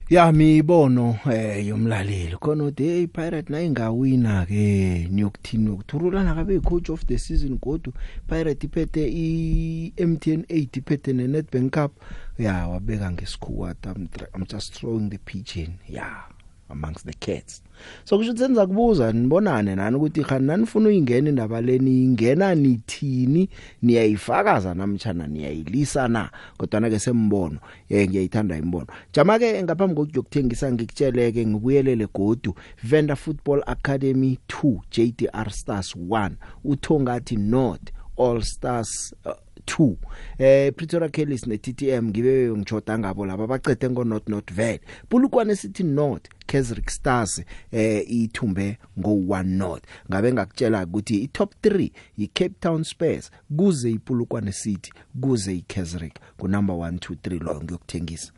ya 0.10 0.32
mibono 0.32 1.20
eh 1.32 1.68
yomlaleli. 1.68 2.38
Khona 2.40 2.64
uthi 2.64 2.84
hey 2.84 3.08
pirate 3.08 3.54
naye 3.54 3.70
ngawina 3.70 4.46
ke 4.46 5.08
niyokuthini 5.12 5.70
ukuthurulana 5.70 6.36
kabe 6.36 6.60
coach 6.60 6.90
of 6.90 7.06
the 7.06 7.18
season 7.18 7.58
kodwa 7.58 7.94
pirate 8.28 8.68
iphethe 8.68 9.08
i 9.08 9.94
MTN 9.98 10.42
8 10.42 10.78
iphethe 10.80 11.14
ne 11.14 11.28
Nedbank 11.28 11.74
Cup. 11.74 11.92
Ya 12.38 12.68
wabeka 12.68 13.12
ngesikhuwa 13.12 13.76
I'm, 13.84 14.08
I'm 14.36 14.46
just 14.46 14.74
throwing 14.74 15.10
the 15.10 15.18
pigeon 15.18 15.80
yeah 15.90 16.24
amongst 16.70 17.06
the 17.06 17.14
cats. 17.14 17.62
So 18.04 18.18
kusho 18.18 18.32
ukuthi 18.32 18.44
senza 18.44 18.68
kubuza 18.68 19.12
nibonane 19.12 19.76
nani 19.76 19.96
ukuthi 19.96 20.24
khani 20.24 20.48
nanifuna 20.48 20.90
uyingena 20.90 21.30
indaba 21.30 21.62
leni 21.62 22.04
ingena 22.04 22.56
nithini 22.56 23.50
niyayifakaza 23.82 24.74
namtjana 24.74 25.28
niyayilisa 25.28 26.08
na? 26.08 26.30
Kodwa 26.58 26.80
na 26.80 26.90
ke 26.90 27.00
sembono 27.00 27.58
eh 27.90 28.10
ngiyayithanda 28.10 28.58
imbono. 28.58 28.88
Jama 29.14 29.40
ke 29.40 29.64
ngaphambi 29.64 29.96
kokuyokuthengisa 29.96 30.72
ngikutsheleke 30.72 31.46
ngibuyelele 31.46 32.08
godu. 32.14 32.56
Venda 32.84 33.16
Football 33.16 33.64
Academy 33.68 34.38
2 34.48 34.80
JDR 34.92 35.50
Stars 35.52 35.96
1 35.96 36.32
uthongathi 36.64 37.36
North 37.38 37.92
All 38.18 38.42
Stars 38.42 39.16
uh, 39.26 39.47
2 39.68 39.96
eh 40.40 40.74
Pretoria 40.74 41.10
Kellis 41.10 41.48
ne 41.48 41.58
TTM 41.58 42.10
ngibe 42.10 42.50
ngijoda 42.58 43.00
ngabo 43.00 43.26
laba 43.26 43.48
baqede 43.48 43.90
ngo 43.90 44.04
North 44.04 44.30
North 44.30 44.54
Valley. 44.54 44.80
Bulukwane 45.10 45.56
City 45.56 45.84
North 45.84 46.26
Kesrick 46.46 46.90
Stars 46.90 47.42
eh 47.72 48.04
ithumbe 48.08 48.78
ngo 49.00 49.10
1 49.10 49.44
North. 49.44 49.84
Ngabe 50.10 50.34
ngakutshela 50.34 50.84
ukuthi 50.86 51.16
i 51.24 51.28
top 51.28 51.54
3 51.64 51.92
yi 52.18 52.28
Cape 52.28 52.56
Town 52.60 52.84
Spurs 52.84 53.32
kuze 53.58 53.92
iPulukwane 53.92 54.52
City 54.52 54.92
kuze 55.22 55.56
iKesrick. 55.56 56.16
Ku 56.38 56.48
number 56.48 56.76
1 56.76 56.92
2 56.98 57.16
3 57.16 57.44
lo 57.44 57.62
ngiyokuthengisa. 57.64 58.32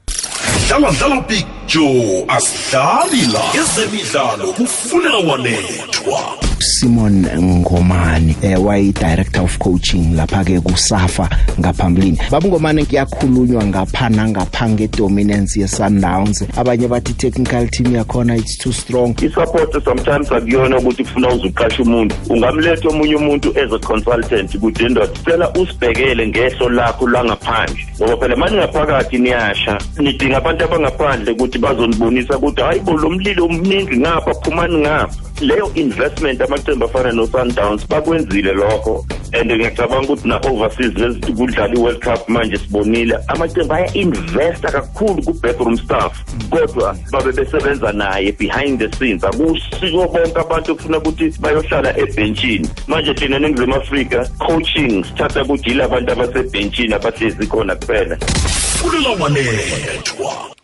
Dlala 0.68 0.92
dlala 0.92 1.22
picture 1.22 2.26
asidlali 2.28 3.22
la. 3.34 3.44
Ezemidlalo 3.62 4.54
kufuneka 4.54 5.18
wanethwa. 5.18 6.49
Simon 6.62 7.24
Ngomane 7.24 8.36
eh 8.44 8.56
wayi 8.56 8.92
director 8.94 9.44
of 9.44 9.58
coaching 9.60 10.16
lapha 10.16 10.44
ke 10.44 10.60
kuSafa 10.62 11.30
ngaphambilini. 11.60 12.18
Babungomane 12.32 12.86
kuyakhulunywa 12.86 13.66
ngapha 13.66 14.10
nangapha 14.10 14.70
ngedominance 14.70 15.60
ye 15.60 15.68
Sundowns 15.68 16.44
abanye 16.58 16.88
bathi 16.88 17.14
technical 17.14 17.68
team 17.68 17.94
yakhona 17.94 18.38
it's 18.38 18.58
too 18.58 18.72
strong. 18.72 19.14
Isupport 19.16 19.84
sometimes 19.84 20.30
akuyona 20.32 20.78
ukuthi 20.78 21.04
kufuna 21.04 21.30
uzuqasha 21.30 21.84
umuntu. 21.84 22.16
Ungamletha 22.30 22.90
omunye 22.90 23.16
umuntu 23.16 23.50
as 23.58 23.72
a 23.74 23.80
consultant 23.80 24.56
ukuthi 24.56 24.86
indoda 24.86 25.08
cela 25.26 25.50
usibhekele 25.54 26.28
ngehlo 26.28 26.70
lakho 26.70 27.08
langaphandle. 27.08 27.86
Ngoba 28.02 28.18
phela 28.18 28.36
manje 28.36 28.56
ngaphakathi 28.56 29.18
niyasha 29.18 29.78
nidinga 30.00 30.38
abantu 30.38 30.64
abangaphandle 30.64 31.32
ukuthi 31.32 31.58
bazonibonisa 31.60 32.38
ukuthi 32.38 32.62
hayi 32.62 32.80
bo 32.80 32.94
lo 32.94 33.10
mlilo 33.10 33.46
omningi 33.46 33.98
ngapha 33.98 34.34
phumani 34.34 34.78
ngapha. 34.78 35.16
Leyo 35.42 35.72
investment 35.76 36.42
amaqembu 36.50 36.86
afana 36.86 37.12
no-sundowns 37.12 37.88
bakwenzile 37.88 38.54
lokho. 38.54 39.06
And 39.34 39.52
ngiyacabanga 39.52 40.14
ukuthi 40.14 40.28
na-overseas 40.28 40.94
lezi 40.94 41.34
kudlala 41.34 41.74
i-world 41.74 42.02
cup 42.02 42.30
manje 42.30 42.58
sibonile 42.58 43.16
amaqembu 43.28 43.74
aya-investa 43.74 44.72
kakhulu 44.72 45.24
ku-backroom 45.24 45.78
staff. 45.78 46.26
Kodwa 46.50 46.98
babe 47.12 47.32
besebenza 47.32 47.92
naye 47.94 48.32
behind 48.32 48.80
the 48.80 48.90
scenes. 48.98 49.24
Akusiko 49.24 50.08
bonke 50.08 50.40
abantu 50.40 50.72
okufuna 50.72 50.98
ukuthi 50.98 51.34
bayohlala 51.40 51.98
ebhenchini 51.98 52.70
manje 52.88 53.14
thina 53.14 53.40
ningizimu 53.40 53.76
afrika 53.76 54.26
coaching 54.40 55.04
sithatha 55.04 55.44
ukuthi 55.44 55.70
yila 55.70 55.86
abantu 55.86 56.12
abasebhenchini 56.12 56.94
abahlezi 56.94 57.48
khona 57.48 57.76
kuphela. 57.76 58.18
Funeka 58.18 59.24
wanethwa 59.24 60.56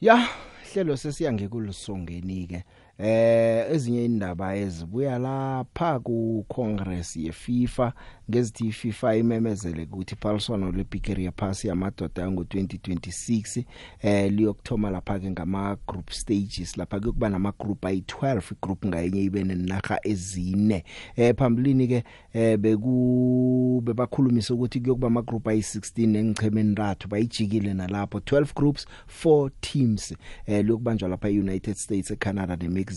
ya 0.00 0.28
hlelo 0.72 0.96
sesiyange 0.96 1.48
kulusongeni 1.48 2.46
ke 2.46 2.64
eh 3.02 3.72
ezinye 3.72 4.04
indaba 4.04 4.56
ezibuya 4.56 5.18
lapha 5.18 6.00
ku 6.00 6.44
Congress 6.48 7.16
ye 7.16 7.32
FIFA 7.32 7.92
ngezithi 8.30 8.72
FIFA 8.72 9.16
imemezele 9.16 9.82
ukuthi 9.84 10.14
iphaliswano 10.14 10.68
Olympic 10.68 11.10
area 11.10 11.32
pass 11.32 11.64
yamadoda 11.64 12.30
ngo 12.30 12.42
2026 12.42 13.64
eh 14.02 14.32
liyokthoma 14.32 14.90
lapha 14.90 15.18
ke 15.18 15.30
ngama 15.30 15.76
group 15.88 16.10
stages. 16.10 16.76
Lapha 16.76 17.00
kuyokuba 17.00 17.28
nama 17.28 17.52
group 17.58 17.84
ayi12 17.84 18.42
igroup 18.52 18.86
ngayinye 18.86 19.22
ibe 19.22 19.44
nenaga 19.44 19.98
ezine. 20.02 20.84
Eh 21.16 21.34
phambilini 21.36 21.88
ke 21.88 22.04
eh 22.32 22.58
beku 22.58 23.80
bebakhulumisa 23.84 24.54
ukuthi 24.54 24.80
kuyokuba 24.80 25.06
ama 25.06 25.22
group 25.22 25.46
ayi16 25.46 26.06
nengichemeni 26.06 26.74
rathu 26.74 27.08
bayijikile 27.08 27.74
nalapho. 27.74 28.18
12 28.18 28.54
groups 28.54 28.86
4 29.24 29.50
teams 29.60 30.14
eh 30.46 30.64
lokubanjwa 30.66 31.08
lapha 31.08 31.28
eUnited 31.28 31.74
States 31.74 32.10
eCanada 32.10 32.56
neMexico. 32.56 32.89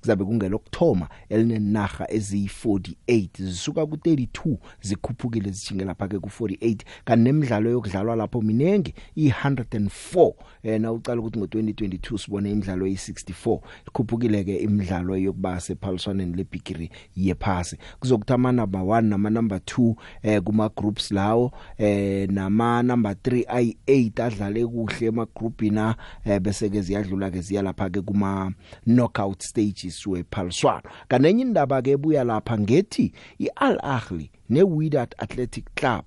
Kuzabe 0.00 0.24
kungelokthoma 0.24 1.08
elinenaga 1.28 2.04
eziyi48 2.04 3.28
zisuka 3.38 3.82
ku32 3.82 4.56
zikhuphukile 4.80 5.50
zijinge 5.50 5.84
lapha 5.84 6.08
ke 6.08 6.16
ku48 6.16 6.78
kanti 7.04 7.24
nemidlalo 7.24 7.70
yokudlalwa 7.70 8.16
lapho 8.16 8.42
minengi 8.42 8.94
i104 9.16 10.32
eh 10.62 10.80
na 10.80 10.92
ucala 10.92 11.20
ukuthi 11.20 11.38
ngo2022 11.38 12.18
sibone 12.18 12.50
imidlalo 12.50 12.86
eyi64 12.86 13.60
ikhuphukile 13.88 14.44
ke 14.44 14.56
imidlalo 14.56 15.16
yokuba 15.16 15.60
sephaliswaneni 15.60 16.36
lebigiri 16.36 16.90
yephasi. 17.16 17.76
Kuzokuthama 18.00 18.52
number 18.52 18.80
1 18.80 19.00
nama 19.00 19.30
number 19.30 19.58
2 19.58 19.94
eh 20.22 20.42
kuma 20.42 20.68
groups 20.68 21.10
lawo 21.10 21.52
eh 21.78 22.28
nama 22.30 22.82
number 22.82 23.12
3 23.12 23.44
ay8 23.44 24.22
adlale 24.22 24.66
kuhle 24.66 25.06
ema 25.06 25.26
groupina 25.36 25.96
eh 26.24 26.40
bese 26.40 26.68
ke 26.70 26.82
ziyadlula 26.82 27.30
ke 27.30 27.40
ziya 27.40 27.62
lapha 27.62 27.90
ke 27.90 28.02
kuma 28.02 28.52
knockout 28.86 29.27
stages 29.38 30.06
wephaliswano 30.06 30.82
kanenye 31.08 31.42
indaba 31.42 31.82
ke 31.82 31.90
ebuya 31.90 32.24
lapha 32.24 32.58
ngethi 32.58 33.12
iAl 33.38 33.78
Ahly 33.82 34.30
neWydad 34.50 35.14
Athletic 35.18 35.64
Club 35.74 36.04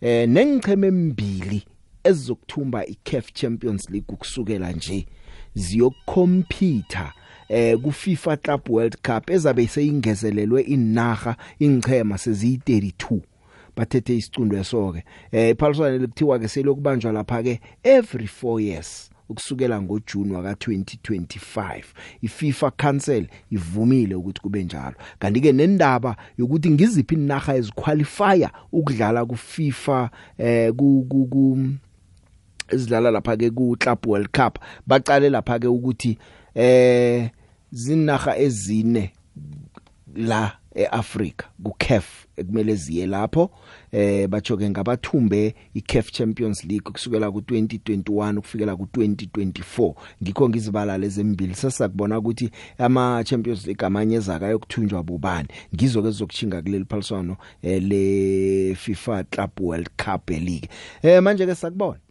eh 0.00 0.28
nengicheme 0.28 0.86
embili 0.86 1.64
ezizokuthumba 2.04 2.86
iCAF 2.86 3.32
Champions 3.32 3.90
League 3.90 4.16
kusukela 4.16 4.72
nje 4.72 5.06
ziyokompita 5.54 7.12
eh 7.48 7.78
ku 7.82 7.92
FIFA 7.92 8.36
Club 8.36 8.70
World 8.70 8.96
Cup 8.96 9.30
ezabe 9.30 9.62
iseyingezelelwe 9.62 10.62
inaga 10.62 11.36
ingchema 11.58 12.16
seziyi32 12.16 13.20
bathethe 13.76 14.16
isicundo 14.16 14.56
esoke 14.58 15.04
eh 15.32 15.50
iphaliswane 15.50 15.98
lekuthiwa 15.98 16.38
ke 16.38 16.48
selokubanjwa 16.48 17.12
lapha 17.12 17.42
ke 17.42 17.60
every 17.82 18.28
4 18.42 18.60
years. 18.60 19.10
Ukusukela 19.28 19.82
ngoJune 19.82 20.34
waka 20.36 20.52
2025 20.52 21.82
iFIFA 22.22 22.70
Council 22.70 23.26
ivumile 23.50 24.14
ukuthi 24.14 24.40
kube 24.40 24.64
njalo. 24.64 24.94
Kanti 25.18 25.40
ke 25.40 25.52
nendaba 25.52 26.16
yokuthi 26.38 26.70
ngiziphi 26.70 27.14
inaga 27.14 27.54
eziqualifier 27.54 28.50
ukudlala 28.72 29.24
kuFIFA 29.26 30.10
eh 30.38 30.72
ku 30.72 31.06
ku 31.08 31.58
ezidlala 32.68 33.10
lapha 33.10 33.36
ke 33.36 33.50
ku 33.50 33.76
Club 33.78 34.06
World 34.06 34.28
Cup 34.30 34.58
baqale 34.86 35.30
lapha 35.30 35.58
ke 35.58 35.66
ukuthi 35.66 36.18
eh 36.54 37.30
zinaga 37.72 38.38
ezine 38.38 39.12
la 40.14 40.52
eAfrica 40.74 41.44
kuCAF 41.62 42.26
ekumele 42.36 42.74
ziye 42.74 43.06
lapho. 43.06 43.50
Eh 43.92 44.28
bajoke 44.28 44.70
ngabathumbe 44.70 45.54
iCAF 45.74 46.10
Champions 46.12 46.64
League 46.64 46.90
kusukela 46.92 47.26
ku2021 47.28 48.40
kufikela 48.40 48.72
ku2024 48.72 49.94
ngikho 50.22 50.48
ngizibala 50.48 50.98
lezembili 50.98 51.54
sesakubona 51.54 52.18
ukuthi 52.18 52.50
ama 52.78 53.24
Champions 53.24 53.66
League 53.66 53.86
amanye 53.86 54.16
ezaka 54.16 54.48
yokuthunjwa 54.48 55.02
bobani. 55.02 55.48
Ngizo 55.74 56.02
ke 56.02 56.10
zokuthinga 56.10 56.62
kuleli 56.62 56.84
phaliswano 56.84 57.36
eh, 57.62 57.82
le 57.82 58.74
FIFA 58.74 59.24
Club 59.24 59.50
World 59.60 59.88
Cup 59.96 60.30
League 60.30 60.68
eh 61.02 61.22
manje 61.22 61.46
ke 61.46 61.54
sakubona. 61.54 62.03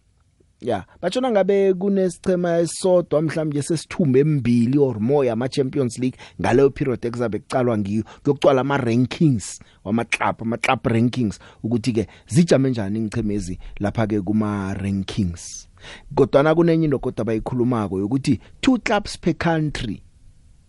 Ya 0.63 0.85
batshona 1.01 1.31
ngabe 1.31 1.73
kunesichema 1.73 2.57
esodwa 2.57 3.21
mhlawumbe 3.21 3.61
sesithumbe 3.61 4.19
embili 4.19 4.77
or 4.77 4.99
more 4.99 5.31
ama 5.31 5.49
Champions 5.49 5.99
League 5.99 6.19
ngaleyo 6.41 6.69
period 6.69 7.05
ekuzabe 7.05 7.39
kucalwa 7.39 7.77
ngiyo 7.77 8.03
kuyokucwala 8.23 8.61
ama 8.61 8.77
rankings 8.77 9.59
wama 9.83 10.05
club 10.05 10.35
ama 10.41 10.57
club 10.57 10.79
rankings 10.83 11.39
ukuthi 11.63 11.93
ke 11.93 12.07
zijame 12.27 12.69
njani 12.69 12.99
ngichemezi 12.99 13.59
lapha 13.79 14.07
ke 14.07 14.21
kuma 14.21 14.73
rankings 14.73 15.69
kodwa 16.15 16.43
na 16.43 16.55
kunenye 16.55 16.85
into 16.85 16.99
kodwa 16.99 17.25
bayikhulumako 17.25 17.95
ukuthi 17.95 18.39
two 18.61 18.77
clubs 18.77 19.19
per 19.19 19.33
country. 19.33 20.03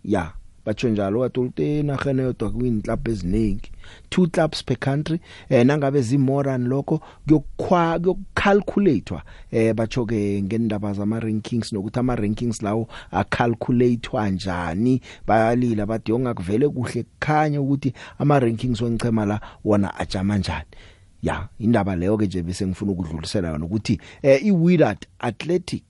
Ya. 0.05 0.33
Batsho 0.67 0.89
njalo 0.89 1.21
wathi 1.21 1.41
ultenagene 1.41 2.23
yodwa 2.23 2.51
kwin 2.51 2.83
club 2.83 3.09
eziningi. 3.09 3.71
Two 4.11 4.27
clubs 4.27 4.65
per 4.65 4.77
country. 4.77 5.21
Eh 5.49 5.67
nangabe 5.67 6.03
zimoran 6.03 6.67
lokho 6.69 7.01
kuyokhwa 7.27 7.99
kuyocalculatewa 7.99 9.23
eh 9.51 9.75
batsho 9.75 10.07
ke 10.07 10.43
ngendaba 10.43 10.93
zama 10.93 11.21
rankings 11.21 11.73
nokuthi 11.73 11.99
ama 11.99 12.17
rankings 12.17 12.63
lawo 12.63 12.89
acalculatewa 13.11 14.31
njani. 14.31 15.01
Bayalila 15.27 15.87
bathi 15.87 16.13
ongakuvele 16.13 16.69
kuhle 16.69 17.03
kukhanya 17.03 17.61
ukuthi 17.61 17.93
ama 18.19 18.41
rankings 18.41 18.81
wenchema 18.81 19.27
la 19.27 19.41
wona 19.65 19.95
ajama 19.99 20.39
njani. 20.39 20.67
Ya 21.23 21.49
indaba 21.59 21.97
leyo 21.97 22.19
ke 22.19 22.27
nje 22.27 22.43
bese 22.43 22.67
ngifuna 22.67 22.93
ukudlulisela 22.93 23.49
yona 23.49 23.65
ukuthi 23.65 24.01
eh 24.23 24.47
iWydad 24.47 24.99
Athletic 25.19 25.85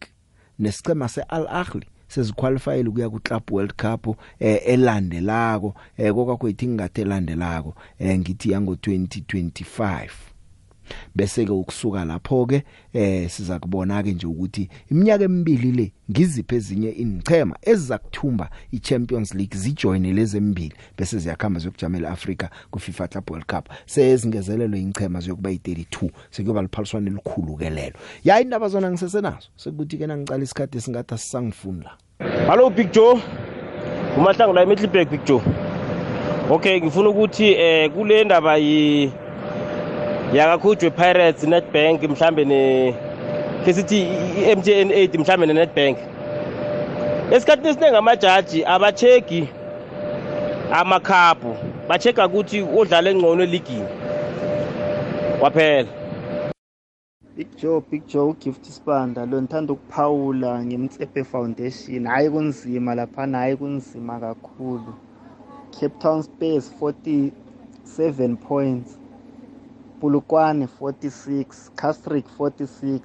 nesicema 0.59 1.09
seAl 1.09 1.47
Ahly 1.49 1.87
seziqualifyile 2.15 2.89
ukuya 2.89 3.11
ku 3.11 3.21
Club 3.21 3.43
World 3.51 3.75
Cup 3.75 4.17
eh 4.41 4.61
elandelako 4.65 5.75
eh 5.97 6.15
kokakho 6.15 6.49
ithi 6.49 6.67
ngingathe 6.67 7.03
elandelako 7.03 7.75
eh 7.99 8.19
ngithi 8.19 8.51
yango 8.53 8.73
2025 8.73 10.09
bese 11.15 11.45
ke 11.45 11.53
ukusuka 11.53 12.05
lapho 12.05 12.47
ke 12.47 12.63
eh 12.93 13.31
siza 13.31 13.59
kubona 13.59 14.03
ke 14.03 14.13
nje 14.13 14.27
ukuthi 14.27 14.69
iminyaka 14.91 15.25
emibili 15.25 15.73
le 15.73 15.93
ngiziphe 16.11 16.57
ezinye 16.57 16.91
inichema 16.91 17.57
ezizakuthumba 17.63 18.51
iChampions 18.73 19.35
League 19.35 19.59
zijoine 19.59 20.13
lezi 20.13 20.37
embili 20.37 20.75
bese 20.99 21.19
ziyakhamba 21.19 21.61
ziyokujamela 21.61 22.11
Africa 22.11 22.49
ku 22.71 22.79
FIFA 22.79 23.09
Club 23.09 23.31
World 23.31 23.47
Cup. 23.47 23.69
Sezingezelelo 23.87 24.77
inichema 24.77 25.21
ziyokuba 25.21 25.51
yi32 25.51 26.11
sekuyoba 26.31 26.63
liphaliswane 26.63 27.11
elikhulu 27.11 27.57
ke 27.57 27.71
lelo. 27.71 27.97
Ya 28.25 28.41
indaba 28.41 28.69
zona 28.69 28.91
ngisesenazo 28.91 29.49
sekuthi 29.57 29.99
ke 29.99 30.07
nangicala 30.07 30.45
isikhathi 30.45 30.81
singathi 30.81 31.15
asisangifuni 31.15 31.83
la. 31.85 32.04
Hello 32.21 32.71
Big 32.71 32.93
Joe. 32.93 33.21
Umahlangu 34.17 34.55
la 34.55 34.63
eMiddelburg 34.63 35.11
Big 35.11 35.25
Joe. 35.25 35.43
Okay 36.51 36.81
ngifuna 36.81 37.09
ukuthi 37.09 37.53
eh 37.53 37.91
kule 37.91 38.25
ndaba 38.25 38.57
yi 38.57 39.13
yakakhujwe 40.33 40.91
Pirates 40.91 41.43
Nedbank 41.43 42.03
mhlambe 42.03 42.45
ne 42.45 42.95
ke 43.65 43.73
sithi 43.75 44.03
iMTN 44.53 44.91
8 44.91 45.19
mhlambe 45.19 45.47
neNedbank 45.47 45.99
esikhathini 47.31 47.69
esiningi 47.69 47.97
amajaji 47.97 48.65
abacheki 48.65 49.49
amakhapu 50.73 51.57
bacheka 51.89 52.27
ukuthi 52.27 52.67
odlala 52.79 53.11
engcono 53.11 53.43
eligini. 53.43 53.89
Kwaphela. 55.41 55.89
Big 57.37 57.49
Joe 57.57 57.81
Big 57.91 58.07
Joe 58.07 58.31
ugift 58.31 58.65
Sibanda 58.65 59.27
lo 59.27 59.43
ngithanda 59.43 59.73
ukuphawula 59.73 60.65
ngemtsepe 60.65 61.25
foundation. 61.25 62.07
Hayi 62.07 62.31
kunzima 62.31 62.95
lapha 62.95 63.27
hayi 63.27 63.57
kunzima 63.57 64.21
kakhulu. 64.21 64.95
Cape 65.73 65.99
Town 65.99 66.23
Space 66.23 66.71
47 66.81 68.37
points. 68.37 68.99
Bulukwane 70.01 70.69
46 70.81 71.71
Castrick 71.75 72.27
46 72.39 73.01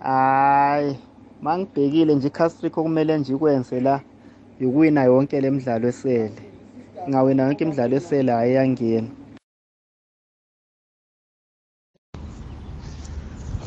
hayi 0.00 0.96
mangibhekile 1.42 2.14
nje 2.14 2.28
iCastrick 2.28 2.78
okumele 2.78 3.18
nje 3.18 3.32
ikwenze 3.32 3.80
la 3.80 4.00
ukuwina 4.60 5.04
yonke 5.04 5.40
lemidlalo 5.40 5.88
esele. 5.88 6.32
Ngawina 7.08 7.42
yonke 7.42 7.64
imidlalo 7.64 7.96
esele 7.96 8.32
hayi 8.32 8.54
yangena 8.54 9.08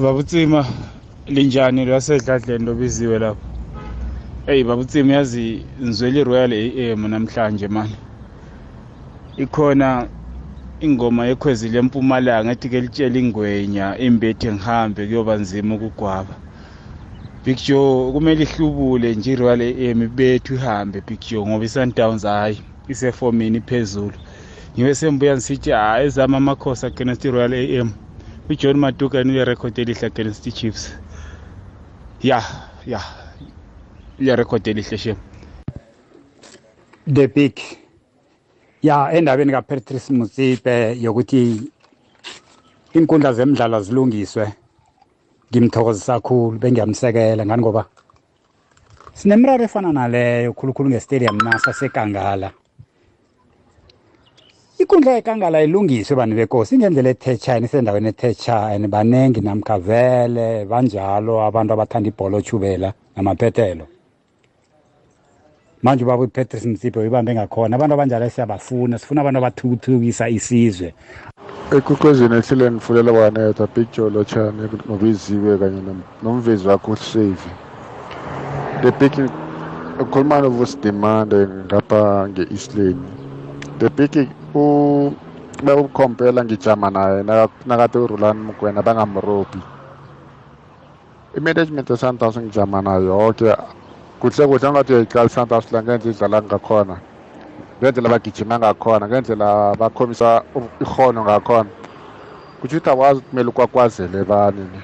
babutsima 0.04 0.66
linjani 1.28 1.86
lwasedladleni 1.86 2.66
lobiziwe 2.66 3.20
lapho? 3.20 3.41
Eyi 4.47 4.64
babutsima 4.64 5.14
yazi 5.14 5.66
ngizwele 5.84 6.20
i-royal 6.22 6.54
am 6.93 7.08
namhlanje 7.08 7.68
mani 7.68 7.95
ikhona 9.38 10.08
ingoma 10.80 11.26
yekhwezi 11.28 11.70
lempumalanga 11.70 12.52
ethi 12.52 12.70
ke 12.70 12.82
litshela 12.82 13.20
ingwenya 13.20 13.97
imbethe 13.97 14.52
ngihambe 14.54 15.08
kuyoba 15.08 15.36
nzima 15.36 15.76
ukugwaba. 15.76 16.36
Big 17.45 17.58
joe 17.68 18.12
kumele 18.12 18.43
ihlubule 18.43 19.16
nje 19.16 19.32
i-royal 19.34 19.62
am 19.62 20.02
ibethu 20.04 20.54
ihambe 20.56 21.02
big 21.08 21.20
joe 21.30 21.45
ngoba 21.47 21.66
i-sundowns 21.66 22.24
hhayi 22.24 22.62
isefomini 22.88 23.58
iphezulu 23.58 24.18
ngibe 24.74 24.95
sembuya 24.95 25.34
ngisithi 25.36 25.72
hhayi 25.72 26.06
ezama 26.08 26.38
amakhosi 26.38 26.86
against 26.86 27.26
i-royal 27.26 27.54
am 27.82 27.91
ujohn 28.50 28.78
maduka 28.78 29.24
nilerekhodi 29.24 29.82
elihle 29.82 30.08
against 30.08 30.47
i-chiefs 30.47 30.93
ya 32.24 32.43
ya 32.86 33.02
ilerekhodi 34.20 34.70
elihle 34.70 34.97
shem 34.97 35.16
the 37.14 37.28
big 37.28 37.60
ya 38.82 39.12
endabeni 39.14 39.52
kapatrice 39.52 40.14
mutsipe 40.14 40.97
yokuthi 41.02 41.62
inkundla 42.93 43.34
zemidlalo 43.34 43.82
zilungiswe 43.82 44.54
ngimthokozisa 45.52 46.14
kakhulu 46.14 46.60
bengiyamsekela 46.60 47.45
ngani 47.45 47.62
ngoba 47.62 47.86
sinemiraro 49.14 49.64
efana 49.64 49.91
naleyo 49.91 50.54
khulukhulu 50.54 50.89
ngestadium 50.89 51.38
nasa 51.38 51.74
sekangala 54.80 54.84
inkundla 54.84 55.11
yekangala 55.11 55.61
ilungiswe 55.61 56.15
bantu 56.15 56.36
bekosi 56.36 56.75
ingendlela 56.75 57.09
ethetshayini 57.09 57.65
isendaweni 57.65 58.07
ethetshayini 58.07 58.88
baningi 58.88 59.41
namkha 59.41 59.80
vele 59.80 60.65
banjalo 60.65 61.43
abantu 61.43 61.73
abathanda 61.73 62.09
ibholo 62.09 62.38
otshubela 62.38 62.93
namaphethelo 63.15 63.88
manje 65.84 66.03
ubaba 66.03 66.23
upatrice 66.23 66.67
msipe 66.67 66.99
uyibambe 66.99 67.34
ngakhona 67.36 67.75
abantu 67.75 67.93
abanjalo 67.93 68.30
siyabafuna 68.30 68.97
sifuna 68.97 69.21
abantu 69.21 69.38
abathuthukisa 69.39 70.30
isizwe. 70.30 70.93
Ekwekwezini 71.75 72.36
ehlele 72.36 72.69
nifulela 72.69 73.11
wanetha 73.11 73.67
picture 73.67 74.09
lotshani 74.09 74.69
nobiziwe 74.89 75.57
kanye 75.57 75.82
nom- 75.82 76.07
nomvezi 76.23 76.67
wakho 76.67 76.91
usave 76.91 77.49
the 78.82 78.91
big 78.91 79.30
ukhuluma 79.99 80.41
novusidimande 80.41 81.47
ngapha 81.65 82.27
nge-east 82.30 82.75
lane. 82.75 83.03
The 83.80 83.89
big 83.89 84.27
bekukompela 85.64 86.43
ngijama 86.45 86.89
naye 86.89 87.24
naka- 87.24 87.66
nakade 87.66 87.97
urulani 88.00 88.39
mgwena 88.39 88.82
bangamrobi. 88.82 89.60
I-management 91.38 91.89
ye-sundowns 91.89 92.38
ngijama 92.38 92.82
nayo 92.82 93.04
yoke. 93.06 93.56
Kuhle 94.20 94.47
kuhle 94.47 94.72
ngathi 94.72 94.93
uyayiqala 94.93 95.26
i-sundowns 95.26 95.72
la 95.72 95.84
ngendlela 95.84 96.12
idlala 96.16 96.41
ngakhona 96.41 96.95
ngendlela 97.82 98.10
bagijima 98.10 98.60
ngakhona 98.60 99.08
ngendlela 99.08 99.76
bakhomisa 99.76 100.41
ikhono 100.82 101.24
ngakhona. 101.24 101.70
Kutho 102.62 102.78
ukuthi 102.78 102.89
awazi 102.89 103.22
kumele 103.22 103.50
ukwakwazele 103.50 104.24
bani 104.24 104.62
ni 104.62 104.82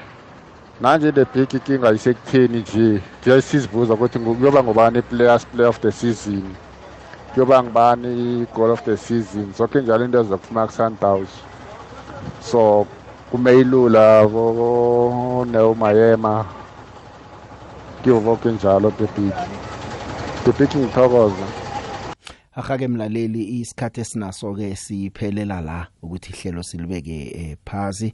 manje 0.82 1.12
the 1.12 1.26
big 1.26 1.54
inkinga 1.54 1.92
isekutheni 1.92 2.60
nje 2.60 3.02
nje 3.22 3.42
sizibuza 3.42 3.94
ukuthi 3.94 4.20
ngu- 4.20 4.36
kuyoba 4.36 4.64
ngubani 4.64 5.00
i-players 5.00 5.46
play 5.46 5.68
of 5.68 5.80
the 5.80 5.92
season. 5.92 6.44
Kuyoba 7.36 7.64
ngubani 7.64 8.08
i-goal 8.42 8.72
of 8.72 8.84
the 8.86 8.98
season? 8.98 9.54
Zonke 9.54 9.82
njalo 9.82 10.06
into 10.06 10.20
ezokufuna 10.20 10.68
ku-sundowns 10.68 11.30
so 12.40 12.88
kumeyilula 13.32 14.28
boneo 14.28 15.76
mayema 15.76 16.46
kiwo 18.04 18.20
bonke 18.20 18.52
njalo 18.52 18.92
the 18.92 19.08
big. 19.08 19.34
The 20.46 20.52
big 20.52 20.76
ngithokoza 20.76 21.66
ahake 22.56 22.88
mlaleli 22.88 23.60
isikhathi 23.60 24.02
esinaso 24.02 24.54
ke 24.54 24.76
siphelela 24.76 25.62
la 25.62 25.88
ukuthi 26.02 26.32
ihlelo 26.34 26.64
silibeke 26.64 27.32
eh, 27.36 27.58
phansi 27.66 28.14